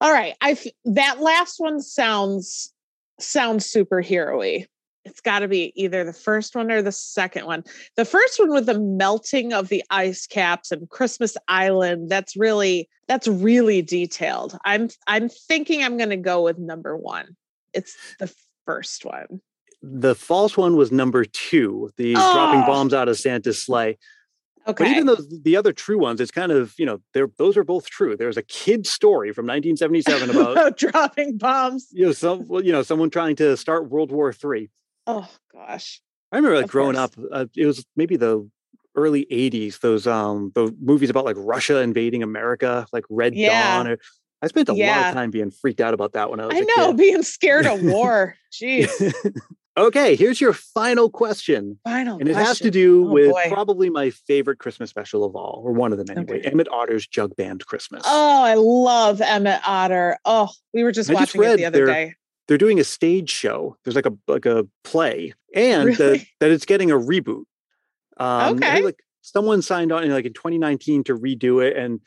All 0.00 0.12
right. 0.12 0.34
I 0.40 0.56
that 0.84 1.20
last 1.20 1.58
one 1.58 1.80
sounds 1.80 2.72
sounds 3.18 3.70
superhero-y. 3.72 4.66
It's 5.06 5.20
got 5.20 5.38
to 5.38 5.48
be 5.48 5.72
either 5.80 6.04
the 6.04 6.12
first 6.12 6.54
one 6.56 6.70
or 6.70 6.82
the 6.82 6.92
second 6.92 7.46
one. 7.46 7.62
The 7.96 8.04
first 8.04 8.38
one 8.38 8.50
with 8.52 8.66
the 8.66 8.78
melting 8.78 9.52
of 9.52 9.68
the 9.68 9.82
ice 9.88 10.26
caps 10.26 10.72
and 10.72 10.90
Christmas 10.90 11.36
Island, 11.48 12.10
that's 12.10 12.36
really 12.36 12.88
that's 13.08 13.28
really 13.28 13.82
detailed. 13.82 14.58
I'm 14.64 14.88
I'm 15.06 15.28
thinking 15.28 15.82
I'm 15.84 15.96
going 15.96 16.10
to 16.10 16.16
go 16.16 16.42
with 16.42 16.58
number 16.58 16.96
1. 16.96 17.36
It's 17.72 17.96
the 18.18 18.34
first 18.66 19.04
one. 19.04 19.40
The 19.82 20.14
false 20.16 20.56
one 20.56 20.74
was 20.76 20.90
number 20.90 21.24
two, 21.24 21.90
the 21.96 22.14
dropping 22.14 22.62
Oh. 22.62 22.66
bombs 22.66 22.92
out 22.92 23.08
of 23.08 23.16
Santa's 23.18 23.62
sleigh. 23.62 23.98
Okay. 24.66 24.82
But 24.82 24.90
even 24.90 25.06
those 25.06 25.28
the 25.44 25.56
other 25.56 25.72
true 25.72 25.98
ones, 25.98 26.20
it's 26.20 26.32
kind 26.32 26.50
of, 26.50 26.74
you 26.76 26.84
know, 26.86 27.00
they're 27.14 27.28
those 27.38 27.56
are 27.56 27.62
both 27.62 27.88
true. 27.88 28.16
There's 28.16 28.36
a 28.36 28.42
kid 28.42 28.84
story 28.88 29.32
from 29.32 29.46
1977 29.46 30.30
about 30.34 30.52
About 30.52 30.76
dropping 30.76 31.38
bombs. 31.38 31.86
you 31.92 32.06
know 32.06 32.12
some 32.12 32.48
well, 32.48 32.64
you 32.64 32.72
know 32.72 32.82
someone 32.82 33.10
trying 33.10 33.36
to 33.36 33.56
start 33.56 33.88
World 33.88 34.10
War 34.10 34.32
Three. 34.32 34.70
Oh 35.06 35.28
gosh. 35.52 36.00
I 36.32 36.36
remember 36.36 36.56
like 36.56 36.64
Of 36.66 36.70
growing 36.70 36.96
course. 36.96 37.10
up, 37.18 37.24
uh, 37.32 37.46
it 37.56 37.66
was 37.66 37.84
maybe 37.96 38.16
the 38.16 38.48
early 38.94 39.26
80s 39.30 39.80
those 39.80 40.06
um 40.06 40.52
those 40.54 40.72
movies 40.80 41.10
about 41.10 41.24
like 41.24 41.36
Russia 41.38 41.78
invading 41.80 42.22
America, 42.22 42.86
like 42.92 43.04
Red 43.10 43.34
Yeah. 43.34 43.76
Dawn 43.76 43.88
or 43.92 43.98
I 44.42 44.48
spent 44.48 44.68
a 44.68 44.72
lot 44.74 45.06
of 45.08 45.14
time 45.14 45.30
being 45.30 45.50
freaked 45.50 45.80
out 45.80 45.94
about 45.94 46.12
that 46.12 46.30
when 46.30 46.40
I 46.40 46.46
was 46.46 46.56
I 46.56 46.60
know, 46.60 46.88
kid. 46.88 46.96
being 46.98 47.22
scared 47.22 47.66
of 47.66 47.82
war. 47.82 48.36
Jeez. 48.52 49.24
okay, 49.78 50.14
here's 50.16 50.40
your 50.40 50.52
final 50.52 51.08
question. 51.10 51.78
Final 51.84 52.18
And 52.18 52.28
it 52.28 52.36
has 52.36 52.58
to 52.60 52.70
do 52.70 53.06
Oh, 53.08 53.12
with 53.12 53.30
boy. 53.30 53.44
probably 53.48 53.88
my 53.90 54.10
favorite 54.10 54.58
Christmas 54.58 54.90
special 54.90 55.24
of 55.24 55.34
all, 55.36 55.62
or 55.64 55.72
one 55.72 55.90
of 55.92 55.98
them 55.98 56.06
anyway. 56.16 56.40
Okay. 56.40 56.50
Emmet 56.50 56.68
Otter's 56.68 57.06
Jug 57.06 57.34
Band 57.36 57.64
Christmas. 57.66 58.02
Oh, 58.06 58.42
I 58.42 58.54
love 58.54 59.20
Emmet 59.22 59.60
Otter. 59.66 60.18
Oh, 60.26 60.50
we 60.74 60.82
were 60.84 60.92
just 60.92 61.08
I 61.10 61.14
just 61.14 61.34
watching 61.36 61.52
it 61.52 61.56
the 61.56 61.64
other 61.66 61.86
their- 61.86 61.94
day. 61.94 62.14
They're 62.48 62.58
doing 62.58 62.78
a 62.80 62.84
stage 62.84 63.30
show. 63.30 63.76
There's 63.84 63.96
like 63.96 64.06
a 64.06 64.12
like 64.28 64.46
a 64.46 64.66
play, 64.84 65.34
and 65.54 65.94
that, 65.96 65.98
Really? 66.04 66.28
that 66.40 66.50
it's 66.50 66.64
getting 66.66 66.90
a 66.90 66.96
reboot. 66.96 67.44
Um, 68.18 68.54
Okay. 68.56 68.82
Like 68.82 69.00
someone 69.22 69.62
signed 69.62 69.92
on 69.92 70.04
in 70.04 70.10
like 70.10 70.24
in 70.26 70.32
2019 70.32 71.04
to 71.04 71.16
redo 71.16 71.64
it, 71.64 71.76
and 71.76 72.00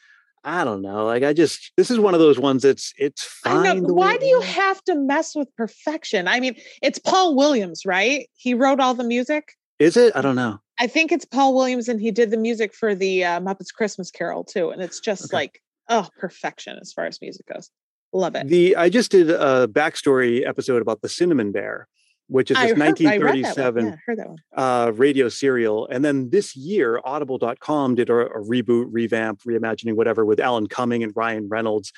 I 0.44 0.64
don't 0.64 0.82
know. 0.82 1.06
Like 1.06 1.24
I 1.24 1.34
just 1.34 1.72
this 1.78 1.92
is 1.92 2.00
one 2.00 2.14
of 2.14 2.20
those 2.20 2.40
ones 2.40 2.64
that's 2.64 2.94
it's 2.98 3.24
fine. 3.24 3.66
I 3.68 3.74
know. 3.76 3.94
Why 3.94 4.18
do 4.18 4.26
you 4.26 4.42
have 4.42 4.82
to 4.86 4.96
mess 4.96 5.36
with 5.36 5.54
perfection? 5.58 6.28
I 6.28 6.40
mean, 6.40 6.56
it's 6.82 7.00
Paul 7.00 7.36
Williams, 7.36 7.86
right? 7.86 8.30
He 8.36 8.54
wrote 8.54 8.80
all 8.80 8.94
the 8.94 9.04
music. 9.04 9.54
Is 9.80 9.98
it? 9.98 10.16
I 10.16 10.22
don't 10.22 10.36
know. 10.36 10.60
I 10.80 10.88
think 10.88 11.12
it's 11.12 11.26
Paul 11.26 11.54
Williams, 11.56 11.90
and 11.90 12.00
he 12.00 12.10
did 12.12 12.32
the 12.32 12.38
music 12.38 12.74
for 12.74 12.96
the 12.96 13.26
uh, 13.26 13.40
Muppets 13.42 13.74
Christmas 13.74 14.10
Carol 14.12 14.46
too. 14.46 14.70
And 14.70 14.82
it's 14.82 15.02
just 15.02 15.26
Okay. 15.26 15.36
like, 15.36 15.62
oh, 15.90 16.08
perfection 16.18 16.78
as 16.82 16.94
far 16.94 17.06
as 17.06 17.20
music 17.22 17.46
goes. 17.54 17.70
Love 18.14 18.36
it. 18.36 18.48
The 18.48 18.76
I 18.76 18.90
just 18.90 19.12
did 19.12 19.30
a 19.30 19.68
backstory 19.68 20.48
episode 20.48 20.82
about 20.82 21.02
the 21.02 21.10
Cinnamon 21.10 21.52
Bear, 21.52 21.88
which 22.28 22.50
is 22.52 22.58
this 22.58 22.70
heard, 22.72 22.82
I 22.82 22.82
read 22.82 22.98
that 22.98 23.22
one. 23.22 23.28
1937 23.76 23.86
Yeah, 23.86 23.96
heard 24.06 24.18
that 24.20 24.30
one. 24.30 24.38
uh, 24.56 24.92
radio 24.96 25.30
serial. 25.30 25.88
And 25.88 26.04
then 26.04 26.30
this 26.32 26.56
year, 26.56 27.00
Audible.com 27.04 27.96
did 27.96 28.10
a, 28.10 28.14
a 28.14 28.42
reboot, 28.44 28.88
revamp, 28.92 29.42
reimagining, 29.44 29.96
whatever, 29.96 30.26
with 30.26 30.40
Alan 30.40 30.68
Cumming 30.68 31.04
and 31.04 31.12
Ryan 31.16 31.48
Reynolds. 31.50 31.92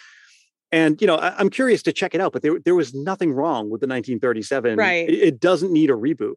And 0.71 1.01
you 1.01 1.07
know, 1.07 1.15
I, 1.15 1.35
I'm 1.37 1.49
curious 1.49 1.83
to 1.83 1.93
check 1.93 2.15
it 2.15 2.21
out, 2.21 2.31
but 2.31 2.43
there 2.43 2.57
there 2.59 2.75
was 2.75 2.93
nothing 2.93 3.33
wrong 3.33 3.69
with 3.69 3.81
the 3.81 3.87
1937. 3.87 4.77
Right. 4.77 5.09
It, 5.09 5.13
it 5.13 5.39
doesn't 5.39 5.71
need 5.71 5.89
a 5.89 5.93
reboot, 5.93 6.35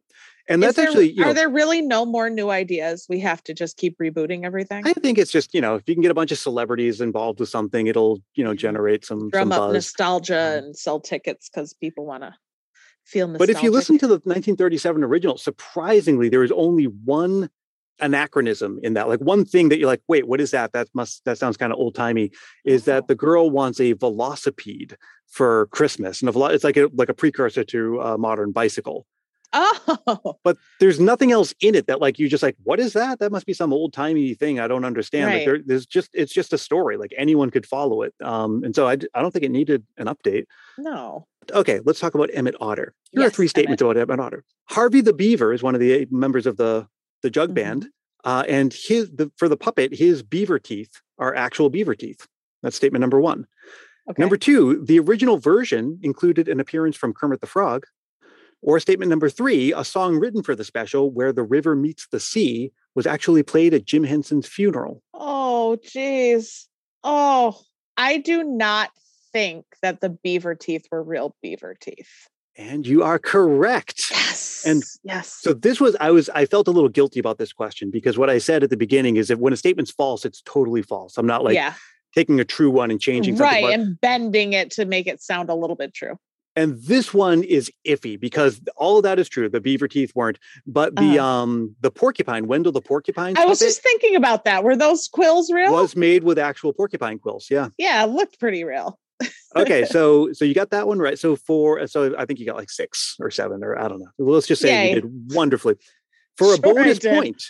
and 0.49 0.61
that's 0.61 0.75
there- 0.75 0.87
actually 0.87 1.11
you 1.11 1.23
are 1.23 1.33
there 1.33 1.49
really 1.49 1.81
no 1.81 2.05
more 2.05 2.29
new 2.29 2.49
ideas? 2.49 3.05
We 3.07 3.19
have 3.21 3.41
to 3.43 3.53
just 3.53 3.77
keep 3.77 3.97
rebooting 3.97 4.43
everything. 4.43 4.85
I 4.85 4.93
think 4.93 5.17
it's 5.17 5.31
just 5.31 5.53
you 5.53 5.61
know 5.61 5.75
if 5.75 5.83
you 5.87 5.95
can 5.95 6.01
get 6.01 6.11
a 6.11 6.15
bunch 6.15 6.31
of 6.33 6.37
celebrities 6.37 6.99
involved 6.99 7.39
with 7.39 7.49
something, 7.49 7.87
it'll 7.87 8.21
you 8.33 8.43
know 8.43 8.53
generate 8.53 9.05
some, 9.05 9.21
some 9.21 9.29
drum 9.29 9.51
up 9.53 9.59
buzz. 9.59 9.73
nostalgia 9.73 10.57
um 10.57 10.65
and 10.65 10.77
sell 10.77 10.99
tickets 10.99 11.49
because 11.49 11.73
people 11.73 12.05
want 12.05 12.23
to 12.23 12.35
feel 13.05 13.27
nostalgic. 13.27 13.55
But 13.55 13.57
if 13.57 13.63
you 13.63 13.71
listen 13.71 13.97
to 13.99 14.07
the 14.07 14.15
1937 14.15 15.03
original, 15.03 15.37
surprisingly, 15.37 16.27
there 16.27 16.43
is 16.43 16.51
only 16.51 16.85
one 16.85 17.49
anachronism 17.99 18.79
in 18.83 18.93
that. 18.93 19.07
Like 19.07 19.19
one 19.19 19.45
thing 19.45 19.69
that 19.69 19.77
you're 19.79 19.87
like, 19.87 20.01
wait, 20.07 20.27
what 20.27 20.41
is 20.41 20.51
that? 20.51 20.73
That 20.73 20.87
must 20.93 21.23
that 21.25 21.37
sounds 21.37 21.57
kind 21.57 21.71
of 21.73 21.79
old 21.79 21.95
timey. 21.95 22.31
Is 22.63 22.85
that 22.85 23.07
the 23.07 23.15
girl 23.15 23.49
wants 23.49 23.79
a 23.79 23.93
velocipede 23.95 24.95
for 25.27 25.67
Christmas, 25.67 26.21
and 26.21 26.29
a 26.29 26.31
velo- 26.31 26.47
it's 26.47 26.63
like 26.63 26.77
a 26.77 26.89
like 26.93 27.09
a 27.09 27.13
precursor 27.13 27.63
to 27.65 27.99
a 28.01 28.17
modern 28.17 28.51
bicycle. 28.51 29.05
oh, 29.53 30.35
But 30.43 30.57
there's 30.79 30.99
nothing 30.99 31.31
else 31.31 31.53
in 31.61 31.75
it 31.75 31.87
that 31.87 32.01
like 32.01 32.19
you 32.19 32.27
just 32.27 32.43
like, 32.43 32.57
what 32.63 32.79
is 32.79 32.93
that? 32.93 33.19
That 33.19 33.31
must 33.31 33.45
be 33.45 33.53
some 33.53 33.71
old 33.71 33.93
timey 33.93 34.33
thing 34.33 34.59
I 34.59 34.67
don't 34.67 34.83
understand. 34.83 35.25
Like 35.25 35.35
Right. 35.37 35.45
there, 35.45 35.59
there's 35.65 35.85
just 35.85 36.09
it's 36.13 36.33
just 36.33 36.51
a 36.51 36.57
story. 36.57 36.97
Like 36.97 37.13
anyone 37.17 37.51
could 37.51 37.65
follow 37.65 38.01
it. 38.01 38.13
Um, 38.21 38.63
and 38.63 38.75
so 38.75 38.87
i 38.87 38.93
i 39.13 39.21
don't 39.21 39.31
think 39.31 39.45
it 39.45 39.51
needed 39.51 39.85
an 39.97 40.07
update. 40.07 40.45
no. 40.77 41.27
Okay, 41.53 41.79
let's 41.85 41.99
talk 41.99 42.15
about 42.15 42.31
Emmet 42.33 42.55
Otter. 42.59 42.95
Here 43.11 43.21
are 43.27 43.29
three 43.29 43.47
statements 43.47 43.79
about 43.79 43.97
Emmet 43.97 44.19
Otter. 44.19 44.43
Harvey 44.67 45.01
the 45.01 45.13
Beaver 45.13 45.53
is 45.53 45.61
one 45.61 45.75
of 45.75 45.79
the 45.79 46.07
members 46.09 46.47
of 46.47 46.57
the 46.57 46.87
the 47.21 47.29
Jug 47.29 47.51
Mhm. 47.51 47.55
Band, 47.55 47.87
uh, 48.23 48.43
and 48.47 48.73
his 48.73 49.11
the, 49.11 49.31
for 49.37 49.47
the 49.49 49.57
puppet, 49.57 49.93
his 49.93 50.23
beaver 50.23 50.59
teeth 50.59 50.91
are 51.17 51.33
actual 51.35 51.69
beaver 51.69 51.95
teeth. 51.95 52.27
That's 52.63 52.75
statement 52.75 53.01
number 53.01 53.19
one. 53.21 53.45
Okay. 54.09 54.21
Number 54.21 54.37
two, 54.37 54.83
the 54.85 54.99
original 54.99 55.37
version 55.37 55.99
included 56.03 56.47
an 56.47 56.59
appearance 56.59 56.95
from 56.95 57.13
Kermit 57.13 57.41
the 57.41 57.47
Frog. 57.47 57.85
Or 58.61 58.79
statement 58.79 59.09
number 59.09 59.29
three, 59.29 59.73
a 59.73 59.83
song 59.83 60.17
written 60.17 60.41
for 60.41 60.55
the 60.55 60.63
special 60.63 61.11
where 61.11 61.31
the 61.31 61.43
river 61.43 61.75
meets 61.75 62.07
the 62.07 62.19
sea 62.19 62.71
was 62.95 63.05
actually 63.05 63.43
played 63.43 63.73
at 63.73 63.85
Jim 63.85 64.03
Henson's 64.03 64.47
funeral. 64.47 65.03
Oh, 65.13 65.77
geez. 65.83 66.67
Oh, 67.03 67.59
I 67.97 68.17
do 68.17 68.43
not 68.43 68.89
think 69.31 69.65
that 69.81 70.01
the 70.01 70.09
beaver 70.09 70.55
teeth 70.55 70.85
were 70.91 71.03
real 71.03 71.35
beaver 71.43 71.75
teeth. 71.79 72.27
And 72.57 72.87
you 72.87 73.03
are 73.03 73.19
correct. 73.19 74.05
Yes. 74.11 74.63
And 74.65 74.83
yes. 75.03 75.27
So 75.41 75.53
this 75.53 75.79
was 75.79 75.95
I 75.99 76.11
was 76.11 76.29
I 76.29 76.45
felt 76.45 76.67
a 76.67 76.71
little 76.71 76.89
guilty 76.89 77.19
about 77.19 77.37
this 77.37 77.51
question 77.53 77.91
because 77.91 78.17
what 78.17 78.29
I 78.29 78.37
said 78.37 78.63
at 78.63 78.69
the 78.69 78.77
beginning 78.77 79.17
is 79.17 79.27
that 79.27 79.39
when 79.39 79.53
a 79.53 79.57
statement's 79.57 79.91
false, 79.91 80.25
it's 80.25 80.41
totally 80.41 80.81
false. 80.81 81.17
I'm 81.17 81.27
not 81.27 81.43
like 81.43 81.55
yeah. 81.55 81.73
taking 82.13 82.39
a 82.39 82.45
true 82.45 82.69
one 82.71 82.91
and 82.91 82.99
changing. 82.99 83.35
Right. 83.37 83.61
but- 83.63 83.73
And 83.73 83.99
bending 83.99 84.53
it 84.53 84.71
to 84.71 84.85
make 84.85 85.07
it 85.07 85.21
sound 85.21 85.49
a 85.49 85.55
little 85.55 85.75
bit 85.75 85.93
true. 85.93 86.17
and 86.57 86.81
this 86.83 87.13
one 87.13 87.43
is 87.43 87.69
iffy 87.85 88.17
because 88.17 88.61
all 88.77 88.95
of 88.97 89.03
that 89.03 89.19
is 89.19 89.27
true. 89.27 89.49
The 89.49 89.59
beaver 89.59 89.89
teeth 89.89 90.13
weren't, 90.15 90.39
but 90.65 90.95
the 90.95 91.19
Uh-huh. 91.19 91.25
um 91.43 91.75
the 91.81 91.91
porcupine, 91.91 92.47
Wendell 92.47 92.71
the 92.71 92.81
porcupine 92.81 93.37
I 93.37 93.45
was 93.45 93.59
just 93.59 93.81
thinking 93.83 94.15
about 94.15 94.45
that. 94.45 94.63
Were 94.63 94.77
those 94.77 95.09
quills 95.09 95.51
real? 95.51 95.71
was 95.73 95.95
made 95.97 96.23
with 96.23 96.39
actual 96.39 96.71
porcupine 96.73 97.19
quills. 97.19 97.47
Yeah. 97.51 97.67
yeah, 97.77 98.03
it 98.05 98.07
looked 98.07 98.39
pretty 98.39 98.63
real. 98.63 98.97
Okay, 99.55 99.85
so 99.85 100.33
so 100.33 100.43
you 100.43 100.53
got 100.53 100.71
that 100.71 100.87
one 100.87 100.99
right. 100.99 101.17
So 101.17 101.35
for 101.37 101.87
so 101.87 102.13
I 102.17 102.25
think 102.25 102.39
you 102.39 102.45
got 102.45 102.57
like 102.57 102.69
six 102.69 103.15
or 103.19 103.31
seven 103.31 103.63
or 103.63 103.79
I 103.79 103.87
don't 103.87 103.99
know. 103.99 104.09
Let's 104.17 104.47
just 104.47 104.61
say 104.61 104.69
Yay. 104.69 104.89
you 104.95 105.01
did 105.01 105.33
wonderfully. 105.33 105.75
For 106.37 106.53
a 106.53 106.57
Sure 106.57 106.73
bonus 106.73 106.99
point 106.99 107.41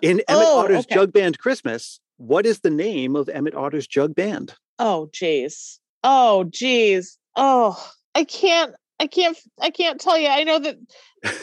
in 0.00 0.20
Emmet 0.28 0.46
Oh, 0.48 0.60
Otter's 0.60 0.86
okay. 0.86 0.94
Jug 0.94 1.12
Band 1.12 1.38
Christmas, 1.38 2.00
what 2.16 2.46
is 2.46 2.60
the 2.60 2.70
name 2.70 3.14
of 3.16 3.28
Emmet 3.28 3.54
Otter's 3.54 3.86
Jug 3.86 4.14
Band? 4.14 4.54
Oh, 4.78 5.10
jeez. 5.12 5.78
Oh, 6.02 6.46
jeez. 6.48 7.18
Oh, 7.36 7.76
I 8.14 8.24
can't. 8.24 8.74
I 8.98 9.06
can't. 9.06 9.36
I 9.60 9.68
can't 9.70 10.00
tell 10.00 10.16
you. 10.18 10.28
I 10.28 10.44
know 10.44 10.58
that 10.58 10.78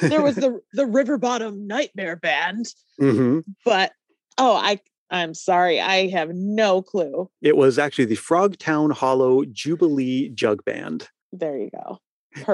there 0.02 0.24
was 0.24 0.36
the 0.38 0.60
the 0.74 0.88
River 0.88 1.20
Bottom 1.20 1.68
Nightmare 1.68 2.16
Band, 2.16 2.66
Mhm. 3.00 3.44
but 3.64 3.92
oh, 4.40 4.56
I 4.56 4.80
I'm 5.10 5.34
sorry. 5.34 5.80
I 5.80 6.08
have 6.10 6.30
no 6.34 6.82
clue. 6.82 7.30
It 7.42 7.56
was 7.58 7.80
actually 7.80 8.06
the 8.06 8.16
Frogtown 8.16 8.92
Hollow 8.92 9.46
Jubilee 9.46 10.30
Jug 10.30 10.64
Band. 10.66 11.08
There 11.32 11.58
you 11.58 11.70
go. 11.74 12.00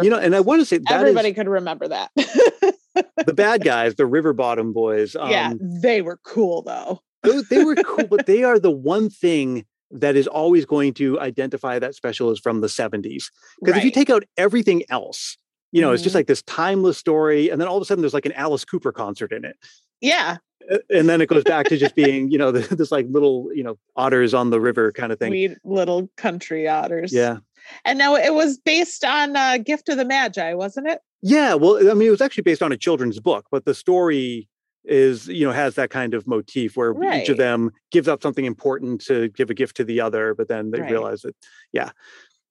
You 0.02 0.10
know, 0.10 0.18
and 0.18 0.34
I 0.36 0.40
want 0.40 0.62
to 0.62 0.66
say 0.66 0.78
that 0.78 0.92
is 0.96 1.02
Everybody 1.02 1.34
could 1.34 1.48
remember 1.50 1.88
that. 1.90 2.10
the 2.16 3.34
bad 3.34 3.64
guys, 3.66 3.96
the 3.96 4.06
River 4.06 4.34
Bottom 4.34 4.72
boys. 4.74 5.16
Um, 5.16 5.30
yeah, 5.30 5.54
they 5.82 6.02
were 6.02 6.20
cool 6.24 6.62
though. 6.62 7.02
they, 7.24 7.42
they 7.50 7.64
were 7.64 7.76
cool, 7.76 8.08
but 8.08 8.26
they 8.26 8.44
are 8.44 8.60
the 8.60 8.72
one 8.72 9.10
thing 9.10 9.66
that 9.92 10.16
is 10.16 10.28
always 10.28 10.66
going 10.66 10.94
to 10.96 11.20
identify 11.20 11.78
that 11.80 11.96
special 11.96 12.30
as 12.30 12.40
from 12.40 12.62
the 12.62 12.68
70s. 12.68 13.26
Because 13.62 13.78
if 13.78 13.84
you 13.84 13.92
take 13.92 14.10
out 14.10 14.24
everything 14.38 14.84
else, 14.90 15.38
you 15.72 15.82
know, 15.82 15.92
it's 15.92 16.02
just 16.02 16.14
Mhm. 16.14 16.20
like 16.20 16.28
this 16.28 16.42
timeless 16.44 16.98
story. 16.98 17.50
And 17.50 17.60
then 17.62 17.68
all 17.68 17.78
of 17.78 17.82
a 17.82 17.86
sudden 17.86 18.02
there's 18.02 18.14
like 18.14 18.26
an 18.26 18.32
Alice 18.34 18.66
Cooper 18.66 18.92
concert 18.92 19.32
in 19.32 19.44
it. 19.46 19.56
yeah, 20.02 20.38
And 20.90 21.10
then 21.10 21.22
it 21.22 21.28
goes 21.30 21.44
back 21.44 21.68
to 21.68 21.78
just 21.78 21.96
being, 21.96 22.32
you 22.32 22.38
know, 22.38 22.52
this 22.52 22.92
like 22.92 23.06
little, 23.10 23.50
you 23.54 23.64
know, 23.64 23.78
otters 23.96 24.34
on 24.34 24.50
the 24.50 24.60
river 24.62 24.92
kind 24.92 25.12
of 25.12 25.20
thing. 25.20 25.32
we 25.32 25.56
little 25.64 26.10
country 26.18 26.68
otters. 26.68 27.14
yeah. 27.14 27.38
and 27.86 27.98
now 27.98 28.16
it 28.16 28.34
was 28.34 28.58
based 28.58 29.04
on 29.06 29.36
uh, 29.36 29.58
Gift 29.58 29.90
of 29.90 29.98
the 29.98 30.06
Magi, 30.06 30.54
wasn't 30.54 30.88
it? 30.88 31.00
Yeah. 31.22 31.54
Well, 31.56 31.78
I 31.90 31.94
mean, 31.94 32.08
it 32.08 32.12
was 32.12 32.22
actually 32.22 32.44
based 32.44 32.62
on 32.62 32.72
a 32.72 32.78
children's 32.78 33.20
book, 33.20 33.46
but 33.52 33.66
the 33.66 33.74
story 33.74 34.48
is, 34.86 35.28
you 35.30 35.46
know, 35.46 35.54
has 35.54 35.76
that 35.76 35.90
kind 35.90 36.14
of 36.14 36.28
motif 36.28 36.76
where 36.76 36.94
each 37.14 37.30
of 37.30 37.38
them 37.38 37.72
gives 37.92 38.08
up 38.10 38.22
something 38.22 38.44
important 38.44 39.00
to 39.06 39.30
give 39.30 39.50
a 39.50 39.54
gift 39.54 39.78
to 39.78 39.86
the 39.86 40.02
other, 40.02 40.34
but 40.36 40.50
then 40.50 40.72
they 40.72 40.82
Right. 40.82 40.92
realize 40.92 41.22
that, 41.22 41.36
yeah. 41.72 41.92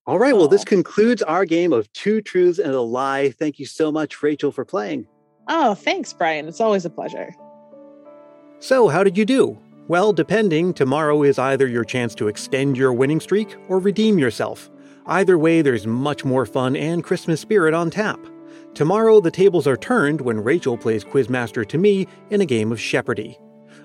All 0.06 0.18
right. 0.18 0.34
Well, 0.34 0.48
this 0.48 0.62
Oh. 0.62 0.64
concludes 0.64 1.22
our 1.22 1.44
game 1.44 1.72
of 1.74 1.92
two 1.92 2.22
truths 2.22 2.58
and 2.58 2.72
a 2.72 2.80
lie. 2.80 3.30
Thank 3.32 3.58
you 3.58 3.66
so 3.66 3.92
much, 3.92 4.22
Rachel, 4.22 4.50
for 4.50 4.64
playing. 4.64 5.06
Oh, 5.48 5.74
thanks, 5.74 6.12
Brian. 6.14 6.48
It's 6.48 6.60
always 6.60 6.84
a 6.86 6.90
pleasure. 6.90 7.34
So, 8.62 8.86
how 8.86 9.02
did 9.02 9.18
you 9.18 9.24
do? 9.24 9.58
Well, 9.88 10.12
depending, 10.12 10.72
tomorrow 10.72 11.24
is 11.24 11.36
either 11.36 11.66
your 11.66 11.84
chance 11.84 12.14
to 12.14 12.28
extend 12.28 12.76
your 12.76 12.92
winning 12.92 13.18
streak 13.18 13.56
or 13.66 13.80
redeem 13.80 14.20
yourself. 14.20 14.70
Either 15.04 15.36
way, 15.36 15.62
there's 15.62 15.84
much 15.84 16.24
more 16.24 16.46
fun 16.46 16.76
and 16.76 17.02
Christmas 17.02 17.40
spirit 17.40 17.74
on 17.74 17.90
tap. 17.90 18.20
Tomorrow, 18.74 19.20
the 19.20 19.32
tables 19.32 19.66
are 19.66 19.76
turned 19.76 20.20
when 20.20 20.44
Rachel 20.44 20.78
plays 20.78 21.02
Quizmaster 21.02 21.66
to 21.66 21.76
me 21.76 22.06
in 22.30 22.40
a 22.40 22.46
game 22.46 22.70
of 22.70 22.78
Jeopardy. 22.78 23.36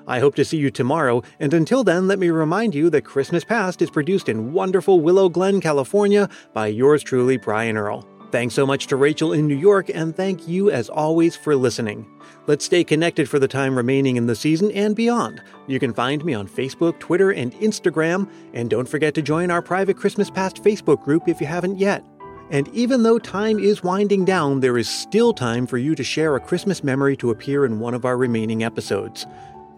I 0.05 0.19
hope 0.19 0.35
to 0.35 0.45
see 0.45 0.57
you 0.57 0.69
tomorrow, 0.69 1.23
and 1.39 1.55
until 1.55 1.83
then, 1.83 2.07
let 2.07 2.19
me 2.19 2.29
remind 2.29 2.75
you 2.75 2.91
that 2.91 3.01
Christmas 3.01 3.43
Past 3.43 3.81
is 3.81 3.89
produced 3.89 4.29
in 4.29 4.53
wonderful 4.53 5.01
Willow 5.01 5.27
Glen, 5.27 5.59
California 5.59 6.29
by 6.53 6.67
yours 6.67 7.01
truly, 7.01 7.37
Brian 7.37 7.77
Earl. 7.77 8.07
Thanks 8.29 8.53
so 8.53 8.67
much 8.67 8.85
to 8.87 8.95
Rachel 8.95 9.33
in 9.33 9.47
New 9.47 9.57
York, 9.57 9.89
and 9.91 10.15
thank 10.15 10.47
you 10.47 10.69
as 10.69 10.87
always 10.87 11.35
for 11.35 11.55
listening. 11.55 12.05
Let's 12.47 12.63
stay 12.63 12.85
connected 12.85 13.27
for 13.29 13.39
the 13.39 13.47
time 13.49 13.75
remaining 13.75 14.15
in 14.15 14.25
the 14.25 14.35
season 14.35 14.71
and 14.71 14.95
beyond. 14.95 15.41
You 15.67 15.79
can 15.79 15.93
find 15.93 16.23
me 16.23 16.33
on 16.33 16.47
Facebook, 16.47 16.97
Twitter, 16.97 17.31
and 17.31 17.51
Instagram, 17.55 18.31
and 18.53 18.69
don't 18.69 18.87
forget 18.87 19.13
to 19.15 19.21
join 19.21 19.51
our 19.51 19.61
private 19.61 19.97
Christmas 19.97 20.29
Past 20.29 20.63
Facebook 20.63 21.03
group 21.03 21.27
if 21.27 21.41
you 21.41 21.47
haven't 21.47 21.77
yet. 21.77 22.05
And 22.49 22.69
even 22.69 23.03
though 23.03 23.19
time 23.19 23.59
is 23.59 23.83
winding 23.83 24.23
down, 24.23 24.61
there 24.61 24.77
is 24.77 24.87
still 24.87 25.33
time 25.33 25.67
for 25.67 25.77
you 25.77 25.93
to 25.95 26.05
share 26.05 26.37
a 26.37 26.39
Christmas 26.39 26.85
memory 26.85 27.17
to 27.17 27.31
appear 27.31 27.65
in 27.65 27.81
one 27.81 27.93
of 27.93 28.05
our 28.05 28.15
remaining 28.15 28.63
episodes. 28.63 29.27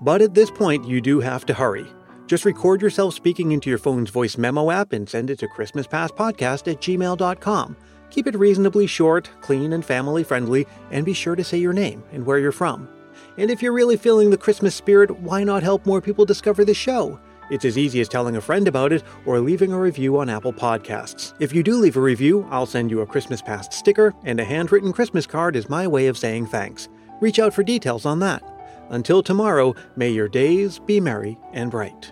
But 0.02 0.22
at 0.22 0.36
this 0.36 0.52
point, 0.52 0.88
you 0.88 1.02
do 1.02 1.20
have 1.22 1.48
to 1.48 1.56
hurry. 1.56 1.88
Just 2.28 2.46
record 2.46 2.84
yourself 2.84 3.16
speaking 3.16 3.52
into 3.52 3.72
your 3.72 3.80
phone's 3.80 4.12
voice 4.12 4.38
memo 4.38 4.70
app 4.70 4.94
and 4.94 5.10
send 5.10 5.32
it 5.32 5.40
to 5.40 5.48
ChristmasPastPodcast 5.48 6.72
at 6.72 6.80
gmail.com. 6.80 7.76
Keep 8.10 8.28
it 8.28 8.38
reasonably 8.38 8.88
short, 8.88 9.30
clean, 9.42 9.74
and 9.74 9.86
family 9.86 10.24
friendly, 10.24 10.68
and 10.92 11.06
be 11.06 11.14
sure 11.14 11.36
to 11.36 11.44
say 11.44 11.58
your 11.58 11.74
name 11.74 12.04
and 12.12 12.26
where 12.26 12.40
you're 12.40 12.52
from. 12.52 12.90
And 13.38 13.52
if 13.52 13.62
you're 13.62 13.74
really 13.74 13.98
feeling 13.98 14.30
the 14.30 14.38
Christmas 14.38 14.76
spirit, 14.76 15.12
why 15.20 15.44
not 15.44 15.64
help 15.64 15.86
more 15.86 16.02
people 16.02 16.26
discover 16.26 16.66
the 16.66 16.74
show? 16.74 17.20
It's 17.50 17.66
as 17.66 17.78
easy 17.78 18.00
as 18.00 18.08
telling 18.08 18.36
a 18.36 18.42
friend 18.42 18.68
about 18.68 18.92
it 18.92 19.04
or 19.26 19.40
leaving 19.40 19.74
a 19.74 19.80
review 19.80 20.20
on 20.20 20.30
Apple 20.30 20.54
Podcasts. 20.54 21.34
If 21.40 21.54
you 21.54 21.64
do 21.64 21.78
leave 21.78 21.98
a 21.98 22.02
review, 22.02 22.48
I'll 22.52 22.66
send 22.66 22.92
you 22.92 23.02
a 23.02 23.08
Christmas 23.08 23.42
Past 23.42 23.74
sticker, 23.74 24.14
and 24.24 24.40
a 24.40 24.46
handwritten 24.46 24.94
Christmas 24.94 25.26
card 25.26 25.56
is 25.56 25.70
my 25.70 25.88
way 25.88 26.08
of 26.08 26.18
saying 26.18 26.48
thanks. 26.48 26.90
Reach 27.22 27.40
out 27.40 27.54
for 27.54 27.64
details 27.64 28.06
on 28.06 28.20
that. 28.20 28.44
Until 28.90 29.24
tomorrow, 29.24 29.76
may 29.96 30.10
your 30.10 30.28
days 30.28 30.80
be 30.80 31.00
merry 31.00 31.38
and 31.54 31.72
bright. 31.72 32.12